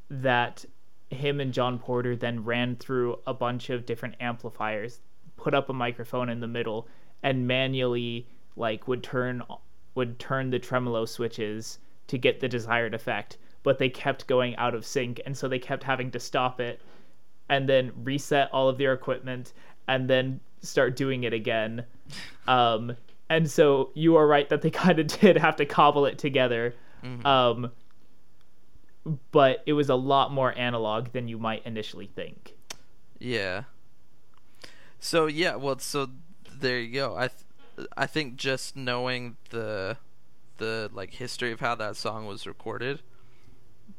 that 0.10 0.66
him 1.10 1.40
and 1.40 1.54
John 1.54 1.80
Porter 1.80 2.16
then 2.16 2.44
ran 2.44 2.76
through 2.76 3.20
a 3.28 3.34
bunch 3.34 3.70
of 3.70 3.86
different 3.86 4.16
amplifiers, 4.20 5.00
put 5.38 5.54
up 5.54 5.70
a 5.70 5.74
microphone 5.74 6.30
in 6.30 6.40
the 6.40 6.48
middle, 6.48 6.88
and 7.24 7.48
manually 7.48 8.28
like 8.56 8.88
would 8.88 9.04
turn 9.04 9.42
would 9.96 10.20
turn 10.20 10.50
the 10.50 10.60
tremolo 10.60 11.06
switches 11.06 11.80
to 12.08 12.18
get 12.18 12.40
the 12.40 12.48
desired 12.48 12.94
effect. 12.94 13.38
But 13.64 13.78
they 13.78 13.90
kept 13.90 14.28
going 14.28 14.56
out 14.56 14.74
of 14.74 14.86
sync, 14.86 15.22
and 15.26 15.38
so 15.38 15.48
they 15.48 15.60
kept 15.60 15.84
having 15.84 16.12
to 16.12 16.20
stop 16.20 16.60
it 16.60 16.82
and 17.50 17.68
then 17.68 17.92
reset 18.04 18.50
all 18.52 18.70
of 18.70 18.78
their 18.78 18.94
equipment 18.94 19.54
and 19.88 20.10
then 20.10 20.40
start 20.62 20.96
doing 20.96 21.24
it 21.24 21.34
again. 21.34 21.86
Um, 22.48 22.96
and 23.30 23.50
so 23.50 23.92
you 23.94 24.16
are 24.16 24.26
right 24.26 24.48
that 24.50 24.62
they 24.62 24.70
kind 24.72 25.00
of 25.00 25.08
did 25.08 25.38
have 25.38 25.58
to 25.58 25.66
cobble 25.66 26.06
it 26.06 26.18
together. 26.18 26.74
Mm-hmm. 27.04 27.26
Um, 27.26 27.72
but 29.32 29.64
it 29.66 29.74
was 29.74 29.90
a 29.90 29.96
lot 29.96 30.32
more 30.32 30.58
analog 30.58 31.12
than 31.12 31.28
you 31.28 31.38
might 31.38 31.66
initially 31.66 32.08
think. 32.08 32.56
Yeah. 33.20 33.64
So 35.00 35.26
yeah, 35.26 35.56
well, 35.56 35.80
so 35.80 36.10
there 36.54 36.80
you 36.80 36.94
go. 36.94 37.16
I 37.16 37.28
th- 37.28 37.44
I 37.96 38.08
think 38.08 38.36
just 38.36 38.76
knowing 38.76 39.38
the 39.50 39.98
the 40.58 40.90
like 40.94 41.16
history 41.16 41.52
of 41.52 41.60
how 41.60 41.76
that 41.76 41.96
song 41.96 42.26
was 42.28 42.46
recorded 42.46 43.02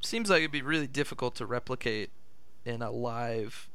seems 0.00 0.30
like 0.30 0.38
it'd 0.38 0.52
be 0.52 0.62
really 0.62 0.86
difficult 0.86 1.34
to 1.36 1.46
replicate 1.46 2.10
in 2.64 2.82
a 2.82 2.90
live 2.90 3.68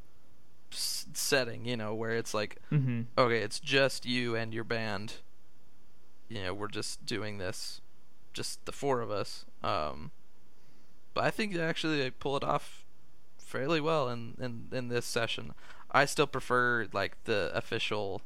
s- 0.71 1.05
setting, 1.13 1.65
you 1.65 1.75
know, 1.75 1.93
where 1.93 2.11
it's 2.11 2.33
like 2.33 2.57
mm-hmm. 2.71 3.01
okay, 3.17 3.39
it's 3.39 3.59
just 3.59 4.05
you 4.05 4.35
and 4.35 4.53
your 4.53 4.63
band. 4.63 5.15
You 6.29 6.43
know, 6.43 6.53
we're 6.53 6.67
just 6.67 7.05
doing 7.05 7.37
this 7.37 7.81
just 8.33 8.65
the 8.65 8.71
four 8.71 9.01
of 9.01 9.11
us. 9.11 9.45
Um 9.63 10.11
but 11.13 11.23
I 11.23 11.31
think 11.31 11.55
actually 11.55 11.97
they 11.97 12.11
pull 12.11 12.37
it 12.37 12.43
off 12.43 12.85
fairly 13.37 13.81
well 13.81 14.09
in, 14.09 14.35
in, 14.39 14.67
in 14.71 14.89
this 14.89 15.05
session. 15.05 15.53
I 15.89 16.05
still 16.05 16.27
prefer 16.27 16.87
like 16.91 17.23
the 17.23 17.49
official 17.55 18.21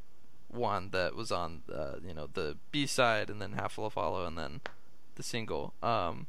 one 0.52 0.89
that 0.91 1.16
was 1.16 1.32
on 1.32 1.64
uh, 1.74 1.95
you 2.06 2.14
know 2.14 2.28
the 2.32 2.58
B 2.72 2.86
side 2.86 3.30
and 3.30 3.41
then 3.41 3.54
Hatful 3.54 3.86
of 3.86 3.93
Hollow 3.93 4.26
and 4.26 4.38
then 4.38 4.62
the 5.16 5.24
single. 5.24 5.74
Um, 5.82 6.28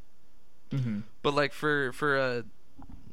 mm-hmm. 0.70 1.00
But 1.22 1.34
like 1.34 1.52
for 1.52 1.92
for 1.92 2.16
a 2.16 2.44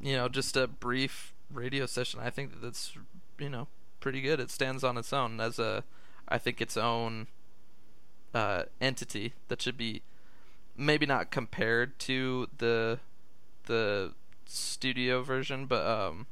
you 0.00 0.16
know 0.16 0.28
just 0.28 0.56
a 0.56 0.66
brief 0.66 1.34
radio 1.52 1.86
session, 1.86 2.20
I 2.22 2.30
think 2.30 2.52
that 2.52 2.62
that's 2.62 2.92
you 3.38 3.48
know 3.48 3.68
pretty 4.00 4.20
good. 4.20 4.40
It 4.40 4.50
stands 4.50 4.84
on 4.84 4.96
its 4.96 5.12
own 5.12 5.40
as 5.40 5.58
a 5.58 5.84
I 6.28 6.38
think 6.38 6.60
its 6.60 6.76
own 6.76 7.26
uh, 8.34 8.64
entity 8.80 9.34
that 9.48 9.60
should 9.60 9.76
be 9.76 10.02
maybe 10.76 11.06
not 11.06 11.30
compared 11.30 11.98
to 12.00 12.48
the 12.58 13.00
the 13.66 14.12
studio 14.46 15.22
version, 15.22 15.66
but 15.66 15.86
um, 15.86 16.26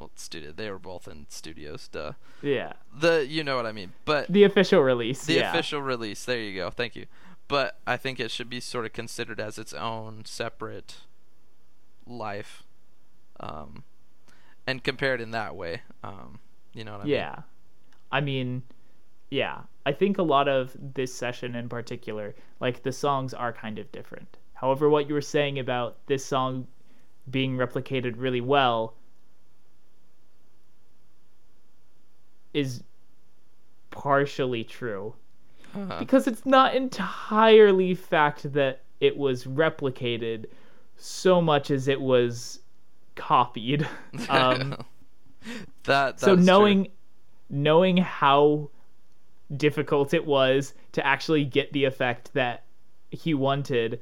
well, 0.00 0.10
studio. 0.16 0.52
They 0.52 0.70
were 0.70 0.78
both 0.78 1.06
in 1.06 1.26
studios. 1.28 1.88
Duh. 1.88 2.12
Yeah. 2.42 2.72
The 2.98 3.26
you 3.28 3.44
know 3.44 3.56
what 3.56 3.66
I 3.66 3.72
mean, 3.72 3.92
but 4.04 4.26
the 4.28 4.44
official 4.44 4.80
release. 4.80 5.26
The 5.26 5.34
yeah. 5.34 5.50
official 5.50 5.82
release. 5.82 6.24
There 6.24 6.40
you 6.40 6.56
go. 6.56 6.70
Thank 6.70 6.96
you. 6.96 7.06
But 7.48 7.78
I 7.86 7.96
think 7.96 8.18
it 8.18 8.30
should 8.30 8.48
be 8.48 8.60
sort 8.60 8.86
of 8.86 8.92
considered 8.92 9.40
as 9.40 9.58
its 9.58 9.74
own 9.74 10.24
separate 10.24 10.96
life, 12.06 12.62
um, 13.40 13.84
and 14.66 14.82
compared 14.82 15.20
in 15.20 15.32
that 15.32 15.54
way. 15.54 15.82
Um, 16.02 16.38
you 16.72 16.84
know 16.84 16.92
what 16.92 17.02
I 17.02 17.04
yeah. 17.04 17.16
mean? 17.16 17.16
Yeah. 17.18 17.42
I 18.12 18.20
mean, 18.20 18.62
yeah. 19.30 19.58
I 19.84 19.92
think 19.92 20.18
a 20.18 20.22
lot 20.22 20.48
of 20.48 20.76
this 20.94 21.12
session 21.12 21.54
in 21.54 21.68
particular, 21.68 22.34
like 22.60 22.82
the 22.82 22.92
songs 22.92 23.34
are 23.34 23.52
kind 23.52 23.78
of 23.78 23.90
different. 23.92 24.38
However, 24.54 24.88
what 24.88 25.08
you 25.08 25.14
were 25.14 25.20
saying 25.20 25.58
about 25.58 25.98
this 26.06 26.24
song 26.24 26.66
being 27.30 27.56
replicated 27.56 28.14
really 28.16 28.40
well 28.40 28.94
is 32.52 32.82
partially 33.90 34.64
true. 34.64 35.14
Uh-huh. 35.74 35.98
Because 35.98 36.26
it's 36.26 36.44
not 36.44 36.74
entirely 36.74 37.94
fact 37.94 38.52
that 38.52 38.82
it 39.00 39.16
was 39.16 39.44
replicated 39.44 40.46
so 40.96 41.40
much 41.40 41.70
as 41.70 41.88
it 41.88 42.00
was 42.00 42.60
copied. 43.14 43.86
Um, 44.28 44.76
that 45.84 46.20
so 46.20 46.34
knowing 46.34 46.84
true. 46.84 46.92
knowing 47.48 47.96
how 47.96 48.70
difficult 49.56 50.12
it 50.12 50.24
was 50.26 50.74
to 50.92 51.04
actually 51.06 51.44
get 51.44 51.72
the 51.72 51.84
effect 51.84 52.32
that 52.34 52.64
he 53.10 53.34
wanted 53.34 54.00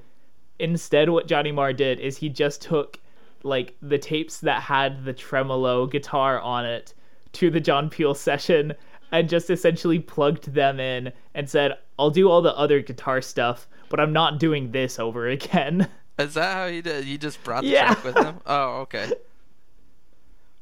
instead 0.59 1.09
what 1.09 1.26
Johnny 1.26 1.53
Marr 1.53 1.72
did 1.72 2.01
is 2.01 2.16
he 2.16 2.28
just 2.28 2.61
took 2.61 2.99
like 3.42 3.76
the 3.80 3.99
tapes 3.99 4.40
that 4.40 4.62
had 4.62 5.05
the 5.05 5.12
tremolo 5.12 5.86
guitar 5.86 6.40
on 6.40 6.66
it 6.66 6.94
to 7.35 7.51
the 7.51 7.61
John 7.61 7.91
Peel 7.91 8.14
session 8.14 8.74
and 9.11 9.29
just 9.29 9.51
essentially 9.51 9.99
plugged 9.99 10.53
them 10.53 10.81
in 10.81 11.12
and 11.35 11.49
said, 11.49 11.79
"I'll 11.99 12.11
do 12.11 12.31
all 12.31 12.43
the 12.43 12.57
other 12.57 12.81
guitar 12.81 13.20
stuff, 13.22 13.66
but 13.89 14.01
I'm 14.01 14.12
not 14.12 14.39
doing 14.39 14.72
this 14.72 14.99
over 14.99 15.29
again." 15.29 15.89
Is 16.18 16.35
that 16.35 16.55
how 16.55 16.68
he 16.68 16.81
did? 16.83 17.05
He 17.05 17.16
just 17.16 17.43
brought 17.45 17.62
the 17.62 17.68
yeah. 17.68 17.95
track 17.95 18.05
with 18.05 18.16
him? 18.16 18.41
Oh, 18.47 18.81
okay. 18.81 19.12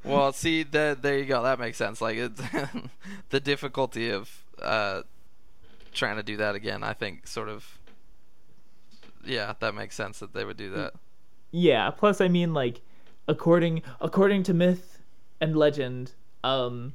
Well, 0.05 0.33
see, 0.33 0.63
the, 0.63 0.97
there 1.01 1.19
you 1.19 1.25
go. 1.25 1.43
That 1.43 1.59
makes 1.59 1.79
sense. 1.79 2.01
Like 2.01 2.17
it's 2.17 2.41
the 3.31 3.41
difficulty 3.41 4.11
of 4.11 4.45
uh, 4.61 5.03
trying 5.93 6.17
to 6.17 6.23
do 6.23 6.37
that 6.37 6.55
again. 6.55 6.85
I 6.85 6.93
think 6.93 7.27
sort 7.27 7.49
of 7.49 7.79
yeah, 9.27 9.55
that 9.59 9.75
makes 9.75 9.95
sense 9.95 10.21
that 10.21 10.33
they 10.33 10.45
would 10.45 10.57
do 10.57 10.71
that. 10.71 10.95
Yeah. 11.51 11.91
Plus, 11.91 12.21
I 12.21 12.29
mean, 12.29 12.55
like, 12.55 12.81
according 13.27 13.83
according 14.01 14.45
to 14.45 14.55
myth 14.55 15.03
and 15.41 15.57
legend, 15.57 16.13
um, 16.47 16.95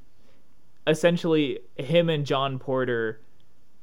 essentially, 0.88 1.60
him 1.76 2.10
and 2.10 2.26
John 2.26 2.58
Porter 2.58 3.20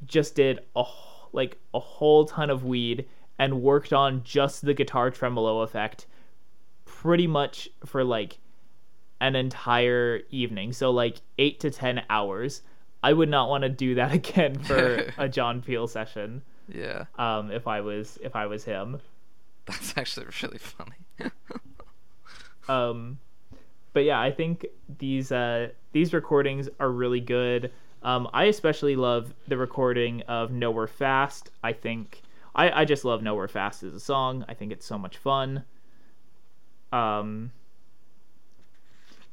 just 0.06 0.34
did 0.34 0.60
a 0.74 0.84
like 1.32 1.58
a 1.74 1.78
whole 1.78 2.24
ton 2.24 2.48
of 2.48 2.64
weed 2.64 3.06
and 3.38 3.62
worked 3.62 3.92
on 3.92 4.22
just 4.24 4.64
the 4.64 4.72
guitar 4.72 5.10
tremolo 5.10 5.60
effect, 5.60 6.06
pretty 6.86 7.26
much 7.26 7.68
for 7.84 8.02
like 8.02 8.38
an 9.20 9.36
entire 9.36 10.22
evening. 10.30 10.72
So 10.72 10.90
like 10.90 11.20
eight 11.38 11.60
to 11.60 11.70
ten 11.70 12.02
hours. 12.08 12.62
I 13.02 13.12
would 13.12 13.28
not 13.28 13.48
want 13.48 13.62
to 13.62 13.68
do 13.68 13.94
that 13.96 14.12
again 14.20 14.58
for 14.58 15.12
a 15.18 15.28
John 15.36 15.60
Peel 15.60 15.86
session. 15.86 16.42
Yeah. 16.66 17.04
Um, 17.18 17.50
if 17.50 17.68
I 17.68 17.82
was 17.82 18.18
if 18.22 18.34
I 18.34 18.46
was 18.46 18.64
him. 18.64 19.00
That's 19.66 19.98
actually 19.98 20.26
really 20.42 20.56
funny. 20.56 21.30
um, 22.70 23.18
but 23.92 24.04
yeah, 24.04 24.20
I 24.20 24.30
think 24.30 24.66
these 24.98 25.32
uh 25.32 25.68
these 25.92 26.12
recordings 26.12 26.68
are 26.80 26.90
really 26.90 27.20
good. 27.20 27.72
Um, 28.02 28.28
I 28.32 28.44
especially 28.44 28.96
love 28.96 29.34
the 29.48 29.56
recording 29.56 30.22
of 30.22 30.52
Nowhere 30.52 30.86
Fast. 30.86 31.50
I 31.64 31.72
think 31.72 32.22
I, 32.54 32.82
I 32.82 32.84
just 32.84 33.04
love 33.04 33.22
Nowhere 33.22 33.48
Fast 33.48 33.82
as 33.82 33.94
a 33.94 34.00
song. 34.00 34.44
I 34.48 34.54
think 34.54 34.72
it's 34.72 34.86
so 34.86 34.98
much 34.98 35.16
fun. 35.16 35.64
Um, 36.92 37.52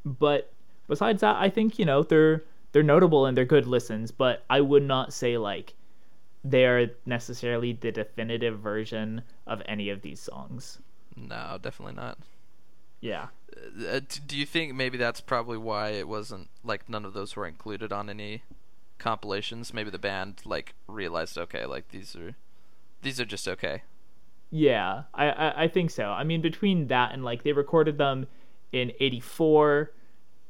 but 0.04 0.52
besides 0.88 1.22
that, 1.22 1.36
I 1.38 1.50
think 1.50 1.80
you 1.80 1.86
know 1.86 2.04
they're 2.04 2.44
they're 2.72 2.84
notable 2.84 3.26
and 3.26 3.38
they're 3.38 3.46
good 3.46 3.68
listens. 3.68 4.12
But 4.12 4.44
I 4.50 4.62
would 4.62 4.84
not 4.84 5.14
say 5.14 5.38
like 5.38 5.74
they 6.44 6.66
are 6.66 6.92
necessarily 7.06 7.74
the 7.74 7.92
definitive 7.92 8.60
version 8.60 9.22
of 9.48 9.62
any 9.66 9.90
of 9.90 10.02
these 10.02 10.20
songs. 10.20 10.80
No, 11.16 11.58
definitely 11.62 11.96
not. 11.96 12.18
Yeah. 13.06 13.28
Uh, 13.88 14.00
do 14.26 14.36
you 14.36 14.48
think 14.48 14.74
maybe 14.74 14.98
that's 14.98 15.22
probably 15.22 15.60
why 15.60 15.90
it 15.90 16.08
wasn't 16.08 16.50
like 16.64 16.90
none 16.90 17.06
of 17.06 17.14
those 17.14 17.36
were 17.36 17.46
included 17.46 17.94
on 17.94 18.10
any 18.10 18.42
compilations? 18.98 19.76
Maybe 19.76 19.92
the 19.92 20.00
band 20.00 20.42
like 20.44 20.74
realized, 20.88 21.38
okay, 21.38 21.68
like 21.68 21.90
these 21.90 22.16
are 22.16 22.36
these 23.04 23.20
are 23.20 23.26
just 23.26 23.48
okay. 23.48 23.84
Yeah, 24.50 25.04
I, 25.14 25.30
I, 25.30 25.64
I 25.64 25.68
think 25.68 25.92
so. 25.92 26.06
I 26.06 26.24
mean, 26.24 26.42
between 26.42 26.88
that 26.88 27.14
and 27.14 27.24
like 27.24 27.44
they 27.44 27.52
recorded 27.52 28.00
them 28.00 28.26
in 28.72 28.92
'84, 29.00 29.92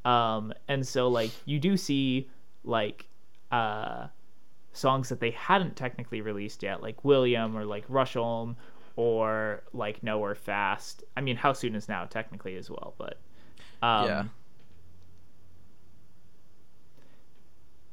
um, 0.06 0.54
and 0.70 0.88
so 0.88 1.10
like 1.10 1.32
you 1.44 1.60
do 1.60 1.76
see 1.76 2.30
like 2.64 3.06
uh 3.52 4.08
songs 4.72 5.10
that 5.10 5.20
they 5.20 5.32
hadn't 5.32 5.76
technically 5.76 6.22
released 6.22 6.64
yet, 6.64 6.82
like 6.82 7.04
William 7.04 7.58
or 7.58 7.66
like 7.66 7.86
Rusholme 7.90 8.56
or 8.96 9.64
like 9.74 10.04
Nowhere 10.04 10.36
Fast. 10.36 11.04
I 11.16 11.22
mean, 11.22 11.36
How 11.36 11.54
Soon 11.54 11.76
Is 11.76 11.90
Now 11.90 12.06
technically 12.06 12.56
as 12.56 12.70
well, 12.70 12.94
but 12.98 13.20
um, 13.82 14.08
yeah. 14.08 14.24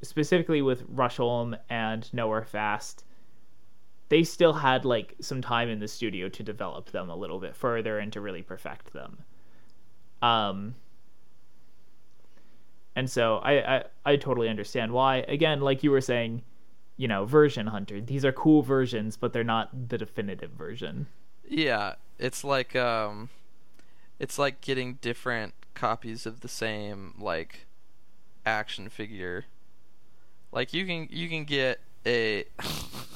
specifically 0.03 0.63
with 0.63 0.89
Rusholme 0.95 1.59
and 1.71 2.13
Nowhere 2.13 2.45
Fast, 2.45 3.05
they 4.09 4.23
still 4.25 4.53
had 4.53 4.85
like 4.85 5.15
some 5.21 5.41
time 5.41 5.69
in 5.69 5.79
the 5.79 5.89
studio 5.89 6.29
to 6.29 6.43
develop 6.43 6.91
them 6.91 7.09
a 7.09 7.17
little 7.17 7.39
bit 7.39 7.57
further 7.57 7.99
and 7.99 8.13
to 8.13 8.21
really 8.21 8.43
perfect 8.43 8.93
them. 8.93 9.19
Um, 10.21 10.75
and 12.95 13.11
so 13.11 13.37
I, 13.39 13.77
I 13.77 13.85
I 14.05 14.17
totally 14.17 14.49
understand 14.49 14.93
why. 14.93 15.19
Again, 15.29 15.61
like 15.61 15.83
you 15.83 15.91
were 15.91 16.01
saying, 16.01 16.43
you 16.97 17.09
know, 17.09 17.25
version 17.25 17.69
hunter. 17.69 18.01
These 18.01 18.25
are 18.25 18.33
cool 18.33 18.63
versions, 18.63 19.17
but 19.17 19.33
they're 19.33 19.45
not 19.45 19.89
the 19.89 19.99
definitive 19.99 20.51
version. 20.51 21.07
Yeah, 21.49 21.95
it's 22.19 22.45
like 22.45 22.77
um, 22.77 23.31
it's 24.19 24.39
like 24.39 24.61
getting 24.61 24.95
different 24.95 25.55
copies 25.75 26.27
of 26.27 26.41
the 26.41 26.49
same 26.49 27.15
like 27.19 27.67
action 28.45 28.89
figure. 28.89 29.47
Like 30.53 30.73
you 30.73 30.87
can 30.87 31.09
you 31.11 31.29
can 31.29 31.45
get 31.45 31.81
a 32.07 32.45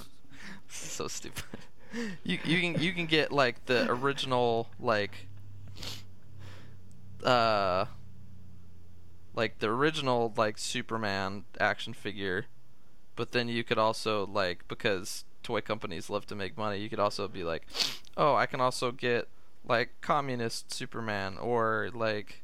so 0.68 1.08
stupid. 1.08 1.44
You 2.24 2.38
you 2.44 2.60
can 2.60 2.82
you 2.82 2.92
can 2.92 3.06
get 3.06 3.32
like 3.32 3.66
the 3.66 3.90
original 3.90 4.68
like 4.80 5.28
uh 7.24 7.86
like 9.34 9.58
the 9.58 9.68
original 9.68 10.32
like 10.36 10.58
Superman 10.58 11.44
action 11.60 11.92
figure, 11.92 12.46
but 13.16 13.32
then 13.32 13.48
you 13.48 13.64
could 13.64 13.78
also 13.78 14.26
like 14.26 14.68
because 14.68 15.24
toy 15.42 15.60
companies 15.60 16.10
love 16.10 16.26
to 16.26 16.34
make 16.34 16.56
money, 16.56 16.78
you 16.78 16.88
could 16.88 17.00
also 17.00 17.26
be 17.26 17.42
like, 17.42 17.66
"Oh, 18.16 18.34
I 18.34 18.46
can 18.46 18.60
also 18.60 18.92
get 18.92 19.28
like 19.66 20.00
communist 20.00 20.72
Superman 20.72 21.38
or 21.38 21.90
like 21.92 22.42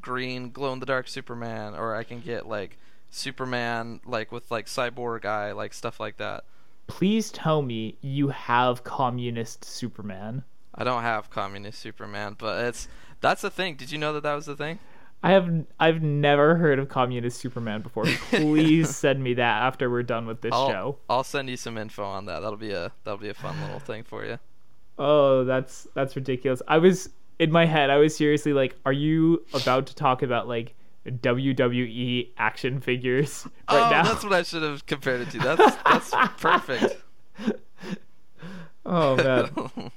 green 0.00 0.50
glow 0.50 0.72
in 0.72 0.78
the 0.78 0.86
dark 0.86 1.08
Superman 1.08 1.74
or 1.74 1.96
I 1.96 2.04
can 2.04 2.20
get 2.20 2.46
like 2.46 2.78
Superman 3.10 4.00
like 4.04 4.30
with 4.30 4.50
like 4.50 4.66
cyborg 4.66 5.24
eye 5.24 5.52
like 5.52 5.74
stuff 5.74 5.98
like 5.98 6.18
that." 6.18 6.44
Please 6.86 7.30
tell 7.30 7.60
me 7.60 7.98
you 8.00 8.28
have 8.28 8.82
communist 8.82 9.64
Superman. 9.64 10.44
I 10.74 10.84
don't 10.84 11.02
have 11.02 11.28
communist 11.28 11.80
Superman, 11.80 12.36
but 12.38 12.64
it's 12.64 12.88
that's 13.20 13.42
the 13.42 13.50
thing. 13.50 13.76
Did 13.76 13.90
you 13.90 13.98
know 13.98 14.12
that 14.12 14.22
that 14.22 14.34
was 14.34 14.46
the 14.46 14.56
thing? 14.56 14.78
I 15.22 15.32
have 15.32 15.64
I've 15.80 16.02
never 16.02 16.56
heard 16.56 16.78
of 16.78 16.88
communist 16.88 17.40
Superman 17.40 17.82
before. 17.82 18.04
Please 18.30 18.94
send 18.96 19.22
me 19.22 19.34
that 19.34 19.62
after 19.62 19.90
we're 19.90 20.04
done 20.04 20.26
with 20.26 20.42
this 20.42 20.52
I'll, 20.52 20.70
show. 20.70 20.98
I'll 21.10 21.24
send 21.24 21.50
you 21.50 21.56
some 21.56 21.76
info 21.76 22.04
on 22.04 22.26
that. 22.26 22.40
That'll 22.40 22.56
be 22.56 22.70
a 22.70 22.92
that'll 23.04 23.18
be 23.18 23.28
a 23.28 23.34
fun 23.34 23.60
little 23.60 23.80
thing 23.80 24.04
for 24.04 24.24
you. 24.24 24.38
Oh, 24.98 25.44
that's 25.44 25.88
that's 25.94 26.14
ridiculous. 26.14 26.62
I 26.68 26.78
was 26.78 27.10
in 27.38 27.50
my 27.50 27.66
head. 27.66 27.90
I 27.90 27.96
was 27.96 28.16
seriously 28.16 28.52
like, 28.52 28.76
"Are 28.86 28.92
you 28.92 29.44
about 29.52 29.86
to 29.88 29.94
talk 29.94 30.22
about 30.22 30.46
like 30.46 30.74
WWE 31.06 32.28
action 32.36 32.80
figures 32.80 33.44
right 33.44 33.86
oh, 33.86 33.90
now?" 33.90 34.02
that's 34.04 34.22
what 34.22 34.32
I 34.32 34.42
should 34.42 34.62
have 34.62 34.86
compared 34.86 35.22
it 35.22 35.30
to. 35.30 35.38
That's 35.38 35.76
that's 35.84 36.40
perfect. 36.40 36.96
Oh 38.86 39.16
man. 39.16 39.50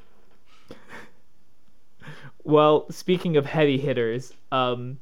well, 2.44 2.92
speaking 2.92 3.38
of 3.38 3.46
heavy 3.46 3.78
hitters, 3.78 4.34
um, 4.52 5.00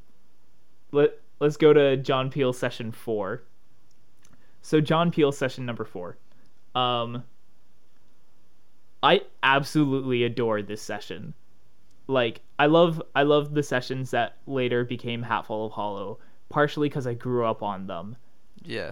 let 0.92 1.20
let's 1.40 1.58
go 1.58 1.74
to 1.74 1.98
John 1.98 2.30
Peel 2.30 2.54
session 2.54 2.92
four. 2.92 3.44
So 4.62 4.82
John 4.82 5.12
Peel 5.12 5.32
session 5.32 5.66
number 5.66 5.86
four. 5.86 6.18
Um, 6.76 7.24
I 9.02 9.22
absolutely 9.44 10.24
adore 10.24 10.62
this 10.62 10.82
session. 10.82 11.34
Like 12.08 12.42
I 12.58 12.66
love 12.66 13.02
I 13.16 13.24
love 13.24 13.54
the 13.54 13.64
sessions 13.64 14.12
that 14.12 14.38
later 14.48 14.84
became 14.84 15.22
Hatful 15.22 15.68
of 15.68 15.72
Hollow, 15.72 16.20
partially 16.50 16.90
because 16.90 17.08
I 17.08 17.14
grew 17.14 17.46
up 17.46 17.64
on 17.64 17.88
them. 17.88 18.18
yeah. 18.64 18.92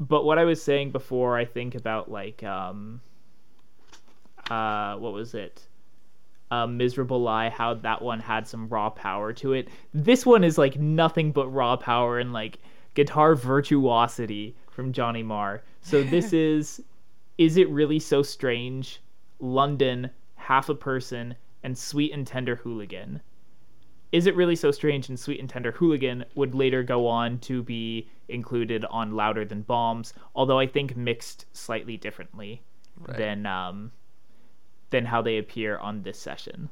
But 0.00 0.24
what 0.24 0.38
I 0.38 0.44
was 0.44 0.62
saying 0.62 0.92
before, 0.92 1.36
I 1.36 1.44
think 1.44 1.74
about 1.74 2.10
like 2.10 2.42
um, 2.42 3.00
uh, 4.50 4.96
what 4.96 5.12
was 5.12 5.34
it? 5.34 5.67
Uh, 6.50 6.66
Miserable 6.66 7.20
Lie, 7.20 7.50
how 7.50 7.74
that 7.74 8.00
one 8.00 8.20
had 8.20 8.46
some 8.48 8.68
raw 8.68 8.88
power 8.88 9.32
to 9.34 9.52
it. 9.52 9.68
This 9.92 10.24
one 10.24 10.44
is 10.44 10.56
like 10.56 10.78
nothing 10.78 11.30
but 11.32 11.46
raw 11.48 11.76
power 11.76 12.18
and 12.18 12.32
like 12.32 12.58
guitar 12.94 13.34
virtuosity 13.34 14.56
from 14.70 14.92
Johnny 14.92 15.22
Marr. 15.22 15.62
So 15.82 16.02
this 16.02 16.32
is 16.32 16.82
Is 17.36 17.56
It 17.58 17.68
Really 17.68 17.98
So 17.98 18.22
Strange? 18.22 19.00
London, 19.40 20.10
Half 20.36 20.68
a 20.70 20.74
Person, 20.74 21.34
and 21.62 21.76
Sweet 21.76 22.12
and 22.12 22.26
Tender 22.26 22.56
Hooligan. 22.56 23.20
Is 24.10 24.26
It 24.26 24.34
Really 24.34 24.56
So 24.56 24.70
Strange 24.70 25.10
and 25.10 25.20
Sweet 25.20 25.38
and 25.40 25.50
Tender 25.50 25.72
Hooligan 25.72 26.24
would 26.34 26.54
later 26.54 26.82
go 26.82 27.06
on 27.06 27.38
to 27.40 27.62
be 27.62 28.08
included 28.28 28.84
on 28.86 29.14
Louder 29.14 29.44
Than 29.44 29.62
Bombs, 29.62 30.14
although 30.34 30.58
I 30.58 30.66
think 30.66 30.96
mixed 30.96 31.44
slightly 31.52 31.96
differently 31.98 32.62
Right. 33.00 33.16
than 33.18 33.46
um, 33.46 33.92
than 34.90 35.04
how 35.04 35.22
they 35.22 35.38
appear 35.38 35.78
on 35.78 36.02
this 36.02 36.18
session. 36.18 36.68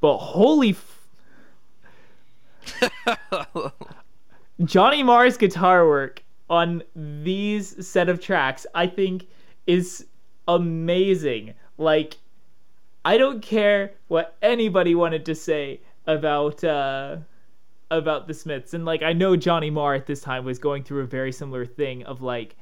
But 0.00 0.18
holy 0.18 0.70
f- 0.70 1.08
Johnny 4.64 5.02
Marr's 5.02 5.36
guitar 5.36 5.86
work 5.86 6.22
on 6.48 6.82
these 6.94 7.86
set 7.86 8.08
of 8.08 8.20
tracks, 8.20 8.66
I 8.74 8.86
think, 8.86 9.26
is 9.66 10.06
amazing. 10.48 11.54
Like, 11.78 12.16
I 13.04 13.18
don't 13.18 13.42
care 13.42 13.92
what 14.08 14.36
anybody 14.42 14.94
wanted 14.94 15.24
to 15.26 15.34
say 15.34 15.80
about 16.06 16.62
uh, 16.64 17.18
about 17.90 18.26
the 18.26 18.34
Smiths, 18.34 18.74
and 18.74 18.84
like 18.84 19.02
I 19.02 19.12
know 19.12 19.36
Johnny 19.36 19.70
Marr 19.70 19.94
at 19.94 20.06
this 20.06 20.20
time 20.20 20.44
was 20.44 20.58
going 20.58 20.82
through 20.82 21.02
a 21.02 21.06
very 21.06 21.32
similar 21.32 21.64
thing 21.64 22.04
of 22.04 22.22
like 22.22 22.56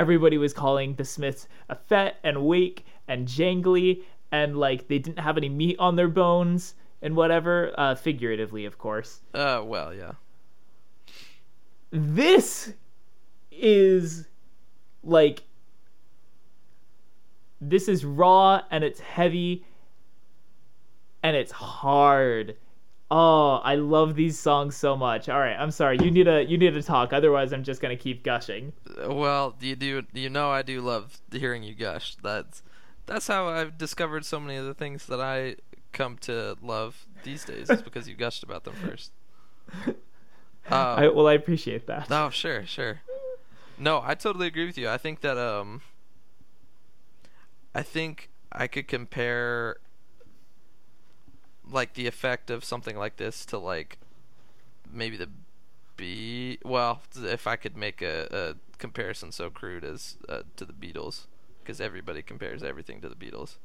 everybody 0.00 0.38
was 0.38 0.52
calling 0.52 0.94
the 0.94 1.04
Smiths 1.04 1.48
a 1.68 1.72
effete 1.72 2.14
and 2.22 2.44
weak 2.44 2.84
and 3.08 3.26
jangly, 3.26 4.02
and 4.30 4.56
like 4.58 4.88
they 4.88 4.98
didn't 4.98 5.20
have 5.20 5.36
any 5.36 5.48
meat 5.48 5.76
on 5.78 5.96
their 5.96 6.08
bones 6.08 6.74
and 7.02 7.14
whatever, 7.14 7.72
uh, 7.78 7.94
figuratively, 7.94 8.64
of 8.64 8.78
course 8.78 9.20
Uh, 9.34 9.62
well, 9.64 9.94
yeah. 9.94 10.12
this 11.90 12.72
is 13.50 14.26
like 15.02 15.44
this 17.60 17.88
is 17.88 18.04
raw 18.04 18.60
and 18.70 18.84
it's 18.84 19.00
heavy 19.00 19.64
and 21.22 21.34
it's 21.36 21.52
hard 21.52 22.56
oh 23.10 23.56
i 23.62 23.76
love 23.76 24.16
these 24.16 24.36
songs 24.38 24.76
so 24.76 24.96
much 24.96 25.28
all 25.28 25.38
right 25.38 25.56
i'm 25.58 25.70
sorry 25.70 25.96
you 26.02 26.10
need 26.10 26.24
to 26.24 26.44
you 26.44 26.58
need 26.58 26.74
to 26.74 26.82
talk 26.82 27.12
otherwise 27.12 27.52
i'm 27.52 27.62
just 27.62 27.80
gonna 27.80 27.96
keep 27.96 28.24
gushing 28.24 28.72
Well, 29.06 29.54
you 29.60 29.76
do 29.76 30.02
you 30.12 30.28
know 30.28 30.50
I 30.50 30.62
do 30.62 30.80
love 30.80 31.20
hearing 31.30 31.62
you 31.62 31.74
gush. 31.74 32.16
That's 32.16 32.62
that's 33.06 33.28
how 33.28 33.46
I've 33.48 33.78
discovered 33.78 34.24
so 34.24 34.40
many 34.40 34.56
of 34.56 34.64
the 34.64 34.74
things 34.74 35.06
that 35.06 35.20
I 35.20 35.56
come 35.92 36.16
to 36.22 36.56
love 36.60 37.06
these 37.22 37.44
days. 37.44 37.70
Is 37.70 37.82
because 37.82 38.08
you 38.08 38.14
gushed 38.16 38.42
about 38.42 38.64
them 38.64 38.74
first. 38.74 39.12
Um, 40.68 40.74
I, 40.98 41.08
well 41.08 41.28
i 41.28 41.34
appreciate 41.34 41.86
that 41.86 42.10
Oh, 42.10 42.28
sure, 42.30 42.66
sure. 42.66 43.00
No, 43.78 44.02
I 44.04 44.16
totally 44.16 44.48
agree 44.48 44.66
with 44.66 44.76
you. 44.76 44.88
I 44.88 44.98
think 44.98 45.20
that 45.20 45.38
um 45.38 45.80
I 47.72 47.82
think 47.82 48.30
I 48.50 48.66
could 48.66 48.88
compare 48.88 49.76
like 51.70 51.94
the 51.94 52.06
effect 52.06 52.50
of 52.50 52.64
something 52.64 52.96
like 52.96 53.16
this 53.16 53.44
to 53.46 53.58
like 53.58 53.98
maybe 54.92 55.16
the 55.16 55.28
B 55.96 56.58
well, 56.64 57.02
if 57.16 57.46
I 57.46 57.56
could 57.56 57.76
make 57.76 58.02
a, 58.02 58.28
a 58.30 58.76
comparison 58.78 59.32
so 59.32 59.50
crude 59.50 59.84
as 59.84 60.16
uh, 60.28 60.42
to 60.56 60.64
the 60.64 60.72
Beatles 60.72 61.26
because 61.62 61.80
everybody 61.80 62.22
compares 62.22 62.62
everything 62.62 63.00
to 63.00 63.08
the 63.08 63.14
Beatles. 63.14 63.56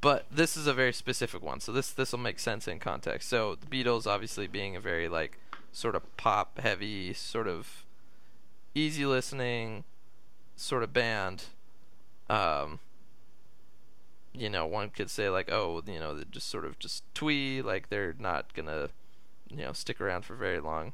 But 0.00 0.26
this 0.30 0.56
is 0.56 0.66
a 0.66 0.74
very 0.74 0.92
specific 0.92 1.42
one, 1.42 1.60
so 1.60 1.70
this 1.70 1.90
this 1.92 2.12
will 2.12 2.18
make 2.18 2.38
sense 2.38 2.66
in 2.66 2.80
context. 2.80 3.28
So 3.28 3.56
the 3.56 3.66
Beatles 3.66 4.06
obviously 4.06 4.46
being 4.46 4.74
a 4.74 4.80
very 4.80 5.08
like 5.08 5.38
sort 5.72 5.94
of 5.94 6.16
pop 6.16 6.58
heavy, 6.58 7.12
sort 7.12 7.46
of 7.46 7.84
easy 8.74 9.06
listening 9.06 9.84
sort 10.56 10.82
of 10.82 10.92
band. 10.92 11.44
Um, 12.28 12.80
you 14.34 14.48
know, 14.48 14.66
one 14.66 14.90
could 14.90 15.10
say 15.10 15.28
like, 15.28 15.50
oh, 15.50 15.82
you 15.86 15.98
know, 15.98 16.14
they're 16.14 16.24
just 16.30 16.48
sort 16.48 16.64
of 16.64 16.78
just 16.78 17.04
twee, 17.14 17.60
like 17.62 17.88
they're 17.88 18.14
not 18.18 18.54
gonna, 18.54 18.88
you 19.48 19.58
know, 19.58 19.72
stick 19.72 20.00
around 20.00 20.24
for 20.24 20.34
very 20.34 20.60
long, 20.60 20.92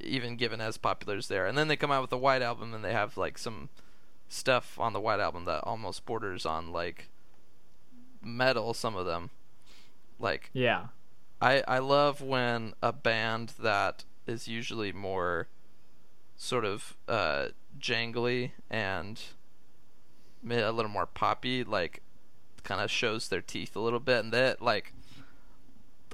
even 0.00 0.36
given 0.36 0.60
as 0.60 0.76
popular 0.76 1.16
as 1.16 1.28
they 1.28 1.38
are. 1.38 1.46
And 1.46 1.58
then 1.58 1.68
they 1.68 1.76
come 1.76 1.90
out 1.90 2.02
with 2.02 2.12
a 2.12 2.18
White 2.18 2.42
Album, 2.42 2.72
and 2.74 2.84
they 2.84 2.92
have 2.92 3.16
like 3.16 3.38
some 3.38 3.68
stuff 4.28 4.78
on 4.78 4.92
the 4.92 5.00
White 5.00 5.20
Album 5.20 5.44
that 5.46 5.64
almost 5.64 6.06
borders 6.06 6.46
on 6.46 6.72
like 6.72 7.08
metal. 8.22 8.74
Some 8.74 8.96
of 8.96 9.06
them, 9.06 9.30
like 10.18 10.50
yeah 10.52 10.88
I 11.40 11.62
I 11.66 11.78
love 11.78 12.20
when 12.20 12.74
a 12.82 12.92
band 12.92 13.54
that 13.60 14.04
is 14.26 14.48
usually 14.48 14.92
more 14.92 15.48
sort 16.36 16.64
of 16.64 16.96
uh 17.08 17.48
jangly 17.78 18.52
and 18.70 19.20
a 20.48 20.70
little 20.70 20.90
more 20.90 21.06
poppy 21.06 21.64
like 21.64 22.02
kind 22.64 22.80
of 22.80 22.90
shows 22.90 23.28
their 23.28 23.40
teeth 23.40 23.74
a 23.76 23.80
little 23.80 24.00
bit 24.00 24.24
and 24.24 24.32
that 24.32 24.60
like 24.60 24.92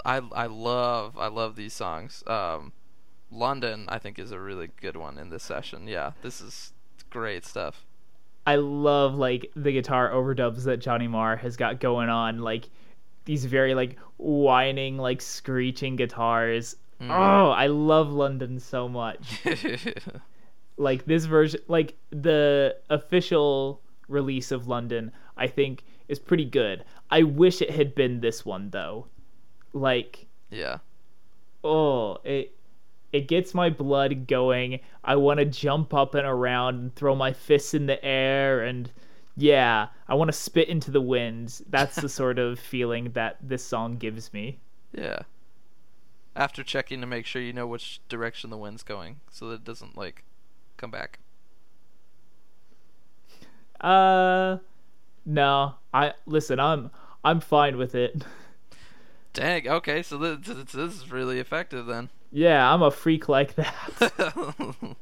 I 0.04 0.16
I 0.32 0.46
love 0.46 1.16
I 1.18 1.28
love 1.28 1.56
these 1.56 1.72
songs 1.72 2.22
um 2.26 2.72
London, 3.34 3.86
I 3.88 3.98
think, 3.98 4.18
is 4.18 4.30
a 4.30 4.38
really 4.38 4.70
good 4.80 4.96
one 4.96 5.18
in 5.18 5.30
this 5.30 5.42
session. 5.42 5.88
Yeah, 5.88 6.12
this 6.22 6.40
is 6.40 6.72
great 7.10 7.44
stuff. 7.44 7.84
I 8.46 8.56
love 8.56 9.14
like 9.14 9.50
the 9.56 9.72
guitar 9.72 10.10
overdubs 10.10 10.64
that 10.64 10.78
Johnny 10.78 11.08
Marr 11.08 11.36
has 11.36 11.56
got 11.56 11.80
going 11.80 12.08
on, 12.08 12.40
like 12.40 12.68
these 13.24 13.44
very 13.44 13.74
like 13.74 13.98
whining, 14.18 14.98
like 14.98 15.20
screeching 15.20 15.96
guitars. 15.96 16.76
Mm. 17.00 17.10
Oh, 17.10 17.50
I 17.50 17.66
love 17.66 18.12
London 18.12 18.60
so 18.60 18.88
much. 18.88 19.40
like 20.76 21.04
this 21.06 21.24
version, 21.24 21.60
like 21.68 21.96
the 22.10 22.76
official 22.90 23.80
release 24.08 24.52
of 24.52 24.68
London, 24.68 25.10
I 25.36 25.46
think 25.48 25.84
is 26.08 26.18
pretty 26.18 26.44
good. 26.44 26.84
I 27.10 27.22
wish 27.22 27.62
it 27.62 27.70
had 27.70 27.94
been 27.94 28.20
this 28.20 28.44
one 28.44 28.70
though. 28.70 29.06
Like, 29.72 30.26
yeah. 30.50 30.78
oh, 31.62 32.18
it 32.24 32.54
it 33.12 33.28
gets 33.28 33.54
my 33.54 33.70
blood 33.70 34.26
going. 34.26 34.80
I 35.04 35.16
want 35.16 35.38
to 35.38 35.44
jump 35.44 35.94
up 35.94 36.14
and 36.14 36.26
around 36.26 36.74
and 36.74 36.94
throw 36.94 37.14
my 37.14 37.32
fists 37.32 37.72
in 37.72 37.86
the 37.86 38.04
air 38.04 38.64
and 38.64 38.90
yeah, 39.36 39.88
I 40.08 40.14
want 40.14 40.28
to 40.28 40.32
spit 40.32 40.68
into 40.68 40.90
the 40.90 41.00
wind. 41.00 41.60
That's 41.68 41.96
the 41.96 42.08
sort 42.08 42.38
of 42.38 42.58
feeling 42.72 43.10
that 43.12 43.36
this 43.42 43.64
song 43.64 43.96
gives 43.96 44.32
me. 44.32 44.58
Yeah. 44.92 45.20
After 46.36 46.62
checking 46.64 47.00
to 47.00 47.06
make 47.06 47.26
sure 47.26 47.42
you 47.42 47.52
know 47.52 47.66
which 47.66 48.00
direction 48.08 48.50
the 48.50 48.56
wind's 48.56 48.82
going 48.82 49.20
so 49.30 49.48
that 49.48 49.54
it 49.54 49.64
doesn't 49.64 49.96
like 49.96 50.24
come 50.76 50.90
back. 50.90 51.18
Uh 53.80 54.58
no. 55.26 55.74
I 55.94 56.12
listen, 56.26 56.60
I'm 56.60 56.90
I'm 57.24 57.40
fine 57.40 57.78
with 57.78 57.94
it. 57.94 58.24
Dang. 59.32 59.68
Okay, 59.68 60.02
so 60.02 60.18
this, 60.18 60.72
this 60.72 60.74
is 60.74 61.10
really 61.10 61.40
effective 61.40 61.86
then. 61.86 62.10
Yeah, 62.30 62.72
I'm 62.72 62.82
a 62.82 62.90
freak 62.90 63.28
like 63.28 63.54
that. 63.54 64.96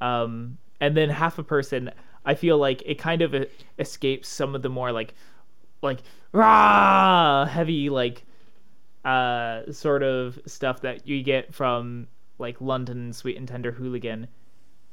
um, 0.00 0.58
and 0.80 0.96
then 0.96 1.10
half 1.10 1.38
a 1.38 1.44
person, 1.44 1.90
I 2.24 2.34
feel 2.34 2.58
like 2.58 2.82
it 2.86 2.98
kind 2.98 3.22
of 3.22 3.34
escapes 3.78 4.28
some 4.28 4.54
of 4.54 4.62
the 4.62 4.68
more 4.68 4.90
like, 4.90 5.14
like 5.80 6.00
rah 6.32 7.44
heavy 7.46 7.88
like, 7.88 8.24
uh, 9.04 9.70
sort 9.70 10.02
of 10.02 10.38
stuff 10.46 10.80
that 10.82 11.06
you 11.06 11.22
get 11.22 11.54
from 11.54 12.08
like 12.38 12.60
London 12.60 13.12
Sweet 13.12 13.36
and 13.36 13.46
Tender 13.46 13.70
Hooligan, 13.72 14.26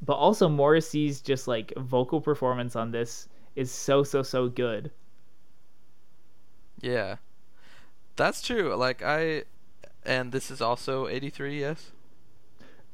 but 0.04 0.14
also 0.14 0.48
Morrissey's 0.48 1.22
just 1.22 1.48
like 1.48 1.74
vocal 1.78 2.22
performance 2.22 2.76
on 2.76 2.92
this 2.92 3.28
is 3.56 3.72
so 3.72 4.04
so 4.04 4.24
so 4.24 4.48
good. 4.48 4.92
Yeah. 6.82 7.18
That's 8.16 8.42
true. 8.42 8.76
Like 8.76 9.02
I 9.04 9.44
and 10.06 10.32
this 10.32 10.50
is 10.50 10.62
also 10.62 11.08
83, 11.08 11.60
yes? 11.60 11.92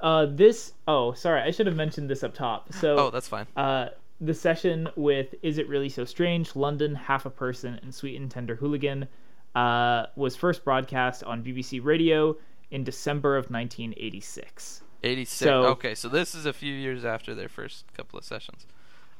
Uh, 0.01 0.25
this. 0.25 0.73
Oh, 0.87 1.13
sorry. 1.13 1.41
I 1.41 1.51
should 1.51 1.67
have 1.67 1.75
mentioned 1.75 2.09
this 2.09 2.23
up 2.23 2.33
top. 2.33 2.73
So. 2.73 2.97
Oh, 2.97 3.09
that's 3.09 3.27
fine. 3.27 3.47
Uh, 3.55 3.89
the 4.21 4.33
session 4.33 4.89
with 4.95 5.35
"Is 5.41 5.57
It 5.57 5.67
Really 5.67 5.89
So 5.89 6.05
Strange?" 6.05 6.55
London, 6.55 6.95
Half 6.95 7.25
a 7.25 7.29
Person, 7.29 7.79
and 7.81 7.93
Sweet 7.93 8.19
and 8.19 8.29
Tender 8.29 8.55
Hooligan 8.55 9.07
uh, 9.55 10.07
was 10.15 10.35
first 10.35 10.63
broadcast 10.63 11.23
on 11.23 11.43
BBC 11.43 11.83
Radio 11.83 12.37
in 12.71 12.83
December 12.83 13.37
of 13.37 13.49
1986. 13.49 14.81
86. 15.03 15.29
So, 15.29 15.65
okay, 15.65 15.95
so 15.95 16.09
this 16.09 16.33
is 16.33 16.45
a 16.45 16.53
few 16.53 16.73
years 16.73 17.05
after 17.05 17.35
their 17.35 17.49
first 17.49 17.85
couple 17.95 18.17
of 18.17 18.25
sessions. 18.25 18.65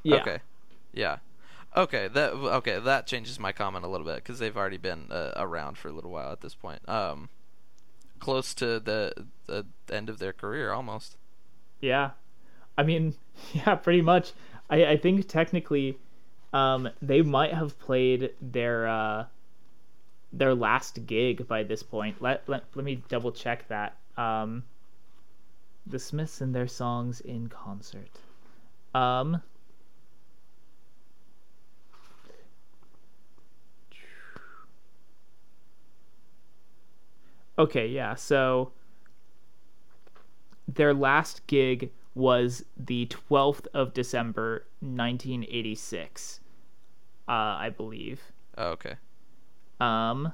Yeah. 0.02 0.16
Okay. 0.16 0.38
Yeah. 0.96 1.18
Okay, 1.76 2.08
that 2.08 2.32
okay, 2.32 2.80
that 2.80 3.06
changes 3.06 3.38
my 3.38 3.52
comment 3.52 3.84
a 3.84 3.88
little 3.88 4.06
bit 4.06 4.16
because 4.16 4.38
they've 4.38 4.56
already 4.56 4.78
been 4.78 5.12
uh, 5.12 5.32
around 5.36 5.76
for 5.76 5.88
a 5.88 5.92
little 5.92 6.10
while 6.10 6.32
at 6.32 6.40
this 6.40 6.54
point. 6.54 6.80
Um, 6.88 7.28
close 8.18 8.54
to 8.54 8.80
the 8.80 9.26
the 9.46 9.66
end 9.90 10.08
of 10.08 10.18
their 10.18 10.32
career 10.32 10.72
almost. 10.72 11.18
Yeah, 11.82 12.12
I 12.78 12.82
mean, 12.82 13.14
yeah, 13.52 13.74
pretty 13.74 14.00
much. 14.00 14.32
I 14.70 14.86
I 14.86 14.96
think 14.96 15.28
technically, 15.28 15.98
um, 16.54 16.88
they 17.02 17.20
might 17.20 17.52
have 17.52 17.78
played 17.78 18.30
their 18.40 18.88
uh, 18.88 19.26
their 20.32 20.54
last 20.54 21.04
gig 21.06 21.46
by 21.46 21.62
this 21.62 21.82
point. 21.82 22.22
Let 22.22 22.48
let 22.48 22.64
let 22.74 22.86
me 22.86 23.02
double 23.10 23.32
check 23.32 23.68
that. 23.68 23.96
Um, 24.16 24.64
the 25.86 25.98
Smiths 25.98 26.40
and 26.40 26.54
their 26.54 26.68
songs 26.68 27.20
in 27.20 27.48
concert. 27.48 28.08
Um. 28.94 29.42
Okay, 37.58 37.86
yeah. 37.86 38.14
So 38.14 38.72
their 40.68 40.92
last 40.92 41.46
gig 41.46 41.90
was 42.14 42.64
the 42.76 43.06
12th 43.06 43.66
of 43.74 43.94
December 43.94 44.66
1986. 44.80 46.40
Uh, 47.28 47.32
I 47.32 47.70
believe. 47.70 48.20
Oh, 48.56 48.68
okay. 48.68 48.96
Um 49.80 50.32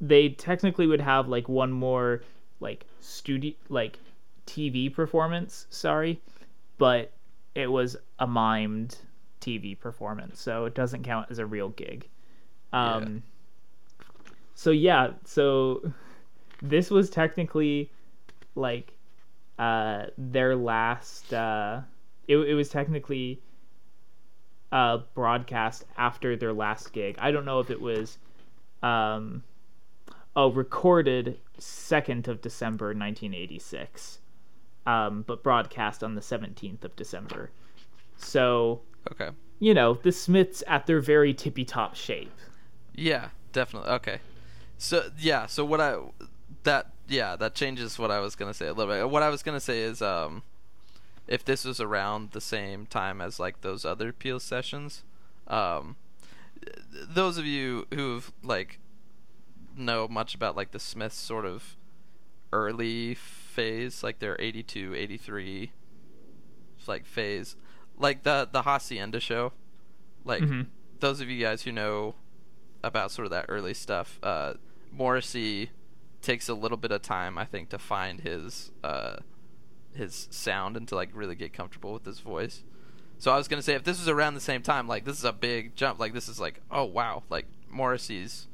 they 0.00 0.28
technically 0.28 0.86
would 0.86 1.00
have 1.00 1.28
like 1.28 1.48
one 1.48 1.72
more 1.72 2.22
like 2.60 2.86
studio 3.00 3.52
like 3.68 3.98
TV 4.46 4.92
performance, 4.92 5.66
sorry, 5.70 6.20
but 6.78 7.12
it 7.54 7.70
was 7.70 7.96
a 8.18 8.26
mimed 8.26 8.96
TV 9.40 9.78
performance, 9.78 10.40
so 10.40 10.64
it 10.64 10.74
doesn't 10.74 11.02
count 11.02 11.26
as 11.30 11.38
a 11.38 11.46
real 11.46 11.70
gig. 11.70 12.08
Um 12.72 13.02
yeah 13.14 13.20
so 14.56 14.70
yeah, 14.70 15.10
so 15.24 15.92
this 16.62 16.90
was 16.90 17.10
technically 17.10 17.92
like 18.54 18.94
uh 19.58 20.06
their 20.16 20.56
last 20.56 21.32
uh 21.32 21.80
it, 22.26 22.38
it 22.38 22.54
was 22.54 22.70
technically 22.70 23.40
uh 24.72 24.98
broadcast 25.14 25.84
after 25.98 26.36
their 26.36 26.54
last 26.54 26.92
gig. 26.94 27.16
I 27.18 27.30
don't 27.30 27.44
know 27.44 27.60
if 27.60 27.70
it 27.70 27.80
was 27.80 28.16
um 28.82 29.42
oh 30.34 30.50
recorded 30.50 31.38
2nd 31.60 32.26
of 32.26 32.40
December 32.40 32.86
1986. 32.86 34.20
Um 34.86 35.22
but 35.26 35.42
broadcast 35.42 36.02
on 36.02 36.14
the 36.14 36.22
17th 36.22 36.82
of 36.82 36.96
December. 36.96 37.50
So 38.16 38.80
Okay. 39.12 39.28
You 39.58 39.74
know, 39.74 39.94
the 40.02 40.12
Smiths 40.12 40.62
at 40.66 40.86
their 40.86 41.00
very 41.00 41.34
tippy 41.34 41.64
top 41.64 41.94
shape. 41.94 42.32
Yeah, 42.94 43.28
definitely. 43.52 43.90
Okay. 43.90 44.20
So 44.78 45.10
yeah, 45.18 45.46
so 45.46 45.64
what 45.64 45.80
I 45.80 45.96
that 46.64 46.92
yeah 47.08 47.36
that 47.36 47.54
changes 47.54 47.98
what 47.98 48.10
I 48.10 48.20
was 48.20 48.36
gonna 48.36 48.54
say 48.54 48.66
a 48.66 48.72
little 48.72 48.92
bit. 48.92 49.10
What 49.10 49.22
I 49.22 49.28
was 49.28 49.42
gonna 49.42 49.60
say 49.60 49.80
is 49.80 50.02
um, 50.02 50.42
if 51.26 51.44
this 51.44 51.64
was 51.64 51.80
around 51.80 52.32
the 52.32 52.40
same 52.40 52.86
time 52.86 53.20
as 53.20 53.40
like 53.40 53.62
those 53.62 53.84
other 53.84 54.12
Peel 54.12 54.40
sessions, 54.40 55.02
um, 55.48 55.96
those 56.92 57.38
of 57.38 57.46
you 57.46 57.86
who've 57.94 58.32
like 58.42 58.78
know 59.76 60.08
much 60.08 60.34
about 60.34 60.56
like 60.56 60.72
the 60.72 60.80
Smiths 60.80 61.16
sort 61.16 61.44
of 61.44 61.76
early 62.52 63.14
phase, 63.14 64.02
like 64.02 64.18
their 64.18 64.36
82, 64.38 64.94
83 64.94 65.72
like 66.88 67.04
phase, 67.04 67.56
like 67.98 68.22
the 68.22 68.48
the 68.50 68.62
Hacienda 68.62 69.20
show, 69.20 69.52
like 70.24 70.42
mm-hmm. 70.42 70.62
those 71.00 71.20
of 71.20 71.28
you 71.28 71.42
guys 71.42 71.62
who 71.62 71.72
know 71.72 72.14
about 72.86 73.10
sort 73.10 73.26
of 73.26 73.30
that 73.30 73.46
early 73.48 73.74
stuff, 73.74 74.18
uh, 74.22 74.54
Morrissey 74.92 75.70
takes 76.22 76.48
a 76.48 76.54
little 76.54 76.76
bit 76.76 76.90
of 76.90 77.02
time, 77.02 77.38
I 77.38 77.44
think, 77.44 77.68
to 77.70 77.78
find 77.78 78.20
his 78.20 78.70
uh, 78.82 79.16
his 79.94 80.28
sound 80.30 80.76
and 80.76 80.86
to 80.88 80.94
like 80.94 81.10
really 81.12 81.34
get 81.34 81.52
comfortable 81.52 81.92
with 81.92 82.04
his 82.04 82.20
voice. 82.20 82.62
So 83.18 83.32
I 83.32 83.36
was 83.36 83.48
gonna 83.48 83.62
say 83.62 83.74
if 83.74 83.84
this 83.84 83.98
was 83.98 84.08
around 84.08 84.34
the 84.34 84.40
same 84.40 84.62
time, 84.62 84.88
like 84.88 85.04
this 85.04 85.18
is 85.18 85.24
a 85.24 85.32
big 85.32 85.74
jump. 85.74 85.98
Like 85.98 86.12
this 86.12 86.28
is 86.28 86.40
like 86.40 86.60
oh 86.70 86.84
wow, 86.84 87.22
like 87.30 87.46
Morrissey's 87.68 88.48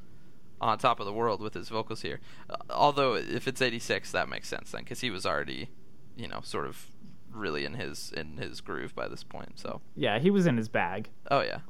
on 0.60 0.78
top 0.78 1.00
of 1.00 1.06
the 1.06 1.12
world 1.12 1.40
with 1.40 1.54
his 1.54 1.68
vocals 1.68 2.02
here. 2.02 2.20
Uh, 2.48 2.56
although 2.70 3.14
if 3.14 3.48
it's 3.48 3.60
'86, 3.60 4.12
that 4.12 4.28
makes 4.28 4.48
sense 4.48 4.70
then 4.70 4.82
because 4.82 5.00
he 5.00 5.10
was 5.10 5.26
already, 5.26 5.68
you 6.16 6.28
know, 6.28 6.40
sort 6.42 6.66
of 6.66 6.86
really 7.32 7.64
in 7.64 7.74
his 7.74 8.12
in 8.16 8.36
his 8.36 8.60
groove 8.60 8.94
by 8.94 9.08
this 9.08 9.24
point. 9.24 9.58
So 9.58 9.80
yeah, 9.96 10.18
he 10.18 10.30
was 10.30 10.46
in 10.46 10.56
his 10.56 10.68
bag. 10.68 11.10
Oh 11.30 11.40
yeah, 11.40 11.60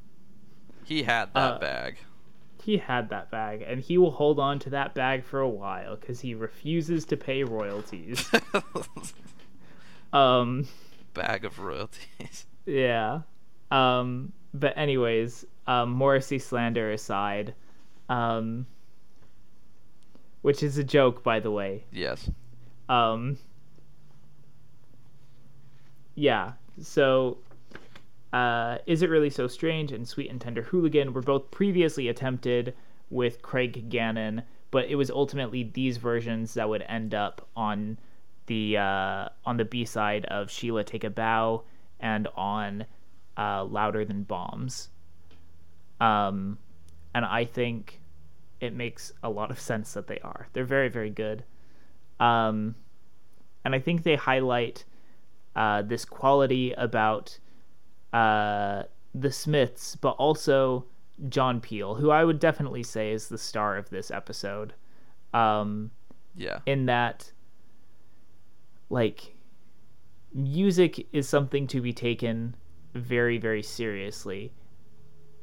he 0.83 1.03
had 1.03 1.33
that 1.33 1.53
uh, 1.53 1.59
bag 1.59 1.97
he 2.63 2.77
had 2.77 3.09
that 3.09 3.29
bag, 3.29 3.61
and 3.61 3.81
he 3.81 3.97
will 3.97 4.11
hold 4.11 4.39
on 4.39 4.57
to 4.59 4.69
that 4.69 4.93
bag 4.93 5.25
for 5.25 5.39
a 5.41 5.49
while 5.49 5.95
because 5.95 6.21
he 6.21 6.33
refuses 6.33 7.03
to 7.05 7.17
pay 7.17 7.43
royalties. 7.43 8.29
um, 10.13 10.67
bag 11.13 11.43
of 11.43 11.59
royalties. 11.59 12.45
Yeah. 12.65 13.21
Um, 13.69 14.31
but 14.53 14.77
anyways, 14.77 15.45
um, 15.67 15.91
Morrissey 15.91 16.39
slander 16.39 16.91
aside, 16.91 17.53
um, 18.07 18.65
which 20.41 20.63
is 20.63 20.77
a 20.77 20.83
joke, 20.83 21.23
by 21.23 21.41
the 21.41 21.51
way. 21.51 21.83
Yes. 21.91 22.29
Um. 22.87 23.37
Yeah. 26.15 26.53
So 26.81 27.37
uh, 28.33 28.79
Is 28.87 29.03
It 29.03 29.09
Really 29.09 29.29
So 29.29 29.47
Strange 29.47 29.91
and 29.91 30.07
Sweet 30.07 30.29
and 30.29 30.41
Tender 30.41 30.63
Hooligan 30.63 31.13
were 31.13 31.21
both 31.21 31.51
previously 31.51 32.07
attempted 32.07 32.73
with 33.09 33.43
Craig 33.43 33.89
Gannon, 33.89 34.41
but 34.71 34.85
it 34.85 34.95
was 34.95 35.11
ultimately 35.11 35.63
these 35.73 35.97
versions 35.97 36.55
that 36.55 36.67
would 36.67 36.83
end 36.89 37.13
up 37.13 37.47
on 37.55 37.99
the 38.47 38.77
uh, 38.77 39.29
on 39.45 39.57
the 39.57 39.65
B 39.65 39.85
side 39.85 40.25
of 40.25 40.49
Sheila 40.49 40.83
Take 40.83 41.03
a 41.03 41.09
Bow 41.09 41.63
and 41.99 42.27
on 42.35 42.85
uh, 43.37 43.63
Louder 43.65 44.03
Than 44.03 44.23
Bombs. 44.23 44.89
Um, 46.01 46.57
and 47.13 47.23
I 47.23 47.45
think 47.45 48.01
it 48.59 48.73
makes 48.73 49.13
a 49.21 49.29
lot 49.29 49.51
of 49.51 49.59
sense 49.59 49.93
that 49.93 50.07
they 50.07 50.19
are. 50.19 50.47
They're 50.53 50.65
very 50.65 50.89
very 50.89 51.11
good. 51.11 51.43
Um, 52.19 52.75
and 53.63 53.75
I 53.75 53.79
think 53.79 54.03
they 54.03 54.15
highlight 54.15 54.85
uh, 55.55 55.83
this 55.83 56.03
quality 56.03 56.73
about 56.73 57.37
uh, 58.13 58.83
the 59.13 59.31
Smiths, 59.31 59.95
but 59.95 60.11
also 60.11 60.85
John 61.29 61.59
Peel, 61.61 61.95
who 61.95 62.09
I 62.11 62.23
would 62.23 62.39
definitely 62.39 62.83
say 62.83 63.11
is 63.11 63.27
the 63.27 63.37
star 63.37 63.77
of 63.77 63.89
this 63.89 64.11
episode. 64.11 64.73
Um, 65.33 65.91
Yeah. 66.35 66.59
in 66.65 66.85
that, 66.87 67.31
like, 68.89 69.35
music 70.33 71.07
is 71.11 71.27
something 71.29 71.67
to 71.67 71.81
be 71.81 71.93
taken 71.93 72.55
very, 72.93 73.37
very 73.37 73.63
seriously. 73.63 74.53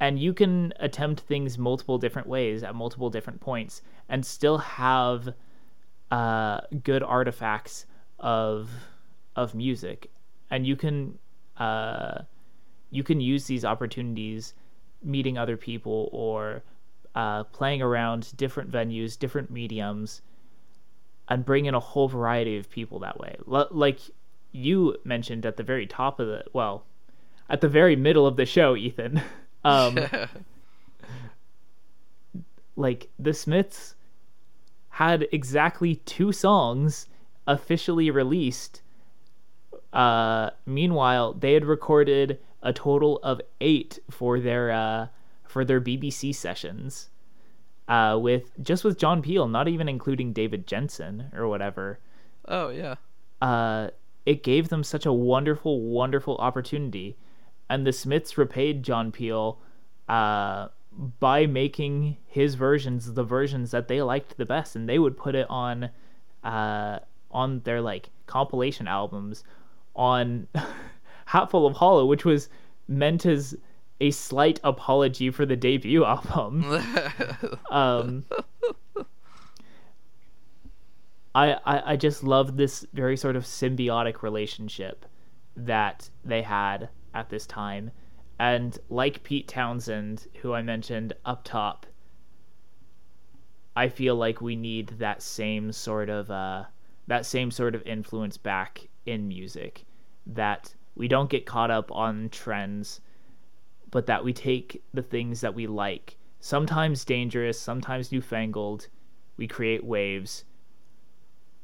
And 0.00 0.18
you 0.18 0.32
can 0.32 0.72
attempt 0.80 1.20
things 1.20 1.58
multiple 1.58 1.98
different 1.98 2.26
ways 2.28 2.62
at 2.62 2.74
multiple 2.74 3.10
different 3.10 3.40
points 3.40 3.82
and 4.08 4.24
still 4.24 4.58
have 4.58 5.34
uh, 6.10 6.60
good 6.82 7.02
artifacts 7.02 7.86
of 8.18 8.70
of 9.36 9.54
music. 9.54 10.10
And 10.50 10.66
you 10.66 10.74
can 10.76 11.18
uh, 11.56 12.22
you 12.90 13.02
can 13.02 13.20
use 13.20 13.46
these 13.46 13.64
opportunities 13.64 14.54
meeting 15.02 15.38
other 15.38 15.56
people 15.56 16.08
or 16.12 16.62
uh, 17.14 17.44
playing 17.44 17.82
around 17.82 18.36
different 18.36 18.70
venues, 18.70 19.18
different 19.18 19.50
mediums, 19.50 20.22
and 21.28 21.44
bring 21.44 21.66
in 21.66 21.74
a 21.74 21.80
whole 21.80 22.08
variety 22.08 22.56
of 22.56 22.70
people 22.70 22.98
that 23.00 23.18
way. 23.18 23.36
L- 23.50 23.68
like 23.70 24.00
you 24.52 24.96
mentioned 25.04 25.46
at 25.46 25.56
the 25.56 25.62
very 25.62 25.86
top 25.86 26.20
of 26.20 26.26
the 26.26 26.44
well, 26.52 26.84
at 27.48 27.60
the 27.60 27.68
very 27.68 27.96
middle 27.96 28.26
of 28.26 28.36
the 28.36 28.46
show, 28.46 28.76
Ethan. 28.76 29.22
um, 29.64 29.98
like 32.76 33.08
the 33.18 33.34
Smiths 33.34 33.94
had 34.90 35.26
exactly 35.32 35.96
two 35.96 36.32
songs 36.32 37.06
officially 37.46 38.10
released. 38.10 38.82
Uh, 39.92 40.50
meanwhile, 40.66 41.32
they 41.32 41.54
had 41.54 41.64
recorded 41.64 42.38
a 42.62 42.72
total 42.72 43.18
of 43.22 43.40
eight 43.60 43.98
for 44.10 44.40
their 44.40 44.70
uh, 44.70 45.06
for 45.46 45.64
their 45.64 45.80
BBC 45.80 46.34
sessions. 46.34 47.10
Uh, 47.88 48.16
with 48.16 48.52
just 48.62 48.84
with 48.84 48.98
John 48.98 49.20
Peel, 49.20 49.48
not 49.48 49.66
even 49.66 49.88
including 49.88 50.32
David 50.32 50.66
Jensen 50.66 51.30
or 51.34 51.48
whatever. 51.48 51.98
oh 52.46 52.68
yeah. 52.68 52.96
Uh, 53.42 53.88
it 54.26 54.42
gave 54.42 54.68
them 54.68 54.84
such 54.84 55.06
a 55.06 55.12
wonderful, 55.12 55.80
wonderful 55.80 56.36
opportunity, 56.36 57.16
and 57.68 57.86
the 57.86 57.92
Smiths 57.92 58.36
repaid 58.36 58.82
John 58.82 59.10
Peel 59.10 59.58
uh, 60.08 60.68
by 61.18 61.46
making 61.46 62.16
his 62.26 62.54
versions 62.54 63.14
the 63.14 63.24
versions 63.24 63.70
that 63.70 63.88
they 63.88 64.02
liked 64.02 64.36
the 64.36 64.44
best, 64.44 64.76
and 64.76 64.88
they 64.88 64.98
would 64.98 65.16
put 65.16 65.34
it 65.34 65.46
on 65.48 65.90
uh, 66.44 66.98
on 67.30 67.60
their 67.60 67.80
like 67.80 68.10
compilation 68.26 68.86
albums 68.86 69.42
on 69.96 70.46
Hatful 71.30 71.64
of 71.64 71.76
Hollow, 71.76 72.06
which 72.06 72.24
was 72.24 72.48
meant 72.88 73.24
as 73.24 73.56
a 74.00 74.10
slight 74.10 74.58
apology 74.64 75.30
for 75.30 75.46
the 75.46 75.54
debut 75.54 76.04
album. 76.16 76.64
um, 77.70 78.24
I, 81.32 81.52
I 81.64 81.92
I 81.92 81.96
just 81.96 82.24
love 82.24 82.56
this 82.56 82.84
very 82.92 83.16
sort 83.16 83.36
of 83.36 83.44
symbiotic 83.44 84.22
relationship 84.22 85.06
that 85.56 86.10
they 86.24 86.42
had 86.42 86.88
at 87.14 87.28
this 87.30 87.46
time, 87.46 87.92
and 88.40 88.76
like 88.88 89.22
Pete 89.22 89.46
Townshend, 89.46 90.26
who 90.42 90.52
I 90.52 90.62
mentioned 90.62 91.12
up 91.24 91.44
top, 91.44 91.86
I 93.76 93.88
feel 93.88 94.16
like 94.16 94.40
we 94.40 94.56
need 94.56 94.88
that 94.98 95.22
same 95.22 95.70
sort 95.70 96.08
of 96.08 96.28
uh, 96.28 96.64
that 97.06 97.24
same 97.24 97.52
sort 97.52 97.76
of 97.76 97.86
influence 97.86 98.36
back 98.36 98.88
in 99.06 99.28
music. 99.28 99.84
That 100.26 100.74
we 100.94 101.08
don't 101.08 101.30
get 101.30 101.46
caught 101.46 101.70
up 101.70 101.90
on 101.92 102.28
trends, 102.30 103.00
but 103.90 104.06
that 104.06 104.24
we 104.24 104.32
take 104.32 104.82
the 104.92 105.02
things 105.02 105.40
that 105.40 105.54
we 105.54 105.66
like, 105.66 106.16
sometimes 106.40 107.04
dangerous, 107.04 107.58
sometimes 107.58 108.12
newfangled. 108.12 108.88
We 109.36 109.46
create 109.46 109.84
waves, 109.84 110.44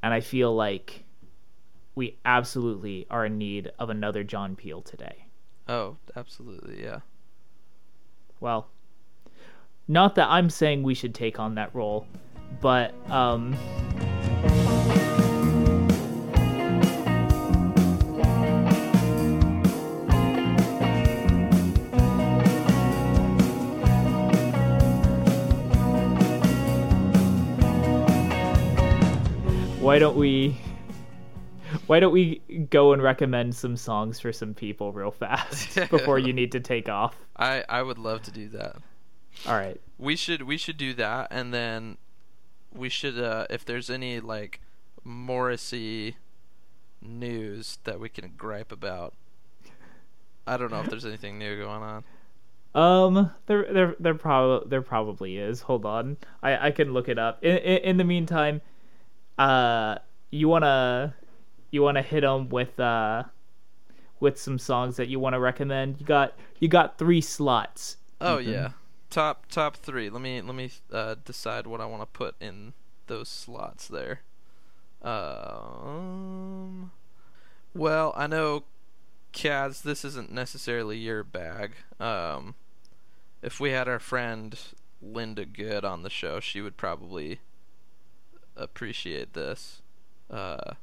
and 0.02 0.14
I 0.14 0.20
feel 0.20 0.54
like 0.54 1.04
we 1.94 2.16
absolutely 2.24 3.06
are 3.10 3.26
in 3.26 3.38
need 3.38 3.70
of 3.78 3.90
another 3.90 4.22
John 4.24 4.56
Peel 4.56 4.82
today. 4.82 5.26
oh, 5.68 5.96
absolutely. 6.14 6.82
Yeah. 6.82 7.00
Well, 8.38 8.68
not 9.88 10.14
that 10.16 10.28
I'm 10.28 10.50
saying 10.50 10.82
we 10.82 10.94
should 10.94 11.14
take 11.14 11.38
on 11.38 11.54
that 11.54 11.74
role, 11.74 12.06
but 12.60 12.94
um 13.10 13.56
why 29.86 30.00
don't 30.00 30.16
we 30.16 30.58
why 31.86 32.00
don't 32.00 32.12
we 32.12 32.40
go 32.70 32.92
and 32.92 33.00
recommend 33.00 33.54
some 33.54 33.76
songs 33.76 34.18
for 34.18 34.32
some 34.32 34.52
people 34.52 34.92
real 34.92 35.12
fast 35.12 35.76
before 35.90 36.18
you 36.18 36.32
need 36.32 36.50
to 36.52 36.60
take 36.60 36.88
off? 36.88 37.14
I 37.36 37.64
I 37.68 37.82
would 37.82 37.98
love 37.98 38.22
to 38.22 38.32
do 38.32 38.48
that. 38.48 38.76
All 39.46 39.54
right. 39.54 39.80
We 39.96 40.16
should 40.16 40.42
we 40.42 40.56
should 40.56 40.76
do 40.76 40.92
that, 40.94 41.28
and 41.30 41.54
then 41.54 41.98
we 42.74 42.88
should 42.88 43.16
uh, 43.16 43.46
if 43.48 43.64
there's 43.64 43.88
any 43.88 44.18
like 44.18 44.60
Morrissey 45.04 46.16
news 47.00 47.78
that 47.84 48.00
we 48.00 48.08
can 48.08 48.32
gripe 48.36 48.72
about. 48.72 49.14
I 50.48 50.56
don't 50.56 50.72
know 50.72 50.80
if 50.80 50.90
there's 50.90 51.06
anything 51.06 51.38
new 51.38 51.56
going 51.62 51.82
on. 51.82 52.04
Um, 52.74 53.30
there, 53.46 53.72
there, 53.72 53.96
there 53.98 54.14
probably, 54.14 54.68
there 54.68 54.82
probably 54.82 55.38
is. 55.38 55.62
Hold 55.62 55.86
on, 55.86 56.16
I, 56.42 56.68
I 56.68 56.70
can 56.72 56.92
look 56.92 57.08
it 57.08 57.18
up. 57.18 57.42
In, 57.42 57.56
in, 57.56 57.78
in 57.78 57.96
the 57.96 58.04
meantime, 58.04 58.60
uh, 59.38 59.96
you 60.30 60.48
wanna, 60.48 61.14
you 61.70 61.82
wanna 61.82 62.02
hit 62.02 62.22
them 62.22 62.48
with 62.48 62.78
uh, 62.80 63.24
with 64.20 64.38
some 64.38 64.58
songs 64.58 64.96
that 64.96 65.08
you 65.08 65.20
want 65.20 65.34
to 65.34 65.40
recommend. 65.40 66.00
You 66.00 66.06
got, 66.06 66.34
you 66.58 66.68
got 66.68 66.98
three 66.98 67.20
slots. 67.20 67.98
Oh 68.20 68.38
Ethan. 68.38 68.52
yeah, 68.52 68.70
top 69.10 69.46
top 69.50 69.76
three. 69.76 70.08
Let 70.08 70.22
me 70.22 70.40
let 70.40 70.54
me 70.54 70.70
uh, 70.92 71.16
decide 71.24 71.66
what 71.66 71.80
I 71.80 71.86
want 71.86 72.02
to 72.02 72.06
put 72.06 72.34
in 72.40 72.72
those 73.06 73.28
slots 73.28 73.88
there. 73.88 74.20
Um, 75.02 76.90
well, 77.74 78.12
I 78.16 78.26
know, 78.26 78.64
Kaz, 79.32 79.82
this 79.82 80.04
isn't 80.04 80.32
necessarily 80.32 80.98
your 80.98 81.22
bag. 81.22 81.72
Um, 82.00 82.54
if 83.42 83.60
we 83.60 83.70
had 83.70 83.86
our 83.86 83.98
friend 83.98 84.58
Linda 85.00 85.44
Good 85.44 85.84
on 85.84 86.02
the 86.02 86.10
show, 86.10 86.40
she 86.40 86.60
would 86.60 86.76
probably 86.76 87.40
appreciate 88.56 89.34
this. 89.34 89.82
Uh, 90.30 90.74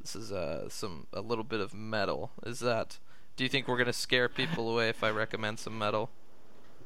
this 0.00 0.16
is 0.16 0.32
uh 0.32 0.68
some 0.68 1.06
a 1.12 1.20
little 1.20 1.44
bit 1.44 1.60
of 1.60 1.74
metal. 1.74 2.32
Is 2.44 2.60
that? 2.60 2.98
Do 3.36 3.44
you 3.44 3.50
think 3.50 3.68
we're 3.68 3.78
gonna 3.78 3.92
scare 3.92 4.28
people 4.28 4.70
away 4.70 4.88
if 4.88 5.02
I 5.04 5.10
recommend 5.10 5.58
some 5.58 5.78
metal? 5.78 6.10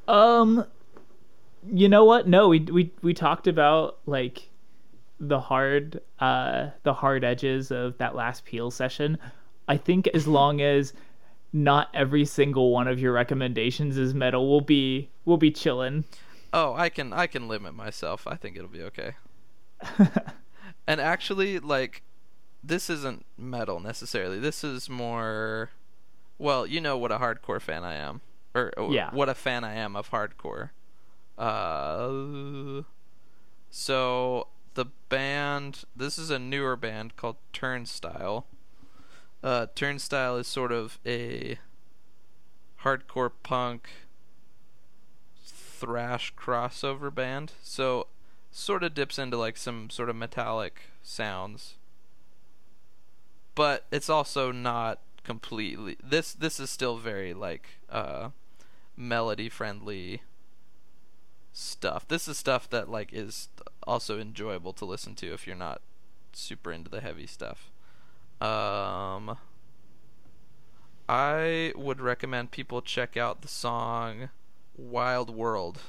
Um, 0.08 0.64
you 1.72 1.88
know 1.88 2.04
what? 2.04 2.28
No, 2.28 2.48
we 2.48 2.60
we 2.60 2.92
we 3.02 3.14
talked 3.14 3.46
about 3.46 3.98
like 4.06 4.50
the 5.18 5.40
hard 5.40 6.00
uh 6.20 6.68
the 6.82 6.92
hard 6.92 7.24
edges 7.24 7.70
of 7.70 7.98
that 7.98 8.14
last 8.14 8.44
peel 8.44 8.70
session. 8.70 9.18
I 9.68 9.76
think 9.76 10.06
as 10.08 10.28
long 10.28 10.60
as 10.60 10.92
not 11.52 11.88
every 11.94 12.24
single 12.24 12.70
one 12.70 12.86
of 12.86 13.00
your 13.00 13.12
recommendations 13.12 13.96
is 13.96 14.14
metal, 14.14 14.48
we'll 14.48 14.60
be 14.60 15.08
we'll 15.24 15.38
be 15.38 15.50
chilling. 15.50 16.04
Oh, 16.52 16.74
I 16.74 16.88
can 16.88 17.12
I 17.12 17.26
can 17.26 17.48
limit 17.48 17.74
myself. 17.74 18.26
I 18.26 18.36
think 18.36 18.56
it'll 18.56 18.68
be 18.68 18.82
okay. 18.82 19.14
and 20.86 21.00
actually, 21.00 21.58
like, 21.58 22.02
this 22.62 22.88
isn't 22.90 23.24
metal 23.36 23.80
necessarily. 23.80 24.38
This 24.38 24.64
is 24.64 24.88
more, 24.88 25.70
well, 26.38 26.66
you 26.66 26.80
know 26.80 26.96
what 26.98 27.12
a 27.12 27.18
hardcore 27.18 27.60
fan 27.60 27.84
I 27.84 27.94
am, 27.94 28.20
or, 28.54 28.72
or 28.76 28.92
Yeah. 28.92 29.10
what 29.12 29.28
a 29.28 29.34
fan 29.34 29.64
I 29.64 29.74
am 29.74 29.94
of 29.96 30.10
hardcore. 30.10 30.70
Uh, 31.38 32.82
so 33.70 34.48
the 34.74 34.86
band, 35.08 35.84
this 35.94 36.18
is 36.18 36.30
a 36.30 36.38
newer 36.38 36.76
band 36.76 37.16
called 37.16 37.36
Turnstile. 37.52 38.46
Uh, 39.42 39.66
Turnstile 39.74 40.36
is 40.38 40.46
sort 40.48 40.72
of 40.72 40.98
a 41.06 41.58
hardcore 42.82 43.30
punk 43.42 43.88
thrash 45.44 46.34
crossover 46.34 47.14
band. 47.14 47.52
So 47.62 48.06
sort 48.50 48.82
of 48.82 48.94
dips 48.94 49.18
into 49.18 49.36
like 49.36 49.56
some 49.56 49.90
sort 49.90 50.08
of 50.08 50.16
metallic 50.16 50.82
sounds. 51.02 51.74
But 53.54 53.84
it's 53.90 54.10
also 54.10 54.52
not 54.52 55.00
completely 55.24 55.96
this 56.00 56.32
this 56.34 56.60
is 56.60 56.70
still 56.70 56.98
very 56.98 57.34
like 57.34 57.66
uh 57.90 58.30
melody 58.96 59.48
friendly 59.48 60.22
stuff. 61.52 62.06
This 62.06 62.28
is 62.28 62.38
stuff 62.38 62.70
that 62.70 62.88
like 62.88 63.12
is 63.12 63.48
also 63.86 64.20
enjoyable 64.20 64.72
to 64.74 64.84
listen 64.84 65.14
to 65.16 65.32
if 65.32 65.46
you're 65.46 65.56
not 65.56 65.80
super 66.32 66.70
into 66.70 66.90
the 66.90 67.00
heavy 67.00 67.26
stuff. 67.26 67.70
Um 68.40 69.36
I 71.08 71.72
would 71.76 72.00
recommend 72.00 72.50
people 72.50 72.82
check 72.82 73.16
out 73.16 73.42
the 73.42 73.48
song 73.48 74.28
Wild 74.76 75.30
World 75.30 75.80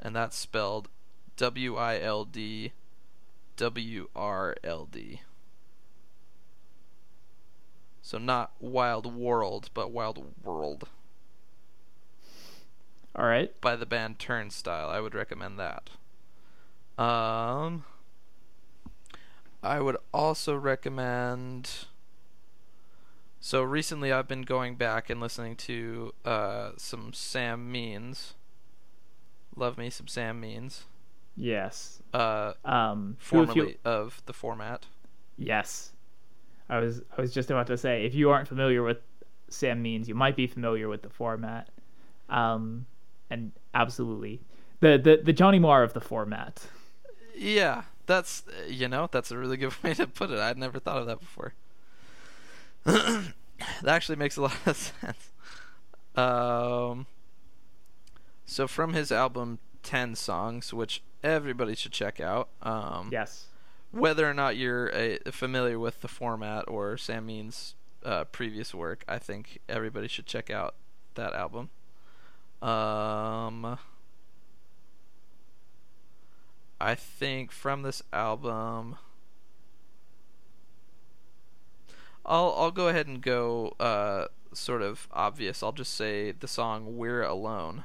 and 0.00 0.14
that's 0.14 0.36
spelled 0.36 0.88
W 1.38 1.76
I 1.76 2.00
L 2.00 2.24
D 2.24 2.72
W 3.56 4.08
R 4.14 4.56
L 4.64 4.88
D. 4.90 5.20
So 8.02 8.18
not 8.18 8.52
Wild 8.58 9.06
World, 9.14 9.70
but 9.72 9.92
Wild 9.92 10.34
World 10.42 10.88
All 13.14 13.26
right. 13.26 13.58
by 13.60 13.76
the 13.76 13.86
band 13.86 14.18
Turnstile. 14.18 14.88
I 14.90 14.98
would 14.98 15.14
recommend 15.14 15.60
that. 15.60 15.90
Um, 17.02 17.84
I 19.62 19.80
would 19.80 19.96
also 20.12 20.56
recommend. 20.56 21.70
So 23.38 23.62
recently, 23.62 24.10
I've 24.10 24.26
been 24.26 24.42
going 24.42 24.74
back 24.74 25.08
and 25.08 25.20
listening 25.20 25.54
to 25.56 26.14
uh, 26.24 26.70
some 26.76 27.12
Sam 27.12 27.70
Means. 27.70 28.34
Love 29.54 29.78
me 29.78 29.88
some 29.88 30.08
Sam 30.08 30.40
Means. 30.40 30.86
Yes. 31.40 32.02
Uh, 32.12 32.52
Um. 32.64 33.16
if 33.20 33.54
you- 33.56 33.76
of 33.84 34.20
the 34.26 34.32
format. 34.32 34.86
Yes. 35.36 35.92
I 36.68 36.78
was 36.80 37.00
I 37.16 37.20
was 37.20 37.32
just 37.32 37.50
about 37.50 37.68
to 37.68 37.78
say 37.78 38.04
if 38.04 38.14
you 38.14 38.28
aren't 38.30 38.48
familiar 38.48 38.82
with 38.82 38.98
Sam 39.48 39.80
Means, 39.80 40.08
you 40.08 40.14
might 40.14 40.36
be 40.36 40.46
familiar 40.46 40.88
with 40.88 41.02
the 41.02 41.08
format. 41.08 41.68
Um 42.28 42.86
and 43.30 43.52
absolutely. 43.72 44.40
The 44.80 44.98
the 44.98 45.20
the 45.24 45.32
Johnny 45.32 45.58
Marr 45.58 45.82
of 45.84 45.92
the 45.94 46.00
format. 46.00 46.66
Yeah, 47.36 47.84
that's 48.06 48.42
you 48.68 48.88
know 48.88 49.08
that's 49.10 49.30
a 49.30 49.38
really 49.38 49.56
good 49.56 49.72
way 49.82 49.94
to 49.94 50.06
put 50.08 50.30
it. 50.30 50.38
I'd 50.40 50.58
never 50.58 50.78
thought 50.80 50.98
of 50.98 51.06
that 51.06 51.20
before. 51.20 51.54
that 52.84 53.32
actually 53.86 54.16
makes 54.16 54.36
a 54.36 54.42
lot 54.42 54.56
of 54.66 54.76
sense. 55.00 55.30
Um, 56.16 57.06
so 58.44 58.66
from 58.66 58.92
his 58.92 59.12
album 59.12 59.58
Ten 59.82 60.14
Songs, 60.14 60.72
which 60.74 61.02
everybody 61.22 61.74
should 61.74 61.92
check 61.92 62.20
out. 62.20 62.48
Um, 62.62 63.10
Yes. 63.12 63.46
whether 63.90 64.28
or 64.28 64.34
not 64.34 64.56
you're 64.56 64.94
uh 64.94 65.16
familiar 65.30 65.78
with 65.78 66.00
the 66.00 66.08
format 66.08 66.64
or 66.68 66.96
Sam 66.96 67.26
Means' 67.26 67.74
uh, 68.04 68.24
previous 68.24 68.74
work, 68.74 69.04
I 69.08 69.18
think 69.18 69.58
everybody 69.68 70.08
should 70.08 70.26
check 70.26 70.50
out 70.50 70.74
that 71.14 71.32
album. 71.34 71.70
Um, 72.62 73.78
I 76.80 76.94
think 76.94 77.50
from 77.50 77.82
this 77.82 78.02
album, 78.12 78.96
I'll 82.24 82.54
I'll 82.56 82.70
go 82.70 82.88
ahead 82.88 83.06
and 83.06 83.20
go 83.22 83.74
uh, 83.80 84.26
sort 84.52 84.82
of 84.82 85.08
obvious. 85.12 85.62
I'll 85.62 85.72
just 85.72 85.94
say 85.94 86.32
the 86.32 86.48
song 86.48 86.96
"We're 86.96 87.22
Alone," 87.22 87.84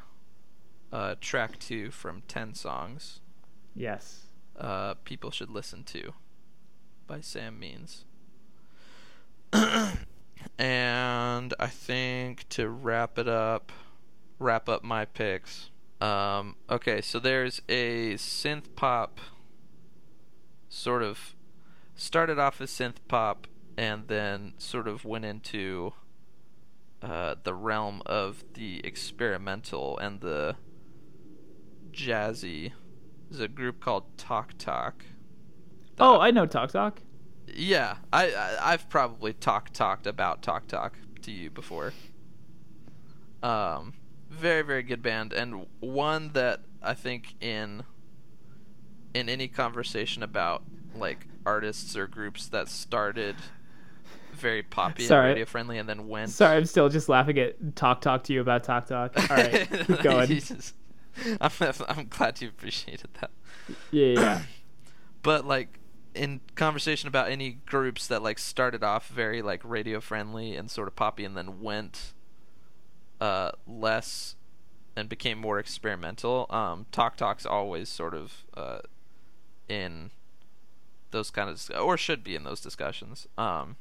uh, 0.91 1.15
track 1.21 1.59
two 1.59 1.91
from 1.91 2.23
ten 2.27 2.53
songs 2.53 3.19
Yes. 3.75 4.27
uh, 4.59 4.93
people 5.03 5.31
should 5.31 5.49
listen 5.49 5.83
to 5.85 6.13
by 7.07 7.21
Sam 7.21 7.59
Means. 7.59 8.05
and 10.57 11.53
I 11.59 11.67
think 11.67 12.47
to 12.49 12.69
wrap 12.69 13.17
it 13.17 13.27
up, 13.27 13.71
wrap 14.39 14.69
up 14.69 14.83
my 14.83 15.05
picks. 15.05 15.69
Um, 16.01 16.55
okay, 16.69 17.01
so 17.01 17.19
there's 17.19 17.61
a 17.69 18.13
synth 18.15 18.75
pop 18.75 19.19
sort 20.69 21.03
of 21.03 21.35
started 21.95 22.39
off 22.39 22.59
as 22.59 22.71
synth 22.71 22.97
pop 23.07 23.47
and 23.77 24.07
then 24.07 24.53
sort 24.57 24.87
of 24.87 25.05
went 25.05 25.25
into 25.25 25.93
uh, 27.01 27.35
the 27.43 27.53
realm 27.53 28.01
of 28.05 28.43
the 28.53 28.81
experimental 28.83 29.97
and 29.97 30.21
the 30.21 30.55
jazzy 31.91 32.71
there's 33.33 33.43
a 33.43 33.47
group 33.47 33.79
called 33.79 34.03
Talk 34.15 34.53
Talk. 34.59 35.03
Oh, 35.99 36.19
I 36.19 36.29
know 36.29 36.45
Talk 36.45 36.71
Talk. 36.71 37.01
Yeah, 37.47 37.95
I, 38.11 38.27
I 38.27 38.73
I've 38.73 38.87
probably 38.89 39.33
talk 39.33 39.71
talked 39.71 40.05
about 40.05 40.43
Talk 40.43 40.67
Talk 40.67 40.97
to 41.23 41.31
you 41.31 41.49
before. 41.49 41.93
Um, 43.41 43.93
very 44.29 44.61
very 44.61 44.83
good 44.83 45.01
band 45.01 45.33
and 45.33 45.65
one 45.79 46.29
that 46.33 46.61
I 46.81 46.93
think 46.93 47.35
in 47.41 47.83
in 49.15 49.29
any 49.29 49.47
conversation 49.47 50.21
about 50.21 50.63
like 50.95 51.25
artists 51.45 51.97
or 51.97 52.07
groups 52.07 52.47
that 52.49 52.69
started 52.69 53.35
very 54.33 54.61
poppy 54.63 55.03
Sorry. 55.05 55.25
and 55.25 55.29
radio 55.29 55.45
friendly 55.45 55.77
and 55.79 55.89
then 55.89 56.07
went 56.07 56.29
Sorry, 56.29 56.57
I'm 56.57 56.65
still 56.65 56.89
just 56.89 57.09
laughing 57.09 57.39
at 57.39 57.75
Talk 57.75 58.01
Talk 58.01 58.25
to 58.25 58.33
you 58.33 58.41
about 58.41 58.63
Talk 58.63 58.85
Talk. 58.85 59.17
All 59.17 59.35
right, 59.35 59.67
keep 59.87 60.01
going. 60.03 60.41
I'm 61.41 61.51
I'm 61.87 62.07
glad 62.07 62.41
you 62.41 62.49
appreciated 62.49 63.09
that. 63.21 63.31
Yeah, 63.91 64.05
yeah, 64.05 64.19
yeah. 64.19 64.41
but 65.23 65.45
like 65.45 65.79
in 66.13 66.41
conversation 66.55 67.07
about 67.07 67.29
any 67.29 67.59
groups 67.65 68.07
that 68.07 68.21
like 68.21 68.37
started 68.37 68.83
off 68.83 69.07
very 69.07 69.41
like 69.41 69.61
radio 69.63 69.99
friendly 69.99 70.55
and 70.55 70.69
sort 70.69 70.87
of 70.87 70.95
poppy 70.95 71.25
and 71.25 71.35
then 71.35 71.61
went 71.61 72.13
uh 73.19 73.51
less 73.65 74.35
and 74.95 75.09
became 75.09 75.39
more 75.39 75.57
experimental 75.57 76.45
um 76.49 76.85
talk 76.91 77.15
talk's 77.17 77.45
always 77.45 77.89
sort 77.89 78.13
of 78.13 78.45
uh 78.55 78.79
in 79.67 80.11
those 81.11 81.31
kind 81.31 81.49
of 81.49 81.71
or 81.79 81.97
should 81.97 82.23
be 82.23 82.35
in 82.35 82.43
those 82.43 82.61
discussions 82.61 83.27
um 83.37 83.75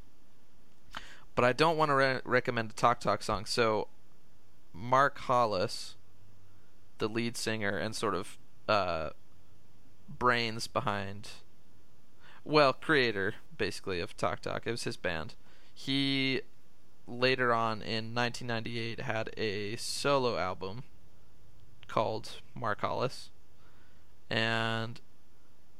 but 1.35 1.45
I 1.45 1.53
don't 1.53 1.78
want 1.78 1.89
to 1.91 1.95
re- 1.95 2.20
recommend 2.24 2.70
a 2.70 2.74
talk 2.74 3.01
talk 3.01 3.22
song 3.22 3.45
so 3.45 3.89
Mark 4.72 5.18
Hollis 5.18 5.97
the 7.03 7.09
lead 7.09 7.36
singer 7.36 7.76
and 7.76 7.96
sort 7.96 8.14
of 8.14 8.38
uh 8.68 9.11
brains 10.09 10.68
behind 10.68 11.30
well 12.44 12.72
creator 12.72 13.34
basically 13.59 13.98
of 13.98 14.16
talk 14.16 14.38
talk 14.38 14.62
it 14.66 14.70
was 14.70 14.84
his 14.84 14.96
band. 14.96 15.34
He 15.74 16.42
later 17.09 17.53
on 17.53 17.82
in 17.82 18.14
1998 18.14 19.00
had 19.00 19.30
a 19.36 19.74
solo 19.76 20.38
album 20.38 20.84
called 21.88 22.36
mark 22.55 22.82
hollis. 22.82 23.30
And 24.30 25.00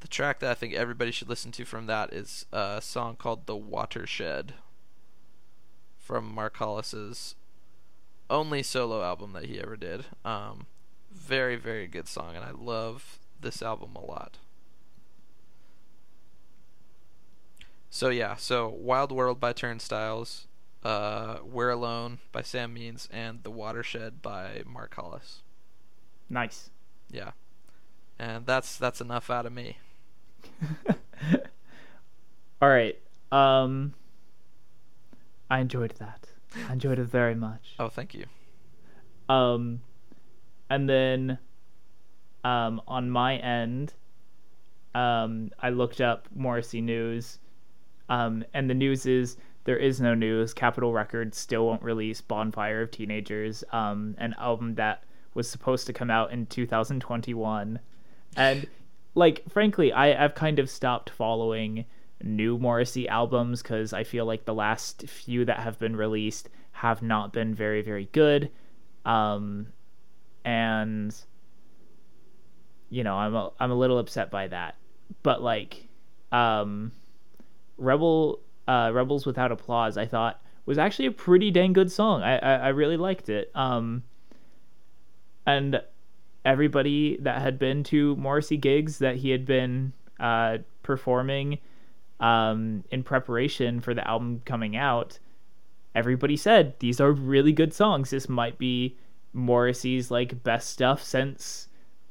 the 0.01 0.09
track 0.09 0.41
that 0.41 0.51
i 0.51 0.55
think 0.55 0.75
everybody 0.75 1.13
should 1.13 1.29
listen 1.29 1.53
to 1.53 1.65
from 1.65 1.87
that 1.87 2.13
is 2.13 2.47
a 2.53 2.81
song 2.83 3.15
called 3.15 3.47
the 3.47 3.55
watershed 3.55 4.55
from 5.97 6.35
mark 6.35 6.57
hollis's 6.57 7.37
only 8.29 8.63
solo 8.65 9.05
album 9.05 9.33
that 9.35 9.45
he 9.45 9.61
ever 9.61 9.77
did. 9.77 10.07
Um, 10.25 10.67
very 11.13 11.57
very 11.57 11.87
good 11.87 12.09
song 12.09 12.35
and 12.35 12.45
i 12.45 12.51
love 12.51 13.19
this 13.41 13.63
album 13.63 13.95
a 13.95 14.01
lot 14.01 14.39
So 17.95 18.09
yeah, 18.09 18.37
so 18.37 18.71
Wild 18.71 19.13
World 19.13 19.39
by 19.39 19.53
Turnstiles, 19.53 20.47
uh, 20.83 21.41
We're 21.45 21.69
Alone 21.69 22.21
by 22.33 22.41
Sam 22.41 22.73
Means, 22.73 23.07
and 23.13 23.43
The 23.43 23.51
Watershed 23.51 24.23
by 24.23 24.63
Mark 24.65 24.95
Hollis. 24.95 25.43
Nice. 26.31 26.71
Yeah, 27.11 27.33
and 28.19 28.47
that's 28.47 28.79
that's 28.79 29.03
enough 29.03 29.29
out 29.29 29.45
of 29.45 29.53
me. 29.53 29.77
All 32.63 32.71
right. 32.71 32.99
Um, 33.31 33.93
I 35.51 35.61
enjoyed 35.61 35.93
that. 35.99 36.29
I 36.67 36.73
enjoyed 36.73 36.99
it 36.99 37.05
very 37.05 37.35
much. 37.35 37.75
Oh, 37.79 37.91
thank 37.91 38.15
you. 38.15 38.25
Um, 39.29 39.83
and 40.71 40.89
then, 40.89 41.39
um, 42.45 42.81
on 42.87 43.11
my 43.11 43.37
end, 43.37 43.95
um, 44.95 45.51
I 45.61 45.71
looked 45.71 46.01
up 46.01 46.29
Morrissey 46.35 46.81
news, 46.81 47.39
um, 48.09 48.45
and 48.53 48.69
the 48.69 48.75
news 48.75 49.07
is 49.07 49.37
there 49.65 49.77
is 49.77 50.01
no 50.01 50.15
news. 50.15 50.53
Capitol 50.53 50.93
Records 50.93 51.39
still 51.39 51.67
won't 51.67 51.83
release 51.83 52.21
Bonfire 52.21 52.83
of 52.83 52.91
Teenagers, 52.91 53.65
um, 53.73 54.15
an 54.19 54.35
album 54.39 54.75
that 54.75 55.05
was 55.35 55.49
supposed 55.49 55.87
to 55.87 55.93
come 55.93 56.11
out 56.11 56.33
in 56.33 56.47
2021, 56.47 57.79
and 58.37 58.67
like 59.15 59.43
frankly, 59.51 59.93
I 59.93 60.25
I've 60.25 60.35
kind 60.35 60.59
of 60.59 60.71
stopped 60.71 61.11
following 61.11 61.85
new 62.23 62.59
Morrissey 62.59 63.09
albums 63.09 63.63
because 63.63 63.93
I 63.93 64.05
feel 64.05 64.25
like 64.25 64.45
the 64.45 64.55
last 64.55 65.09
few 65.09 65.45
that 65.45 65.61
have 65.61 65.79
been 65.79 65.97
released 65.97 66.49
have 66.73 67.03
not 67.03 67.33
been 67.33 67.55
very 67.55 67.83
very 67.83 68.09
good. 68.13 68.51
Um 69.05 69.69
and 70.45 71.15
you 72.93 73.05
know, 73.05 73.17
I'm 73.17 73.35
a, 73.35 73.51
I'm 73.59 73.71
a 73.71 73.75
little 73.75 73.99
upset 73.99 74.31
by 74.31 74.49
that. 74.49 74.77
But 75.23 75.43
like, 75.43 75.89
um, 76.31 76.93
Rebel 77.79 78.41
uh, 78.69 78.91
Rebels 78.93 79.25
Without 79.25 79.51
Applause, 79.51 79.97
I 79.97 80.07
thought 80.07 80.43
was 80.67 80.79
actually 80.79 81.07
a 81.07 81.13
pretty 81.13 81.51
dang 81.51 81.73
good 81.73 81.91
song. 81.91 82.23
I 82.23 82.37
I, 82.39 82.55
I 82.55 82.69
really 82.69 82.99
liked 82.99 83.29
it. 83.29 83.51
Um, 83.55 84.05
and 85.47 85.83
everybody 86.45 87.17
that 87.21 87.41
had 87.41 87.59
been 87.59 87.83
to 87.85 88.15
Morrissey 88.17 88.57
gigs 88.57 88.99
that 88.99 89.17
he 89.17 89.31
had 89.31 89.47
been 89.47 89.93
uh, 90.21 90.59
performing 90.83 91.59
um, 92.21 92.85
in 92.91 93.03
preparation 93.03 93.81
for 93.81 93.95
the 93.95 94.07
album 94.07 94.43
coming 94.45 94.77
out, 94.77 95.19
everybody 95.95 96.37
said 96.37 96.79
these 96.79 97.01
are 97.01 97.13
really 97.13 97.53
good 97.53 97.73
songs. 97.73 98.11
This 98.11 98.29
might 98.29 98.59
be 98.59 98.97
Morrissey's 99.33 100.11
like 100.11 100.43
best 100.43 100.71
stuff 100.71 101.03
since 101.03 101.69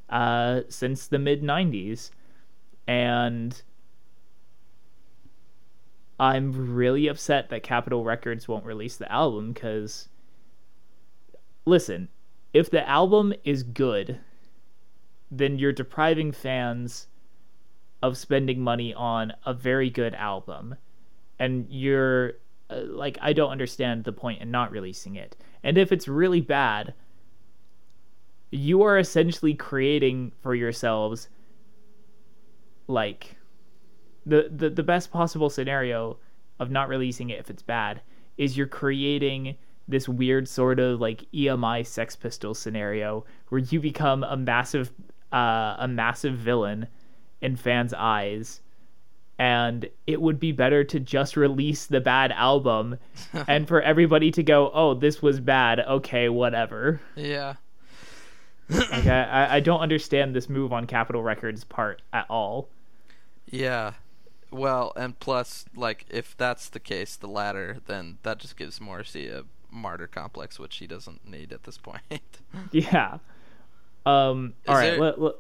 uh, 0.09 0.61
since 0.69 1.07
the 1.07 1.19
mid 1.19 1.41
'90s, 1.41 2.11
and 2.88 3.61
I'm 6.19 6.76
really 6.76 7.07
upset 7.07 7.49
that 7.49 7.63
Capitol 7.63 8.03
Records 8.03 8.47
won't 8.47 8.65
release 8.65 8.97
the 8.97 9.11
album 9.11 9.53
because 9.53 10.09
listen, 11.65 12.09
if 12.53 12.69
the 12.69 12.88
album 12.88 13.34
is 13.43 13.63
good, 13.63 14.19
then 15.32 15.57
you're 15.57 15.72
depriving 15.72 16.32
fans 16.32 17.07
of 18.03 18.17
spending 18.17 18.61
money 18.61 18.93
on 18.93 19.34
a 19.45 19.53
very 19.53 19.89
good 19.89 20.13
album. 20.15 20.76
And 21.39 21.67
you're 21.69 22.34
uh, 22.69 22.82
like, 22.86 23.17
I 23.22 23.34
don't 23.34 23.51
understand 23.51 24.03
the 24.03 24.11
point 24.11 24.41
in 24.41 24.51
not 24.51 24.72
releasing 24.72 25.15
it. 25.15 25.36
And 25.63 25.78
if 25.78 25.91
it's 25.91 26.07
really 26.07 26.41
bad, 26.41 26.93
you 28.52 28.84
are 28.84 28.97
essentially 28.97 29.54
creating 29.54 30.32
for 30.41 30.54
yourselves 30.54 31.30
like 32.88 33.38
the, 34.26 34.49
the 34.54 34.70
the 34.70 34.84
best 34.84 35.12
possible 35.12 35.49
scenario 35.49 36.18
of 36.60 36.70
not 36.70 36.89
releasing 36.89 37.30
it 37.30 37.39
if 37.39 37.49
it's 37.49 37.64
bad 37.64 38.02
is 38.38 38.58
you're 38.58 38.68
creating 38.68 39.56
this 39.88 40.08
weird 40.08 40.47
sort 40.47 40.80
of 40.80 41.02
like 41.02 41.26
EMI 41.34 41.86
Sex 41.86 42.16
Pistols 42.16 42.60
scenario 42.60 43.26
where 43.49 43.60
you 43.60 43.80
become 43.80 44.24
a 44.24 44.38
massive 44.38 44.91
uh, 45.32 45.76
a 45.80 45.88
massive 45.88 46.36
villain 46.36 46.88
in 47.41 47.56
fans' 47.56 47.93
eyes 47.93 48.62
and 49.39 49.89
it 50.06 50.22
would 50.22 50.39
be 50.39 50.52
better 50.52 50.84
to 50.84 50.99
just 50.99 51.36
release 51.36 51.88
the 51.88 52.02
bad 52.02 52.32
album 52.34 52.97
and 53.47 53.68
for 53.68 53.82
everybody 53.82 54.30
to 54.30 54.43
go 54.43 54.70
oh 54.74 54.93
this 54.93 55.22
was 55.22 55.39
bad 55.39 55.80
okay 55.80 56.30
whatever 56.30 57.02
Yeah. 57.16 57.56
Like 58.72 59.05
I, 59.07 59.47
I 59.55 59.59
don't 59.59 59.80
understand 59.82 60.36
this 60.36 60.49
move 60.49 60.72
on 60.74 60.88
capitol 60.88 61.22
records 61.24 61.63
part 61.63 62.01
at 62.13 62.26
all 62.30 62.69
Yeah. 63.49 63.93
Well, 64.53 64.91
and 64.97 65.17
plus, 65.19 65.63
like, 65.76 66.05
if 66.09 66.36
that's 66.36 66.67
the 66.67 66.80
case, 66.82 67.15
the 67.15 67.28
latter, 67.28 67.78
then 67.88 68.17
that 68.24 68.38
just 68.39 68.57
gives 68.57 68.82
Morrissey 68.82 69.30
a 69.30 69.43
martyr 69.72 70.07
complex, 70.07 70.59
which 70.59 70.76
he 70.78 70.88
doesn't 70.88 71.26
need 71.26 71.53
at 71.53 71.63
this 71.63 71.78
point. 71.78 72.01
yeah 72.72 73.19
um 74.05 74.53
Is 74.65 74.69
all 74.69 74.76
right 74.76 74.89
there- 74.91 74.99
let, 74.99 75.22
let- 75.22 75.36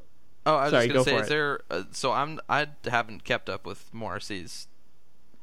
oh, 0.45 0.55
I 0.55 0.63
was 0.63 0.71
Sorry, 0.71 0.87
just 0.87 0.93
gonna 0.93 1.03
say, 1.03 1.21
is 1.23 1.27
it. 1.27 1.29
there? 1.29 1.59
Uh, 1.69 1.83
so 1.91 2.11
I'm 2.13 2.39
I 2.47 2.67
haven't 2.85 3.23
kept 3.25 3.49
up 3.49 3.65
with 3.65 3.93
Morrissey's 3.93 4.67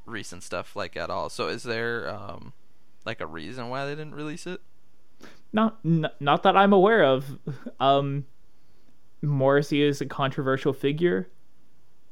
recent 0.06 0.42
stuff 0.42 0.74
like 0.74 0.96
at 0.96 1.10
all. 1.10 1.28
So 1.28 1.48
is 1.48 1.62
there 1.64 2.08
um 2.08 2.52
like 3.04 3.20
a 3.20 3.26
reason 3.26 3.68
why 3.68 3.84
they 3.84 3.92
didn't 3.92 4.14
release 4.14 4.46
it? 4.46 4.60
Not 5.52 5.78
n- 5.84 6.10
not 6.20 6.42
that 6.42 6.56
i'm 6.56 6.72
aware 6.72 7.04
of 7.04 7.38
um 7.80 8.24
morrissey 9.22 9.82
is 9.82 10.00
a 10.00 10.06
controversial 10.06 10.72
figure 10.72 11.28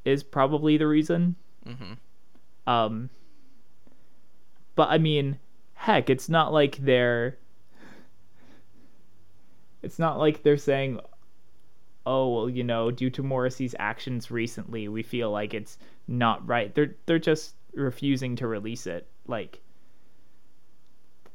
is 0.04 0.22
probably 0.22 0.76
the 0.76 0.86
reason 0.86 1.36
Mm-hmm. 1.66 2.70
Um, 2.70 3.10
but 4.74 4.88
I 4.88 4.98
mean, 4.98 5.38
heck, 5.74 6.10
it's 6.10 6.28
not 6.28 6.52
like 6.52 6.76
they're. 6.78 7.38
It's 9.82 9.98
not 9.98 10.18
like 10.18 10.42
they're 10.42 10.56
saying, 10.56 11.00
"Oh, 12.04 12.34
well, 12.34 12.50
you 12.50 12.64
know, 12.64 12.90
due 12.90 13.10
to 13.10 13.22
Morrissey's 13.22 13.74
actions 13.78 14.30
recently, 14.30 14.88
we 14.88 15.02
feel 15.02 15.30
like 15.30 15.54
it's 15.54 15.78
not 16.08 16.46
right." 16.46 16.74
They're 16.74 16.94
they're 17.06 17.18
just 17.18 17.54
refusing 17.74 18.36
to 18.36 18.46
release 18.46 18.86
it. 18.86 19.06
Like, 19.26 19.60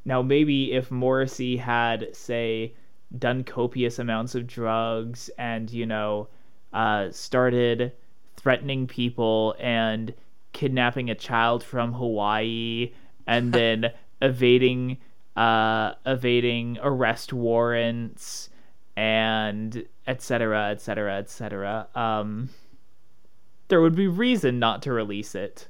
now 0.05 0.21
maybe 0.21 0.73
if 0.73 0.91
Morrissey 0.91 1.57
had, 1.57 2.15
say, 2.15 2.73
done 3.17 3.43
copious 3.43 3.99
amounts 3.99 4.35
of 4.35 4.47
drugs 4.47 5.29
and 5.37 5.69
you 5.71 5.85
know, 5.85 6.27
uh, 6.73 7.11
started 7.11 7.91
threatening 8.35 8.87
people 8.87 9.55
and 9.59 10.13
kidnapping 10.53 11.09
a 11.09 11.15
child 11.15 11.63
from 11.63 11.93
Hawaii 11.93 12.91
and 13.27 13.53
then 13.53 13.91
evading 14.21 14.97
uh 15.35 15.93
evading 16.05 16.77
arrest 16.81 17.31
warrants 17.31 18.49
and 18.97 19.85
etc 20.05 20.69
etc 20.71 21.17
etc 21.17 21.87
um 21.95 22.49
there 23.69 23.79
would 23.79 23.95
be 23.95 24.07
reason 24.07 24.59
not 24.59 24.81
to 24.81 24.91
release 24.91 25.33
it 25.33 25.69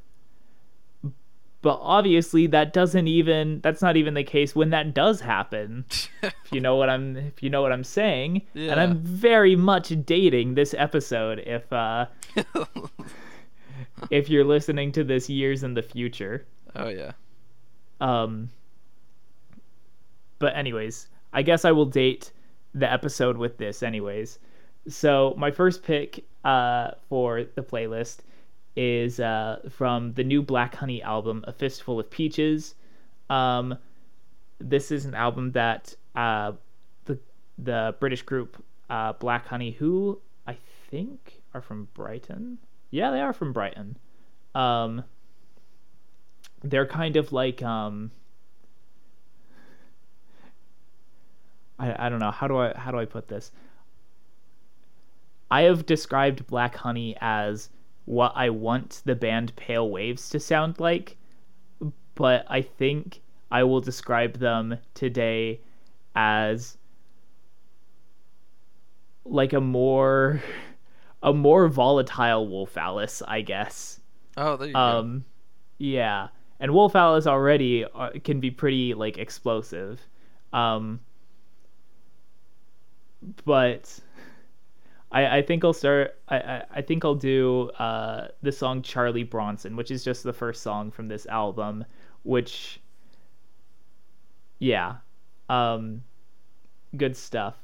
but 1.62 1.80
obviously 1.82 2.48
that 2.48 2.74
doesn't 2.74 3.08
even 3.08 3.62
that's 3.62 3.82
not 3.82 3.96
even 3.96 4.14
the 4.14 4.24
case 4.24 4.56
when 4.56 4.72
that 4.72 4.94
does 4.94 5.22
happen. 5.22 5.86
If 6.24 6.52
you 6.52 6.60
know 6.62 6.76
what 6.76 6.90
i'm 6.90 7.16
if 7.18 7.42
you 7.42 7.50
know 7.50 7.62
what 7.62 7.72
i'm 7.72 7.84
saying. 7.84 8.42
And 8.56 8.80
i'm 8.80 9.00
very 9.00 9.56
much 9.56 9.94
dating 10.06 10.56
this 10.56 10.76
episode 10.78 11.40
if 11.40 11.72
uh 11.74 12.06
if 14.12 14.30
you're 14.30 14.44
listening 14.44 14.92
to 14.94 15.04
this 15.04 15.30
years 15.30 15.64
in 15.64 15.74
the 15.74 15.82
future. 15.82 16.46
Oh 16.76 16.90
yeah. 16.90 17.14
um 18.02 18.50
but 20.40 20.56
anyways 20.56 21.08
i 21.34 21.42
guess 21.42 21.66
i 21.66 21.72
will 21.72 21.86
date 21.86 22.32
the 22.74 22.92
episode 22.92 23.38
with 23.38 23.58
this 23.58 23.84
anyways. 23.84 24.40
So 24.88 25.36
my 25.38 25.52
first 25.52 25.84
pick 25.84 26.26
uh 26.44 26.92
for 27.10 27.44
the 27.44 27.62
playlist 27.62 28.20
is 28.76 29.20
uh 29.20 29.60
from 29.70 30.14
the 30.14 30.24
new 30.24 30.42
black 30.42 30.76
honey 30.76 31.02
album 31.02 31.44
a 31.48 31.54
fistful 31.54 32.00
of 32.00 32.10
peaches. 32.10 32.76
Um 33.30 33.78
this 34.60 34.92
is 34.92 35.06
an 35.06 35.16
album 35.16 35.52
that 35.52 35.96
uh 36.16 36.54
the 37.06 37.20
the 37.58 37.96
british 38.00 38.22
group 38.22 38.64
uh 38.90 39.14
black 39.14 39.48
honey 39.48 39.72
who 39.72 40.20
i 40.48 40.56
think 40.90 41.42
are 41.54 41.62
from 41.62 41.88
brighton? 41.94 42.58
Yeah 42.90 43.12
they 43.12 43.22
are 43.22 43.34
from 43.34 43.54
brighton. 43.54 43.98
Um 44.56 45.04
they're 46.64 46.86
kind 46.86 47.16
of 47.16 47.34
like 47.34 47.62
um 47.64 48.12
I, 51.82 52.06
I 52.06 52.10
don't 52.10 52.20
know. 52.20 52.32
How 52.32 52.48
do 52.48 52.58
I 52.58 52.74
how 52.78 52.92
do 52.92 53.00
I 53.00 53.06
put 53.06 53.28
this? 53.28 53.52
I 55.50 55.64
have 55.64 55.86
described 55.86 56.48
Black 56.48 56.76
Honey 56.76 57.18
as 57.20 57.70
what 58.06 58.34
I 58.36 58.50
want 58.50 59.02
the 59.06 59.16
band 59.16 59.56
Pale 59.56 59.90
Waves 59.90 60.30
to 60.30 60.40
sound 60.40 60.80
like 60.80 61.18
but 62.16 62.46
I 62.48 62.62
think 62.62 63.22
I 63.50 63.64
will 63.64 63.82
describe 63.82 64.38
them 64.38 64.78
today 64.94 65.62
as 66.16 66.78
like 69.26 69.54
a 69.54 69.62
more 69.62 70.42
a 71.24 71.34
more 71.34 71.68
volatile 71.68 72.48
Wolf 72.48 72.78
Alice 72.78 73.22
I 73.28 73.42
guess. 73.42 74.00
Oh, 74.38 74.56
there 74.56 74.68
you 74.68 74.74
go. 74.74 74.80
um, 74.80 75.26
yeah, 75.78 76.30
and 76.60 76.74
Wolf 76.74 76.96
Alice 76.96 77.28
already 77.28 77.86
uh, 77.86 78.12
can 78.24 78.40
be 78.40 78.52
pretty 78.52 78.94
like 78.94 79.18
explosive, 79.18 80.00
um, 80.54 81.00
but 83.46 84.00
I 85.12 85.38
I 85.38 85.42
think 85.42 85.64
I'll 85.64 85.74
start. 85.74 86.20
I 86.28 86.38
I, 86.38 86.64
I 86.78 86.82
think 86.82 87.06
I'll 87.06 87.16
do 87.16 87.70
uh 87.80 88.28
the 88.42 88.52
song 88.52 88.82
Charlie 88.82 89.24
Bronson, 89.24 89.76
which 89.76 89.92
is 89.92 90.04
just 90.04 90.24
the 90.24 90.34
first 90.34 90.62
song 90.64 90.92
from 90.92 91.08
this 91.08 91.26
album, 91.28 91.86
which 92.24 92.80
yeah, 94.60 94.98
um, 95.50 96.04
good 96.96 97.18
stuff. 97.18 97.56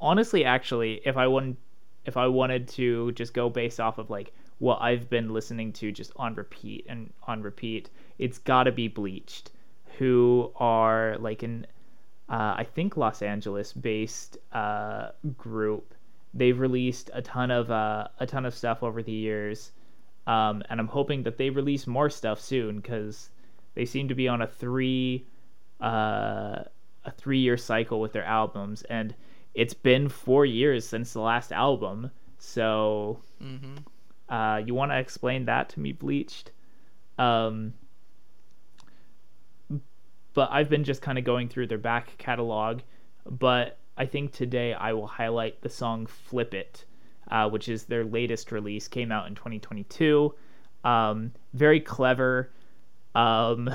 Honestly, 0.00 0.44
actually, 0.44 1.00
if 1.04 1.16
I 1.16 1.26
wanted 1.28 1.56
if 2.04 2.16
I 2.16 2.26
wanted 2.26 2.68
to 2.68 3.12
just 3.12 3.32
go 3.32 3.48
based 3.48 3.80
off 3.80 3.98
of 3.98 4.10
like 4.10 4.32
what 4.58 4.78
I've 4.82 5.08
been 5.08 5.32
listening 5.32 5.72
to 5.74 5.92
just 5.92 6.12
on 6.16 6.34
repeat 6.34 6.84
and 6.88 7.12
on 7.26 7.42
repeat, 7.42 7.90
it's 8.18 8.38
got 8.38 8.64
to 8.64 8.72
be 8.72 8.88
Bleached, 8.88 9.52
who 9.98 10.52
are 10.56 11.16
like 11.18 11.42
an 11.42 11.66
uh, 12.28 12.54
I 12.56 12.64
think 12.64 12.96
Los 12.96 13.22
Angeles 13.22 13.72
based 13.72 14.38
uh, 14.52 15.10
group. 15.36 15.94
They've 16.34 16.58
released 16.58 17.10
a 17.12 17.20
ton 17.22 17.50
of 17.50 17.70
uh, 17.70 18.08
a 18.18 18.26
ton 18.26 18.46
of 18.46 18.54
stuff 18.54 18.82
over 18.82 19.02
the 19.02 19.12
years, 19.12 19.72
um, 20.26 20.62
and 20.70 20.80
I'm 20.80 20.88
hoping 20.88 21.22
that 21.24 21.36
they 21.36 21.50
release 21.50 21.86
more 21.86 22.08
stuff 22.10 22.40
soon 22.40 22.76
because 22.76 23.30
they 23.74 23.84
seem 23.84 24.08
to 24.08 24.14
be 24.14 24.28
on 24.28 24.40
a 24.42 24.46
three 24.46 25.26
uh, 25.80 26.64
a 27.04 27.10
three 27.16 27.38
year 27.38 27.56
cycle 27.56 28.00
with 28.00 28.12
their 28.12 28.24
albums, 28.24 28.82
and 28.84 29.14
it's 29.54 29.74
been 29.74 30.08
four 30.08 30.46
years 30.46 30.86
since 30.86 31.12
the 31.12 31.20
last 31.20 31.52
album. 31.52 32.10
So, 32.38 33.20
Mm-hmm. 33.42 33.76
uh, 34.34 34.58
you 34.58 34.74
want 34.74 34.90
to 34.92 34.98
explain 34.98 35.44
that 35.46 35.68
to 35.70 35.80
me, 35.80 35.92
Bleached? 35.92 36.50
Um, 37.18 37.74
but 40.34 40.48
I've 40.50 40.70
been 40.70 40.84
just 40.84 41.02
kind 41.02 41.18
of 41.18 41.24
going 41.24 41.48
through 41.48 41.66
their 41.66 41.78
back 41.78 42.16
catalog. 42.18 42.80
But 43.28 43.78
I 43.96 44.06
think 44.06 44.32
today 44.32 44.74
I 44.74 44.92
will 44.92 45.06
highlight 45.06 45.60
the 45.60 45.68
song 45.68 46.06
"Flip 46.06 46.54
It," 46.54 46.84
uh, 47.30 47.48
which 47.48 47.68
is 47.68 47.84
their 47.84 48.04
latest 48.04 48.52
release. 48.52 48.88
Came 48.88 49.12
out 49.12 49.26
in 49.26 49.34
2022. 49.34 50.34
Um, 50.84 51.32
very 51.52 51.80
clever. 51.80 52.50
Um, 53.14 53.70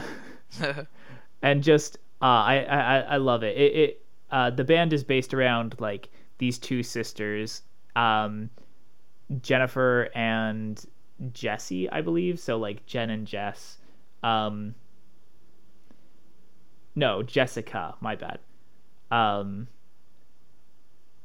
and 1.41 1.63
just 1.63 1.97
uh, 2.21 2.25
I, 2.25 2.63
I 2.63 2.99
I 2.99 3.17
love 3.17 3.43
it. 3.43 3.57
It, 3.57 3.75
it 3.75 4.05
uh, 4.31 4.49
the 4.49 4.63
band 4.63 4.93
is 4.93 5.03
based 5.03 5.33
around 5.33 5.75
like 5.79 6.09
these 6.37 6.57
two 6.57 6.83
sisters, 6.83 7.61
um, 7.95 8.49
Jennifer 9.41 10.09
and 10.15 10.83
Jessie, 11.33 11.89
I 11.89 12.01
believe. 12.01 12.39
So 12.39 12.57
like 12.57 12.85
Jen 12.85 13.09
and 13.09 13.27
Jess. 13.27 13.77
Um, 14.23 14.75
no, 16.95 17.21
Jessica. 17.21 17.95
My 18.01 18.15
bad. 18.15 18.39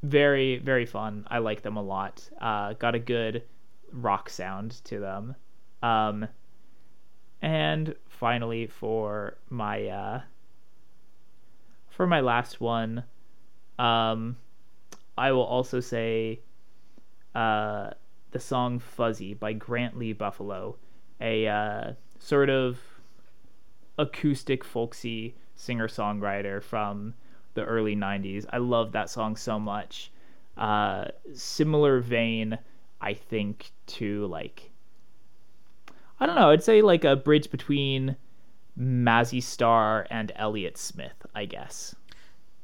Very 0.03 0.59
very 0.59 0.87
fun. 0.87 1.27
I 1.31 1.39
like 1.39 1.63
them 1.63 1.77
a 1.77 1.83
lot. 1.83 2.29
Uh, 2.41 2.73
got 2.75 2.95
a 2.95 2.99
good 2.99 3.45
rock 3.93 4.29
sound 4.29 4.83
to 4.85 4.99
them. 4.99 5.37
Um, 5.83 6.29
and 7.41 7.95
finally 8.09 8.67
for 8.67 9.37
my 9.51 9.87
uh, 9.87 10.21
for 11.89 12.07
my 12.07 12.21
last 12.21 12.61
one, 12.61 13.05
um, 13.79 14.37
I 15.17 15.33
will 15.33 15.45
also 15.45 15.81
say 15.81 16.41
uh, 17.35 17.91
the 18.31 18.41
song 18.41 18.79
"Fuzzy" 18.79 19.35
by 19.35 19.53
Grant 19.53 19.99
Lee 19.99 20.13
Buffalo, 20.13 20.77
a 21.21 21.47
uh, 21.47 21.93
sort 22.19 22.51
of 22.51 22.79
acoustic 23.99 24.65
folksy 24.65 25.37
singer 25.55 25.87
songwriter 25.87 26.63
from 26.63 27.15
the 27.55 27.65
early 27.65 27.95
90s. 27.97 28.47
I 28.51 28.59
love 28.59 28.93
that 28.93 29.11
song 29.11 29.37
so 29.37 29.59
much. 29.59 30.11
Uh, 30.57 31.07
similar 31.35 32.01
vein, 32.01 32.59
I 33.01 33.15
think, 33.15 33.71
to 33.89 34.27
like, 34.27 34.71
I 36.21 36.27
don't 36.27 36.37
know, 36.37 36.51
I'd 36.51 36.63
say 36.63 36.83
like 36.83 37.05
a 37.05 37.17
bridge 37.17 37.51
between 37.51 38.17
Mazzy 38.79 39.43
Star 39.43 40.07
and 40.11 40.33
Elliott 40.37 40.77
Smith, 40.79 41.27
I 41.35 41.45
guess. 41.47 41.95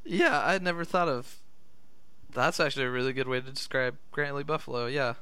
Yeah, 0.05 0.41
I'd 0.45 0.63
never 0.63 0.85
thought 0.85 1.09
of. 1.09 1.41
That's 2.33 2.61
actually 2.61 2.85
a 2.87 2.91
really 2.91 3.13
good 3.13 3.27
way 3.29 3.41
to 3.41 3.51
describe 3.51 3.97
Grant 4.13 4.37
Lee 4.37 4.43
Buffalo. 4.43 4.87
Yeah, 4.87 5.15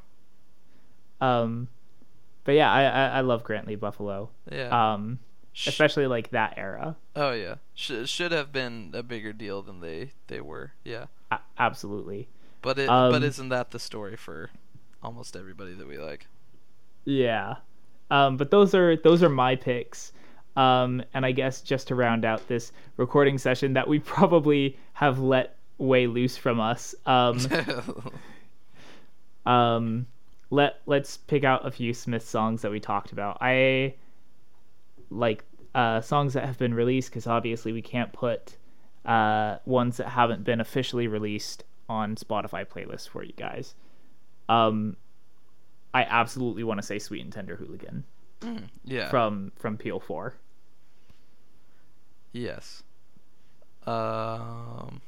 Um, 1.21 1.69
but 2.45 2.53
yeah, 2.57 2.71
I, 2.71 2.83
I, 2.85 3.07
I 3.19 3.21
love 3.23 3.43
Grant 3.45 3.67
Lee 3.67 3.75
Buffalo. 3.77 4.31
yeah. 4.51 4.93
Um, 4.93 5.19
especially 5.67 6.07
like 6.07 6.31
that 6.31 6.55
era. 6.57 6.97
oh 7.15 7.33
yeah, 7.33 7.57
Sh- 7.75 8.07
should 8.07 8.33
have 8.33 8.53
been 8.53 8.91
a 8.95 9.03
bigger 9.03 9.33
deal 9.33 9.63
than 9.63 9.81
they 9.81 10.13
they 10.27 10.41
were. 10.41 10.73
Yeah, 10.85 11.07
A- 11.31 11.39
absolutely. 11.59 12.29
but 12.63 12.79
it 12.79 12.89
Um, 12.89 13.13
but 13.13 13.23
isn't 13.23 13.49
that 13.51 13.71
the 13.71 13.79
story 13.79 14.17
for 14.17 14.51
almost 15.03 15.37
everybody 15.37 15.75
that 15.75 15.87
we 15.87 15.99
like? 15.99 16.27
Yeah. 17.05 17.57
Um, 18.11 18.37
but 18.37 18.51
those 18.51 18.75
are 18.75 18.97
those 18.97 19.23
are 19.23 19.29
my 19.29 19.57
picks. 19.57 20.13
Um, 20.57 21.03
and 21.13 21.27
I 21.27 21.33
guess 21.33 21.61
just 21.61 21.89
to 21.89 21.95
round 21.95 22.25
out 22.25 22.49
this 22.49 22.73
recording 22.97 23.37
session 23.39 23.75
that 23.75 23.87
we 23.89 23.99
probably 24.15 24.79
have 24.95 25.19
let 25.19 25.57
way 25.79 26.07
loose 26.07 26.37
from 26.37 26.61
us. 26.61 26.95
Um, 27.05 27.39
um, 29.47 30.07
let 30.51 30.81
let's 30.87 31.17
pick 31.17 31.45
out 31.45 31.67
a 31.67 31.71
few 31.71 31.93
Smith 31.93 32.27
songs 32.27 32.63
that 32.63 32.71
we 32.71 32.81
talked 32.81 33.13
about. 33.13 33.39
I 33.41 33.95
like 35.11 35.45
uh, 35.75 36.01
songs 36.01 36.33
that 36.35 36.45
have 36.45 36.59
been 36.59 36.75
released 36.75 37.11
because 37.11 37.27
obviously 37.27 37.73
we 37.73 37.83
can't 37.83 38.13
put 38.13 38.57
uh, 39.05 39.59
ones 39.65 39.99
that 39.99 40.09
haven't 40.09 40.45
been 40.45 40.61
officially 40.61 41.07
released 41.07 41.65
on 41.89 42.17
Spotify 42.17 42.67
playlists 42.67 43.09
for 43.09 43.23
you 43.23 43.33
guys. 43.37 43.75
Um, 44.49 44.97
I 45.95 46.03
absolutely 46.03 46.65
want 46.65 46.79
to 46.81 46.87
say 46.87 46.99
"Sweet 46.99 47.23
and 47.23 47.33
Tender 47.33 47.57
Hooligan" 47.57 48.05
yeah. 48.85 49.09
from 49.09 49.53
from 49.57 49.77
Peel 49.77 50.01
Four. 50.01 50.35
Yes. 52.33 52.83
Um. 53.87 55.01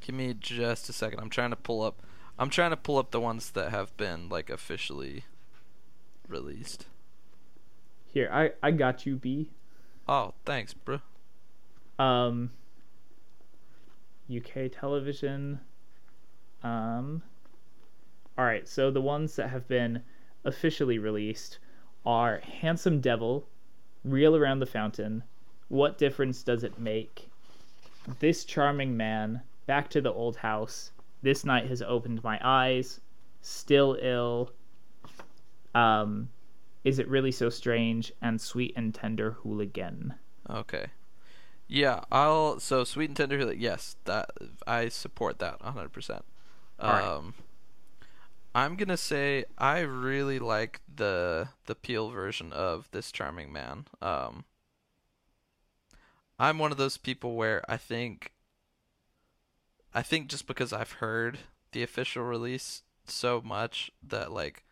Give 0.00 0.14
me 0.14 0.34
just 0.38 0.88
a 0.88 0.92
second. 0.92 1.20
I'm 1.20 1.30
trying 1.30 1.50
to 1.50 1.56
pull 1.56 1.82
up. 1.82 2.02
I'm 2.38 2.50
trying 2.50 2.70
to 2.70 2.76
pull 2.76 2.98
up 2.98 3.10
the 3.10 3.20
ones 3.20 3.50
that 3.50 3.70
have 3.70 3.96
been 3.96 4.28
like 4.28 4.50
officially 4.50 5.24
released. 6.26 6.86
Here, 8.12 8.28
I 8.32 8.52
I 8.62 8.72
got 8.72 9.06
you, 9.06 9.16
B. 9.16 9.50
Oh, 10.08 10.34
thanks, 10.44 10.74
bro. 10.74 11.00
Um, 11.98 12.50
UK 14.34 14.70
television. 14.72 15.60
Um, 16.62 17.22
all 18.36 18.44
right, 18.44 18.66
so 18.66 18.90
the 18.90 19.00
ones 19.00 19.36
that 19.36 19.50
have 19.50 19.68
been 19.68 20.02
officially 20.44 20.98
released 20.98 21.58
are 22.04 22.38
Handsome 22.38 23.00
Devil, 23.00 23.46
Reel 24.04 24.36
Around 24.36 24.60
the 24.60 24.66
Fountain, 24.66 25.22
What 25.68 25.98
Difference 25.98 26.42
Does 26.42 26.64
It 26.64 26.78
Make, 26.78 27.28
This 28.18 28.44
Charming 28.44 28.96
Man, 28.96 29.42
Back 29.66 29.88
to 29.90 30.00
the 30.00 30.12
Old 30.12 30.36
House, 30.36 30.90
This 31.22 31.44
Night 31.44 31.66
Has 31.66 31.82
Opened 31.82 32.24
My 32.24 32.40
Eyes, 32.42 33.00
Still 33.42 33.98
Ill, 34.00 34.50
um, 35.74 36.28
Is 36.84 36.98
It 36.98 37.08
Really 37.08 37.32
So 37.32 37.50
Strange, 37.50 38.12
and 38.22 38.40
Sweet 38.40 38.72
and 38.76 38.94
Tender 38.94 39.32
Hooligan. 39.42 40.14
Okay. 40.48 40.86
Yeah, 41.68 42.00
I'll. 42.10 42.58
So 42.58 42.82
sweet 42.82 43.10
and 43.10 43.16
tender. 43.16 43.52
Yes, 43.52 43.94
that 44.04 44.30
I 44.66 44.88
support 44.88 45.38
that 45.38 45.62
100. 45.62 45.92
percent 45.92 46.24
Alright. 46.82 47.04
Um, 47.04 47.34
I'm 48.54 48.74
gonna 48.74 48.96
say 48.96 49.44
I 49.56 49.78
really 49.80 50.40
like 50.40 50.80
the 50.92 51.50
the 51.66 51.76
Peel 51.76 52.10
version 52.10 52.52
of 52.52 52.88
this 52.90 53.12
charming 53.12 53.52
man. 53.52 53.86
Um, 54.02 54.44
I'm 56.40 56.58
one 56.58 56.72
of 56.72 56.76
those 56.76 56.96
people 56.96 57.36
where 57.36 57.62
I 57.68 57.76
think. 57.76 58.32
I 59.94 60.02
think 60.02 60.28
just 60.28 60.46
because 60.48 60.72
I've 60.72 60.92
heard 60.92 61.38
the 61.72 61.82
official 61.84 62.24
release 62.24 62.82
so 63.04 63.40
much 63.44 63.90
that 64.02 64.32
like 64.32 64.64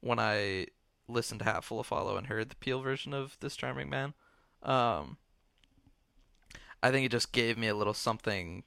when 0.00 0.18
I 0.18 0.68
listened 1.08 1.40
to 1.40 1.44
Hatful 1.44 1.80
of 1.80 1.88
Hollow 1.88 2.16
and 2.16 2.26
heard 2.26 2.50
the 2.50 2.56
Peel 2.56 2.80
version 2.80 3.12
of 3.14 3.36
this 3.40 3.56
charming 3.56 3.88
man, 3.88 4.14
um, 4.62 5.16
I 6.82 6.90
think 6.90 7.06
it 7.06 7.12
just 7.12 7.32
gave 7.32 7.58
me 7.58 7.68
a 7.68 7.74
little 7.74 7.94
something 7.94 8.62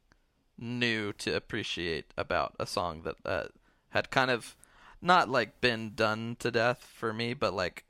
new 0.57 1.13
to 1.13 1.35
appreciate 1.35 2.13
about 2.18 2.55
a 2.59 2.65
song 2.65 3.03
that 3.03 3.15
uh, 3.26 3.47
had 3.89 4.11
kind 4.11 4.30
of 4.30 4.55
not 5.01 5.30
like 5.30 5.61
been 5.61 5.93
done 5.95 6.35
to 6.39 6.51
death 6.51 6.88
for 6.93 7.13
me, 7.13 7.34
but 7.34 7.53
like 7.53 7.85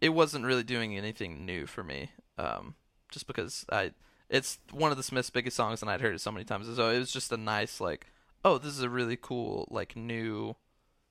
it 0.00 0.10
wasn't 0.10 0.44
really 0.44 0.62
doing 0.62 0.96
anything 0.96 1.44
new 1.44 1.66
for 1.66 1.82
me. 1.82 2.12
Um, 2.38 2.74
just 3.10 3.26
because 3.26 3.64
I, 3.70 3.92
it's 4.28 4.58
one 4.70 4.90
of 4.90 4.96
the 4.96 5.02
Smiths' 5.02 5.30
biggest 5.30 5.56
songs, 5.56 5.82
and 5.82 5.90
I'd 5.90 6.00
heard 6.00 6.14
it 6.14 6.20
so 6.20 6.30
many 6.30 6.44
times, 6.44 6.74
so 6.74 6.90
it 6.90 6.98
was 6.98 7.12
just 7.12 7.32
a 7.32 7.36
nice 7.36 7.80
like, 7.80 8.06
oh, 8.44 8.58
this 8.58 8.72
is 8.72 8.82
a 8.82 8.90
really 8.90 9.16
cool 9.16 9.66
like 9.70 9.96
new 9.96 10.54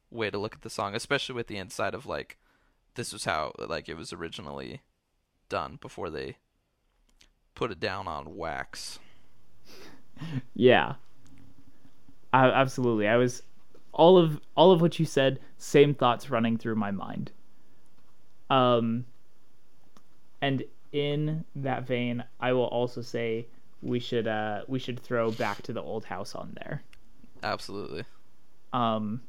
way 0.09 0.29
to 0.29 0.37
look 0.37 0.55
at 0.55 0.61
the 0.61 0.69
song, 0.69 0.95
especially 0.95 1.35
with 1.35 1.47
the 1.47 1.57
inside 1.57 1.93
of 1.93 2.05
like, 2.05 2.37
this 2.97 3.13
was 3.13 3.23
how 3.23 3.53
like 3.57 3.87
it 3.87 3.95
was 3.95 4.11
originally 4.11 4.81
done 5.47 5.77
before 5.79 6.09
they 6.09 6.35
put 7.55 7.71
it 7.71 7.79
down 7.79 8.07
on 8.07 8.35
wax. 8.35 8.99
Yeah. 10.55 10.95
I, 12.33 12.47
absolutely. 12.47 13.07
I 13.07 13.17
was 13.17 13.43
all 13.93 14.17
of 14.17 14.41
all 14.55 14.71
of 14.71 14.81
what 14.81 14.97
you 14.97 15.05
said, 15.05 15.39
same 15.59 15.93
thoughts 15.93 16.31
running 16.31 16.57
through 16.57 16.73
my 16.73 16.89
mind. 16.89 17.31
Um 18.49 19.05
and 20.41 20.63
in 20.91 21.45
that 21.55 21.85
vein, 21.85 22.23
I 22.39 22.53
will 22.53 22.65
also 22.65 23.01
say 23.01 23.45
we 23.83 23.99
should 23.99 24.27
uh 24.27 24.63
we 24.67 24.79
should 24.79 24.99
throw 24.99 25.29
back 25.29 25.61
to 25.61 25.71
the 25.71 25.83
old 25.83 26.03
house 26.03 26.33
on 26.33 26.57
there. 26.59 26.81
Absolutely. 27.43 28.05
Um 28.73 29.21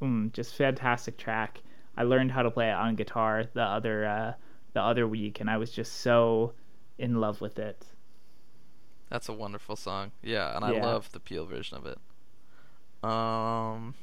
mm, 0.00 0.32
just 0.32 0.54
fantastic 0.54 1.18
track. 1.18 1.60
I 1.98 2.04
learned 2.04 2.30
how 2.32 2.42
to 2.42 2.50
play 2.50 2.68
it 2.70 2.74
on 2.74 2.94
guitar 2.94 3.44
the 3.52 3.62
other 3.62 4.06
uh 4.06 4.32
the 4.72 4.80
other 4.80 5.06
week 5.06 5.40
and 5.40 5.50
I 5.50 5.56
was 5.58 5.70
just 5.70 5.92
so 6.00 6.52
in 6.96 7.20
love 7.20 7.40
with 7.40 7.58
it. 7.58 7.84
That's 9.10 9.28
a 9.28 9.32
wonderful 9.32 9.74
song. 9.76 10.12
Yeah, 10.22 10.54
and 10.54 10.64
I 10.64 10.72
Yeah. 10.72 10.86
love 10.86 11.10
the 11.12 11.20
Peel 11.20 11.44
version 11.46 11.76
of 11.76 11.84
it. 11.86 11.98
Um 13.08 13.94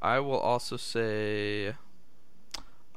I 0.00 0.20
will 0.20 0.38
also 0.38 0.76
say 0.76 1.74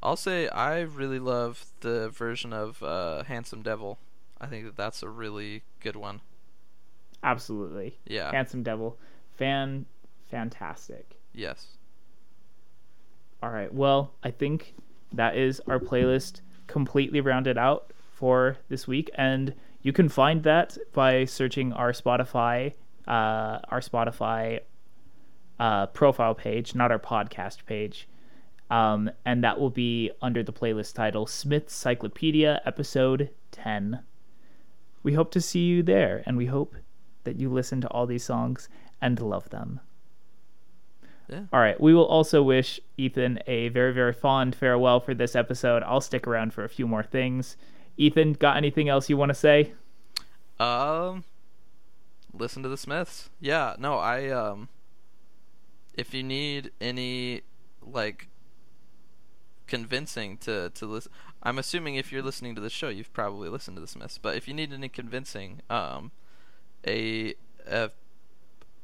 I'll 0.02 0.16
say 0.18 0.48
I 0.50 0.82
really 0.82 1.20
love 1.20 1.66
the 1.80 2.10
version 2.10 2.52
of 2.54 2.84
uh, 2.84 3.24
Handsome 3.24 3.62
Devil. 3.62 4.00
I 4.40 4.48
think 4.48 4.66
that 4.66 4.76
that's 4.76 5.02
a 5.02 5.08
really 5.10 5.64
good 5.80 5.96
one. 5.96 6.20
Absolutely. 7.24 7.98
Yeah. 8.06 8.32
Handsome 8.32 8.64
Devil. 8.64 8.98
Fan 9.38 9.86
fantastic. 10.30 11.16
Yes. 11.34 11.78
All 13.44 13.50
right. 13.50 13.74
Well, 13.74 14.14
I 14.24 14.32
think 14.32 14.74
that 15.12 15.36
is 15.36 15.62
our 15.68 15.78
playlist 15.78 16.40
completely 16.68 17.20
rounded 17.20 17.58
out 17.58 17.92
for 18.14 18.56
this 18.70 18.88
week, 18.88 19.12
and 19.16 19.54
you 19.82 19.92
can 19.92 20.08
find 20.08 20.44
that 20.44 20.78
by 20.94 21.26
searching 21.26 21.74
our 21.74 21.92
Spotify, 21.92 22.72
uh, 23.06 23.60
our 23.68 23.82
Spotify 23.82 24.62
uh, 25.60 25.88
profile 25.88 26.34
page, 26.34 26.74
not 26.74 26.90
our 26.90 27.00
podcast 27.00 27.66
page. 27.66 28.08
Um, 28.72 29.12
and 29.26 29.44
that 29.44 29.60
will 29.60 29.70
be 29.70 30.10
under 30.22 30.42
the 30.42 30.54
playlist 30.54 30.94
title 30.94 31.26
Smithscyclopedia, 31.26 32.62
Episode 32.66 33.30
10. 33.52 34.04
We 35.04 35.16
hope 35.16 35.32
to 35.32 35.42
see 35.42 35.66
you 35.66 35.84
there, 35.84 36.24
and 36.26 36.38
we 36.38 36.46
hope 36.46 36.78
that 37.26 37.42
you 37.42 37.52
listen 37.52 37.82
to 37.82 37.90
all 37.90 38.06
these 38.06 38.24
songs 38.24 38.70
and 39.02 39.20
love 39.20 39.50
them. 39.50 39.82
Yeah. 41.30 41.44
All 41.52 41.60
right. 41.60 41.80
We 41.80 41.94
will 41.94 42.06
also 42.06 42.44
wish 42.44 42.80
Ethan 42.98 43.40
a 43.48 43.70
very, 43.70 43.94
very 43.94 44.14
fond 44.14 44.56
farewell 44.56 45.00
for 45.00 45.14
this 45.14 45.36
episode. 45.36 45.84
I'll 45.84 46.02
stick 46.02 46.28
around 46.28 46.54
for 46.54 46.64
a 46.64 46.70
few 46.70 46.88
more 46.88 47.04
things. 47.04 47.58
Ethan, 47.98 48.34
got 48.34 48.58
anything 48.58 48.90
else 48.90 49.10
you 49.10 49.18
want 49.18 49.30
to 49.30 49.36
say? 49.36 49.74
Um, 50.60 51.24
listen 52.34 52.64
to 52.64 52.70
the 52.70 52.78
Smiths. 52.78 53.30
Yeah. 53.40 53.76
No, 53.80 53.96
I 53.96 54.30
um. 54.30 54.70
If 55.94 56.14
you 56.14 56.24
need 56.24 56.72
any 56.82 57.42
like 57.82 58.28
convincing 59.68 60.38
to 60.38 60.72
to 60.72 60.86
listen, 60.86 61.12
I'm 61.44 61.60
assuming 61.60 61.96
if 61.96 62.12
you're 62.12 62.22
listening 62.22 62.56
to 62.56 62.62
the 62.62 62.70
show, 62.70 62.90
you've 62.90 63.14
probably 63.14 63.50
listened 63.50 63.78
to 63.78 63.82
the 63.82 63.88
Smiths. 63.88 64.18
But 64.18 64.36
if 64.36 64.48
you 64.48 64.54
need 64.54 64.74
any 64.74 64.90
convincing, 64.90 65.62
um, 65.70 66.12
a, 66.88 67.36
a 67.68 67.92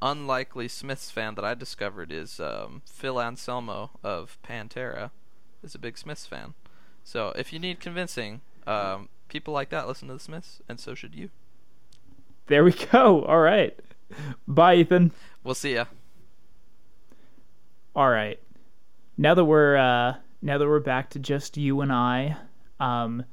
unlikely 0.01 0.67
Smiths 0.67 1.11
fan 1.11 1.35
that 1.35 1.45
I 1.45 1.53
discovered 1.53 2.11
is 2.11 2.39
um, 2.39 2.81
Phil 2.85 3.19
Anselmo 3.19 3.91
of 4.03 4.37
Pantera, 4.47 5.11
is 5.63 5.75
a 5.75 5.79
big 5.79 5.97
Smiths 5.97 6.25
fan. 6.25 6.53
So 7.03 7.33
if 7.35 7.51
you 7.51 7.59
need 7.59 7.79
convincing, 7.79 8.41
um, 8.67 9.09
people 9.27 9.53
like 9.53 9.69
that 9.69 9.87
listen 9.87 10.07
to 10.07 10.13
the 10.15 10.19
Smiths, 10.19 10.61
and 10.67 10.79
so 10.79 10.95
should 10.95 11.15
you. 11.15 11.29
There 12.47 12.63
we 12.63 12.71
go. 12.91 13.23
All 13.23 13.39
right. 13.39 13.77
Bye, 14.47 14.75
Ethan. 14.75 15.11
We'll 15.43 15.55
see 15.55 15.75
ya. 15.75 15.85
All 17.95 18.09
right. 18.09 18.39
Now 19.17 19.33
that 19.33 19.45
we're 19.45 19.75
uh, 19.75 20.15
now 20.41 20.57
that 20.57 20.67
we're 20.67 20.79
back 20.79 21.09
to 21.11 21.19
just 21.19 21.57
you 21.57 21.81
and 21.81 21.91
I, 21.91 22.37
um, 22.79 23.25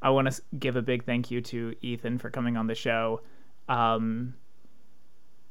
I 0.00 0.10
want 0.10 0.32
to 0.32 0.42
give 0.58 0.76
a 0.76 0.82
big 0.82 1.04
thank 1.04 1.30
you 1.30 1.40
to 1.42 1.74
Ethan 1.82 2.18
for 2.18 2.30
coming 2.30 2.56
on 2.56 2.66
the 2.66 2.74
show. 2.74 3.20
Um, 3.68 4.34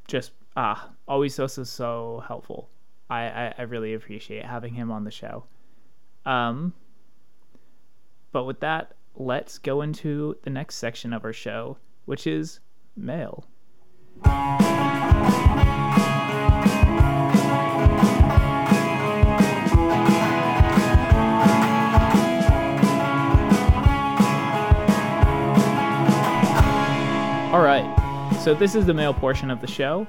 just 0.08 0.32
ah, 0.56 0.90
always 1.08 1.36
so 1.36 1.48
so 1.48 1.64
so 1.64 2.24
helpful. 2.28 2.70
I, 3.10 3.22
I 3.22 3.54
I 3.58 3.62
really 3.64 3.94
appreciate 3.94 4.46
having 4.46 4.74
him 4.74 4.92
on 4.92 5.04
the 5.04 5.12
show. 5.12 5.46
Um, 6.26 6.74
but 8.32 8.46
with 8.46 8.60
that, 8.62 8.94
let's 9.16 9.58
go 9.58 9.82
into 9.82 10.38
the 10.44 10.50
next 10.50 10.76
section 10.76 11.14
of 11.14 11.26
our 11.26 11.34
show, 11.34 11.78
which 12.06 12.28
is 12.28 12.60
mail. 12.96 13.46
So 28.42 28.56
this 28.56 28.74
is 28.74 28.88
the 28.88 28.94
mail 28.96 29.14
portion 29.14 29.52
of 29.52 29.62
the 29.62 29.68
show. 29.68 30.08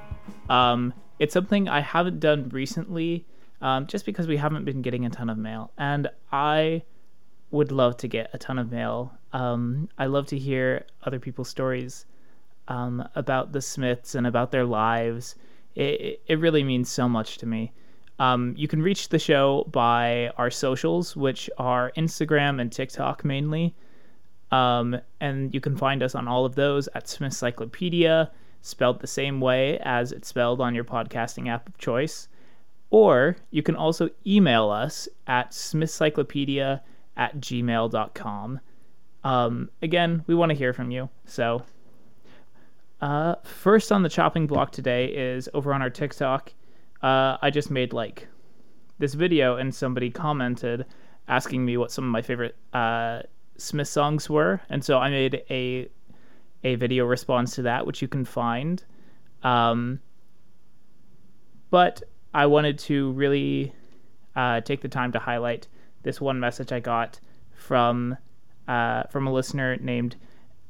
Um, 0.48 0.94
it's 1.18 1.34
something 1.34 1.68
I 1.68 1.80
haven't 1.80 2.18
done 2.18 2.48
recently, 2.48 3.26
um, 3.60 3.86
just 3.86 4.06
because 4.06 4.26
we 4.26 4.38
haven't 4.38 4.64
been 4.64 4.80
getting 4.80 5.04
a 5.04 5.10
ton 5.10 5.28
of 5.28 5.36
mail, 5.36 5.70
and 5.76 6.08
I 6.32 6.82
would 7.50 7.70
love 7.70 7.98
to 7.98 8.08
get 8.08 8.30
a 8.32 8.38
ton 8.38 8.58
of 8.58 8.72
mail. 8.72 9.12
Um, 9.34 9.90
I 9.98 10.06
love 10.06 10.28
to 10.28 10.38
hear 10.38 10.86
other 11.02 11.20
people's 11.20 11.50
stories 11.50 12.06
um, 12.68 13.06
about 13.16 13.52
the 13.52 13.60
Smiths 13.60 14.14
and 14.14 14.26
about 14.26 14.50
their 14.50 14.64
lives. 14.64 15.34
It, 15.74 16.22
it 16.26 16.38
really 16.38 16.64
means 16.64 16.88
so 16.88 17.10
much 17.10 17.36
to 17.38 17.46
me. 17.46 17.72
Um, 18.18 18.54
you 18.56 18.66
can 18.66 18.80
reach 18.80 19.10
the 19.10 19.18
show 19.18 19.64
by 19.70 20.32
our 20.38 20.50
socials, 20.50 21.14
which 21.14 21.50
are 21.58 21.92
Instagram 21.98 22.62
and 22.62 22.72
TikTok 22.72 23.26
mainly. 23.26 23.74
Um, 24.52 25.00
and 25.20 25.52
you 25.52 25.60
can 25.60 25.76
find 25.76 26.02
us 26.02 26.14
on 26.14 26.28
all 26.28 26.44
of 26.44 26.54
those 26.54 26.86
at 26.94 27.06
Smithscyclopedia, 27.06 28.30
spelled 28.60 29.00
the 29.00 29.06
same 29.06 29.40
way 29.40 29.78
as 29.78 30.12
it's 30.12 30.28
spelled 30.28 30.60
on 30.60 30.74
your 30.74 30.84
podcasting 30.84 31.48
app 31.48 31.68
of 31.68 31.78
choice. 31.78 32.28
Or 32.90 33.36
you 33.50 33.62
can 33.62 33.74
also 33.74 34.10
email 34.26 34.68
us 34.68 35.08
at 35.26 35.52
smithscyclopedia 35.52 36.80
at 37.16 37.40
gmail.com. 37.40 38.60
Um, 39.24 39.70
again, 39.80 40.24
we 40.26 40.34
want 40.34 40.50
to 40.50 40.56
hear 40.56 40.74
from 40.74 40.90
you. 40.90 41.08
So, 41.24 41.64
uh, 43.00 43.36
first 43.44 43.92
on 43.92 44.02
the 44.02 44.10
chopping 44.10 44.46
block 44.46 44.72
today 44.72 45.06
is 45.06 45.48
over 45.54 45.72
on 45.72 45.80
our 45.80 45.88
TikTok. 45.88 46.52
Uh, 47.02 47.38
I 47.40 47.48
just 47.50 47.70
made 47.70 47.94
like 47.94 48.28
this 48.98 49.14
video, 49.14 49.56
and 49.56 49.74
somebody 49.74 50.10
commented 50.10 50.84
asking 51.28 51.64
me 51.64 51.78
what 51.78 51.90
some 51.90 52.04
of 52.04 52.10
my 52.10 52.20
favorite 52.20 52.56
uh, 52.74 53.22
Smith 53.62 53.88
songs 53.88 54.28
were, 54.28 54.60
and 54.68 54.84
so 54.84 54.98
I 54.98 55.08
made 55.10 55.42
a 55.48 55.88
a 56.64 56.74
video 56.76 57.04
response 57.06 57.54
to 57.56 57.62
that, 57.62 57.86
which 57.86 58.02
you 58.02 58.08
can 58.08 58.24
find. 58.24 58.82
Um, 59.42 60.00
but 61.70 62.02
I 62.34 62.46
wanted 62.46 62.78
to 62.80 63.12
really 63.12 63.72
uh, 64.36 64.60
take 64.60 64.80
the 64.80 64.88
time 64.88 65.12
to 65.12 65.18
highlight 65.18 65.68
this 66.02 66.20
one 66.20 66.38
message 66.40 66.72
I 66.72 66.80
got 66.80 67.20
from 67.54 68.16
uh, 68.68 69.04
from 69.04 69.26
a 69.26 69.32
listener 69.32 69.76
named 69.76 70.16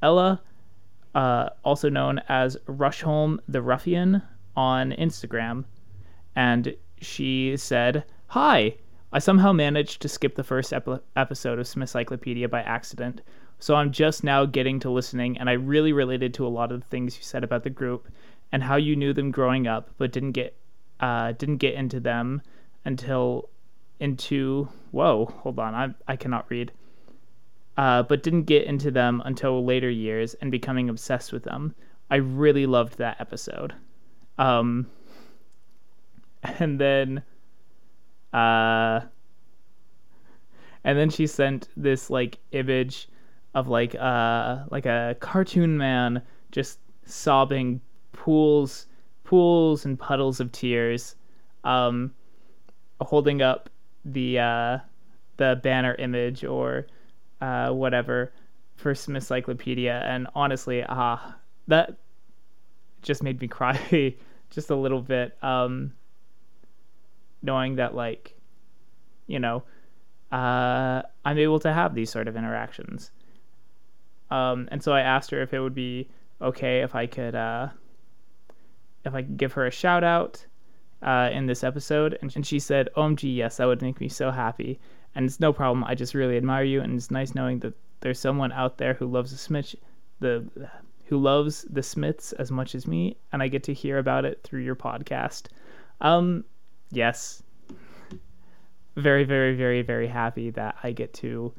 Ella, 0.03 0.41
uh, 1.15 1.51
also 1.65 1.89
known 1.89 2.21
as 2.29 2.57
Rusholme 2.67 3.39
the 3.49 3.63
Ruffian 3.63 4.23
on 4.55 4.93
Instagram, 4.93 5.65
and 6.37 6.75
she 7.01 7.57
said, 7.57 8.05
"Hi." 8.29 8.77
I 9.13 9.19
somehow 9.19 9.53
managed 9.53 10.01
to 10.03 10.09
skip 10.09 10.37
the 10.37 10.45
first 10.45 10.73
ep- 10.73 11.05
episode 11.17 11.59
of 11.59 11.67
Smithscyclopedia 11.67 12.49
by 12.49 12.63
accident, 12.63 13.21
so 13.59 13.75
I'm 13.75 13.93
just 13.93 14.25
now 14.25 14.47
getting 14.47 14.81
to 14.81 14.91
listening, 14.91 15.37
and 15.37 15.51
I 15.51 15.53
really 15.53 15.93
related 15.93 16.33
to 16.35 16.47
a 16.47 16.49
lot 16.49 16.73
of 16.73 16.81
the 16.81 16.87
things 16.87 17.17
you 17.17 17.23
said 17.23 17.45
about 17.45 17.63
the 17.63 17.71
group 17.71 18.09
and 18.51 18.63
how 18.63 18.77
you 18.77 18.97
knew 18.97 19.13
them 19.13 19.31
growing 19.31 19.67
up, 19.67 19.91
but 19.99 20.13
didn't 20.13 20.33
get 20.33 20.57
uh, 21.01 21.33
didn't 21.33 21.59
get 21.59 21.75
into 21.75 22.01
them 22.01 22.43
until 22.85 23.51
into 24.01 24.69
whoa, 24.93 25.27
hold 25.27 25.59
on, 25.59 25.75
I 25.75 26.13
I 26.13 26.17
cannot 26.17 26.51
read. 26.51 26.73
Uh, 27.77 28.03
but 28.03 28.23
didn't 28.23 28.45
get 28.45 28.67
into 28.67 28.91
them 28.91 29.23
until 29.25 29.65
later 29.65 29.91
years 29.91 30.35
and 30.35 30.51
becoming 30.51 30.89
obsessed 30.89 31.33
with 31.33 31.45
them. 31.45 31.75
I 32.11 32.17
really 32.17 32.67
loved 32.67 32.99
that 32.99 33.19
episode. 33.21 33.75
Um, 34.39 34.91
and 36.43 36.79
then 36.79 37.23
uh 38.33 39.01
and 40.85 40.99
then 40.99 41.11
she 41.11 41.27
sent 41.27 41.69
this 41.77 42.11
like 42.11 42.39
image 42.53 43.09
of 43.55 43.69
like 43.69 43.95
uh 43.97 44.65
like 44.71 44.87
a 44.87 45.17
cartoon 45.21 45.77
man 45.77 46.23
just 46.51 46.79
sobbing 47.05 47.81
pools 48.13 48.87
pools 49.25 49.85
and 49.85 49.99
puddles 49.99 50.41
of 50.41 50.51
tears 50.53 51.17
um 51.65 52.13
holding 53.01 53.43
up 53.43 53.69
the 54.05 54.39
uh 54.39 54.79
the 55.37 55.61
banner 55.63 55.95
image 55.97 56.45
or 56.45 56.87
uh 57.41 57.71
whatever 57.71 58.33
for 58.77 58.95
Smithscyclopedia 58.95 60.03
and 60.03 60.27
honestly 60.35 60.85
ah 60.89 61.29
uh, 61.29 61.33
that 61.69 61.97
just 63.03 63.23
made 63.23 63.41
me 63.41 63.49
cry 63.59 64.15
just 64.51 64.71
a 64.71 64.77
little 64.77 65.01
bit. 65.01 65.37
Um 65.43 65.93
knowing 67.43 67.77
that 67.77 67.95
like 67.95 68.37
you 69.27 69.39
know 69.39 69.63
uh, 70.31 71.03
i'm 71.25 71.39
able 71.39 71.61
to 71.61 71.73
have 71.73 71.95
these 71.95 72.11
sort 72.11 72.29
of 72.29 72.37
interactions. 72.37 73.11
Um, 74.31 74.67
and 74.71 74.83
so 74.83 74.93
i 74.93 75.01
asked 75.01 75.31
her 75.31 75.43
if 75.43 75.53
it 75.53 75.61
would 75.61 75.75
be 75.75 76.09
okay 76.41 76.81
if 76.81 76.95
i 76.95 77.07
could 77.07 77.35
uh, 77.35 77.69
if 79.05 79.15
i 79.15 79.23
could 79.23 79.37
give 79.37 79.53
her 79.53 79.67
a 79.67 79.71
shout 79.71 80.05
out 80.05 80.47
uh, 81.03 81.31
in 81.33 81.47
this 81.47 81.65
episode. 81.65 82.19
And, 82.23 82.35
and 82.37 82.47
she 82.47 82.59
said 82.59 82.89
omg 82.97 83.23
yes 83.23 83.57
that 83.57 83.67
would 83.67 83.83
make 83.83 84.01
me 84.01 84.09
so 84.09 84.31
happy. 84.31 84.79
And 85.15 85.27
it's 85.27 85.41
no 85.41 85.53
problem. 85.53 85.85
I 85.85 85.95
just 85.95 86.15
really 86.15 86.37
admire 86.37 86.65
you. 86.65 86.81
And 86.81 86.95
it's 86.95 87.11
nice 87.11 87.35
knowing 87.35 87.59
that 87.61 87.75
there's 88.01 88.19
someone 88.19 88.53
out 88.53 88.79
there 88.79 88.95
who 88.95 89.07
loves 89.07 89.31
the 89.31 89.37
smith 89.37 89.75
the 90.21 90.45
who 91.07 91.19
loves 91.19 91.67
the 91.69 91.83
smiths 91.83 92.33
as 92.35 92.51
much 92.51 92.75
as 92.75 92.87
me. 92.87 93.17
And 93.33 93.43
i 93.43 93.49
get 93.49 93.63
to 93.65 93.75
hear 93.75 93.99
about 93.99 94.25
it 94.25 94.41
through 94.43 94.63
your 94.63 94.77
podcast. 94.77 95.49
Um 96.01 96.45
yes 96.93 97.43
very 98.97 99.25
very 99.25 99.57
very 99.57 99.83
very 99.83 100.07
happy 100.07 100.51
that 100.51 100.77
i 100.83 100.93
get 100.93 101.13
to 101.13 101.53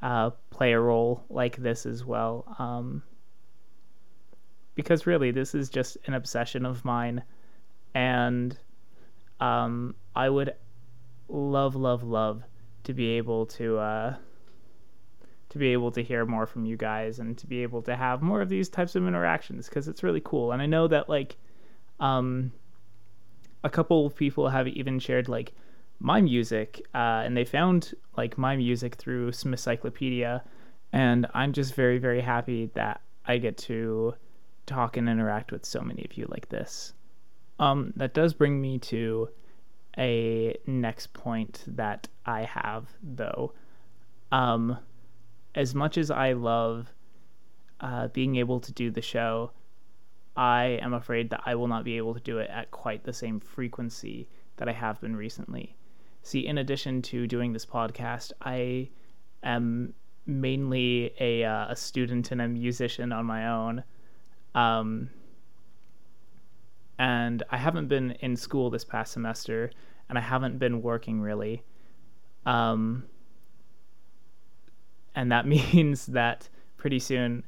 uh, 0.00 0.30
play 0.50 0.72
a 0.72 0.80
role 0.80 1.24
like 1.28 1.56
this 1.56 1.84
as 1.84 2.04
well 2.04 2.54
um, 2.60 3.02
because 4.76 5.06
really 5.06 5.32
this 5.32 5.56
is 5.56 5.68
just 5.68 5.96
an 6.06 6.14
obsession 6.14 6.64
of 6.64 6.84
mine 6.84 7.22
and 7.94 8.56
um, 9.40 9.94
I 10.14 10.28
would 10.28 10.54
love, 11.28 11.76
love, 11.76 12.02
love 12.02 12.42
to 12.84 12.94
be 12.94 13.10
able 13.16 13.46
to 13.46 13.78
uh, 13.78 14.16
to 15.50 15.58
be 15.58 15.68
able 15.68 15.90
to 15.92 16.02
hear 16.02 16.26
more 16.26 16.46
from 16.46 16.64
you 16.64 16.76
guys 16.76 17.18
and 17.18 17.36
to 17.38 17.46
be 17.46 17.62
able 17.62 17.82
to 17.82 17.96
have 17.96 18.20
more 18.20 18.40
of 18.40 18.48
these 18.48 18.68
types 18.68 18.94
of 18.94 19.06
interactions 19.06 19.68
because 19.68 19.88
it's 19.88 20.02
really 20.02 20.20
cool. 20.24 20.52
And 20.52 20.60
I 20.60 20.66
know 20.66 20.88
that 20.88 21.08
like 21.08 21.36
um, 22.00 22.52
a 23.64 23.70
couple 23.70 24.06
of 24.06 24.14
people 24.14 24.48
have 24.48 24.68
even 24.68 24.98
shared 24.98 25.28
like 25.28 25.52
my 26.00 26.20
music, 26.20 26.80
uh, 26.94 27.22
and 27.24 27.36
they 27.36 27.44
found 27.44 27.94
like 28.16 28.38
my 28.38 28.56
music 28.56 28.94
through 28.94 29.32
Smithscyclopedia, 29.32 30.42
and 30.92 31.26
I'm 31.34 31.52
just 31.52 31.74
very 31.74 31.98
very 31.98 32.20
happy 32.20 32.70
that 32.74 33.00
I 33.26 33.38
get 33.38 33.56
to 33.58 34.14
talk 34.66 34.96
and 34.96 35.08
interact 35.08 35.50
with 35.50 35.64
so 35.64 35.80
many 35.80 36.04
of 36.04 36.16
you 36.16 36.26
like 36.28 36.48
this. 36.48 36.92
Um, 37.58 37.92
that 37.96 38.14
does 38.14 38.34
bring 38.34 38.60
me 38.60 38.78
to 38.78 39.30
a 39.96 40.56
next 40.66 41.12
point 41.12 41.64
that 41.66 42.06
I 42.24 42.42
have 42.42 42.86
though. 43.02 43.52
Um, 44.30 44.78
as 45.54 45.74
much 45.74 45.98
as 45.98 46.10
I 46.10 46.34
love 46.34 46.92
uh, 47.80 48.08
being 48.08 48.36
able 48.36 48.60
to 48.60 48.72
do 48.72 48.90
the 48.90 49.02
show, 49.02 49.50
I 50.38 50.78
am 50.82 50.94
afraid 50.94 51.30
that 51.30 51.42
I 51.46 51.56
will 51.56 51.66
not 51.66 51.82
be 51.82 51.96
able 51.96 52.14
to 52.14 52.20
do 52.20 52.38
it 52.38 52.48
at 52.48 52.70
quite 52.70 53.02
the 53.02 53.12
same 53.12 53.40
frequency 53.40 54.28
that 54.56 54.68
I 54.68 54.72
have 54.72 55.00
been 55.00 55.16
recently. 55.16 55.76
See, 56.22 56.46
in 56.46 56.58
addition 56.58 57.02
to 57.02 57.26
doing 57.26 57.52
this 57.52 57.66
podcast, 57.66 58.30
I 58.40 58.88
am 59.42 59.94
mainly 60.26 61.12
a 61.18 61.42
uh, 61.42 61.66
a 61.70 61.74
student 61.74 62.30
and 62.30 62.40
a 62.40 62.46
musician 62.46 63.10
on 63.10 63.26
my 63.26 63.48
own. 63.48 63.82
Um, 64.54 65.10
and 67.00 67.42
I 67.50 67.56
haven't 67.56 67.88
been 67.88 68.12
in 68.20 68.36
school 68.36 68.70
this 68.70 68.84
past 68.84 69.12
semester, 69.12 69.72
and 70.08 70.16
I 70.16 70.20
haven't 70.20 70.60
been 70.60 70.82
working 70.82 71.20
really. 71.20 71.64
Um, 72.46 73.06
and 75.16 75.32
that 75.32 75.46
means 75.74 76.06
that 76.06 76.48
pretty 76.76 77.00
soon 77.00 77.42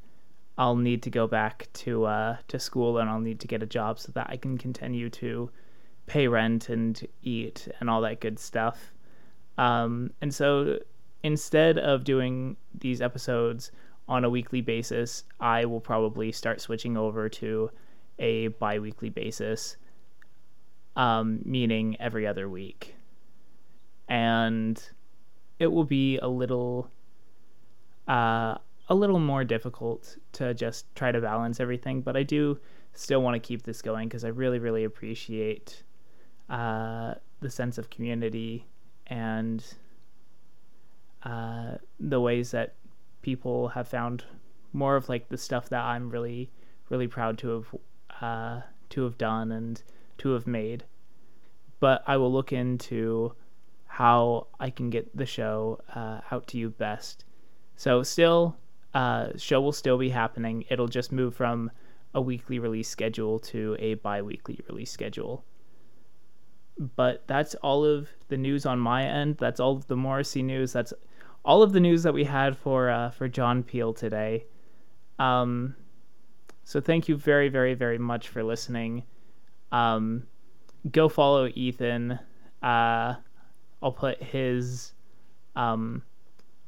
I'll 0.60 0.76
need 0.76 1.02
to 1.04 1.10
go 1.10 1.26
back 1.26 1.68
to 1.72 2.04
uh, 2.04 2.36
to 2.48 2.58
school 2.58 2.98
and 2.98 3.08
I'll 3.08 3.18
need 3.18 3.40
to 3.40 3.48
get 3.48 3.62
a 3.62 3.66
job 3.66 3.98
so 3.98 4.12
that 4.12 4.26
I 4.28 4.36
can 4.36 4.58
continue 4.58 5.08
to 5.08 5.50
pay 6.04 6.28
rent 6.28 6.68
and 6.68 7.00
eat 7.22 7.66
and 7.80 7.88
all 7.88 8.02
that 8.02 8.20
good 8.20 8.38
stuff. 8.38 8.92
Um, 9.56 10.10
and 10.20 10.34
so 10.34 10.78
instead 11.22 11.78
of 11.78 12.04
doing 12.04 12.58
these 12.78 13.00
episodes 13.00 13.72
on 14.06 14.22
a 14.22 14.28
weekly 14.28 14.60
basis, 14.60 15.24
I 15.40 15.64
will 15.64 15.80
probably 15.80 16.30
start 16.30 16.60
switching 16.60 16.94
over 16.94 17.30
to 17.30 17.70
a 18.18 18.48
bi 18.48 18.78
weekly 18.80 19.08
basis, 19.08 19.78
um, 20.94 21.40
meaning 21.42 21.96
every 21.98 22.26
other 22.26 22.50
week. 22.50 22.96
And 24.10 24.78
it 25.58 25.68
will 25.68 25.84
be 25.84 26.18
a 26.18 26.28
little. 26.28 26.90
Uh, 28.06 28.58
a 28.90 28.94
little 28.94 29.20
more 29.20 29.44
difficult 29.44 30.16
to 30.32 30.52
just 30.52 30.92
try 30.96 31.12
to 31.12 31.20
balance 31.20 31.60
everything, 31.60 32.02
but 32.02 32.16
I 32.16 32.24
do 32.24 32.58
still 32.92 33.22
want 33.22 33.40
to 33.40 33.40
keep 33.40 33.62
this 33.62 33.80
going 33.80 34.08
because 34.08 34.24
I 34.24 34.28
really, 34.28 34.58
really 34.58 34.82
appreciate 34.82 35.84
uh, 36.50 37.14
the 37.38 37.50
sense 37.50 37.78
of 37.78 37.88
community 37.88 38.66
and 39.06 39.64
uh, 41.22 41.76
the 42.00 42.20
ways 42.20 42.50
that 42.50 42.74
people 43.22 43.68
have 43.68 43.86
found 43.86 44.24
more 44.72 44.96
of 44.96 45.08
like 45.08 45.28
the 45.28 45.38
stuff 45.38 45.68
that 45.68 45.82
I'm 45.82 46.10
really, 46.10 46.50
really 46.88 47.06
proud 47.06 47.38
to 47.38 47.48
have 47.48 47.74
uh, 48.20 48.60
to 48.90 49.04
have 49.04 49.16
done 49.16 49.52
and 49.52 49.80
to 50.18 50.30
have 50.30 50.48
made. 50.48 50.84
But 51.78 52.02
I 52.08 52.16
will 52.16 52.32
look 52.32 52.52
into 52.52 53.34
how 53.86 54.48
I 54.58 54.70
can 54.70 54.90
get 54.90 55.16
the 55.16 55.26
show 55.26 55.80
uh, 55.94 56.20
out 56.32 56.48
to 56.48 56.58
you 56.58 56.70
best. 56.70 57.24
So 57.76 58.02
still 58.02 58.56
uh, 58.94 59.28
show 59.36 59.60
will 59.60 59.72
still 59.72 59.98
be 59.98 60.10
happening. 60.10 60.64
It'll 60.68 60.88
just 60.88 61.12
move 61.12 61.34
from 61.34 61.70
a 62.14 62.20
weekly 62.20 62.58
release 62.58 62.88
schedule 62.88 63.38
to 63.38 63.76
a 63.78 63.94
bi-weekly 63.94 64.60
release 64.68 64.90
schedule. 64.90 65.44
But 66.96 67.26
that's 67.26 67.54
all 67.56 67.84
of 67.84 68.08
the 68.28 68.36
news 68.36 68.66
on 68.66 68.78
my 68.78 69.04
end. 69.04 69.36
That's 69.38 69.60
all 69.60 69.76
of 69.76 69.86
the 69.86 69.96
Morrissey 69.96 70.42
news. 70.42 70.72
That's 70.72 70.92
all 71.44 71.62
of 71.62 71.72
the 71.72 71.80
news 71.80 72.02
that 72.02 72.14
we 72.14 72.24
had 72.24 72.56
for 72.56 72.90
uh, 72.90 73.10
for 73.10 73.28
John 73.28 73.62
Peel 73.62 73.92
today. 73.92 74.46
Um, 75.18 75.76
so 76.64 76.80
thank 76.80 77.08
you 77.08 77.16
very, 77.16 77.48
very, 77.48 77.74
very 77.74 77.98
much 77.98 78.28
for 78.28 78.42
listening. 78.42 79.04
Um, 79.72 80.26
go 80.90 81.08
follow 81.08 81.48
Ethan. 81.54 82.18
Uh, 82.62 83.14
I'll 83.82 83.92
put 83.92 84.22
his 84.22 84.92
um, 85.56 86.02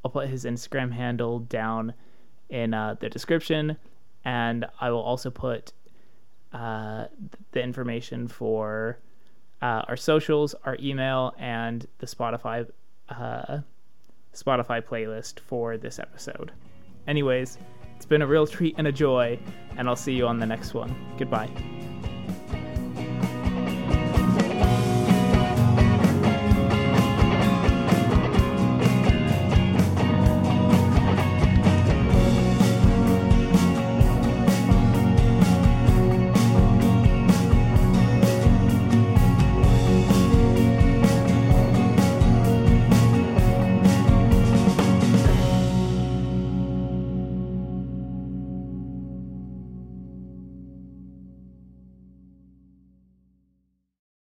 I'll 0.03 0.11
put 0.11 0.27
his 0.27 0.45
Instagram 0.45 0.91
handle 0.91 1.39
down 1.39 1.93
in 2.49 2.73
uh, 2.73 2.95
the 2.99 3.09
description, 3.09 3.77
and 4.25 4.65
I 4.79 4.89
will 4.91 5.01
also 5.01 5.29
put 5.29 5.73
uh, 6.53 7.05
the 7.51 7.61
information 7.61 8.27
for 8.27 8.99
uh, 9.61 9.83
our 9.87 9.97
socials, 9.97 10.55
our 10.65 10.77
email, 10.79 11.33
and 11.37 11.87
the 11.99 12.05
Spotify 12.05 12.67
uh, 13.09 13.59
Spotify 14.33 14.81
playlist 14.81 15.39
for 15.39 15.77
this 15.77 15.99
episode. 15.99 16.51
Anyways, 17.07 17.57
it's 17.95 18.05
been 18.05 18.21
a 18.21 18.27
real 18.27 18.47
treat 18.47 18.75
and 18.77 18.87
a 18.87 18.91
joy, 18.91 19.39
and 19.77 19.87
I'll 19.87 19.95
see 19.95 20.13
you 20.13 20.27
on 20.27 20.39
the 20.39 20.45
next 20.45 20.73
one. 20.73 20.95
Goodbye. 21.17 21.49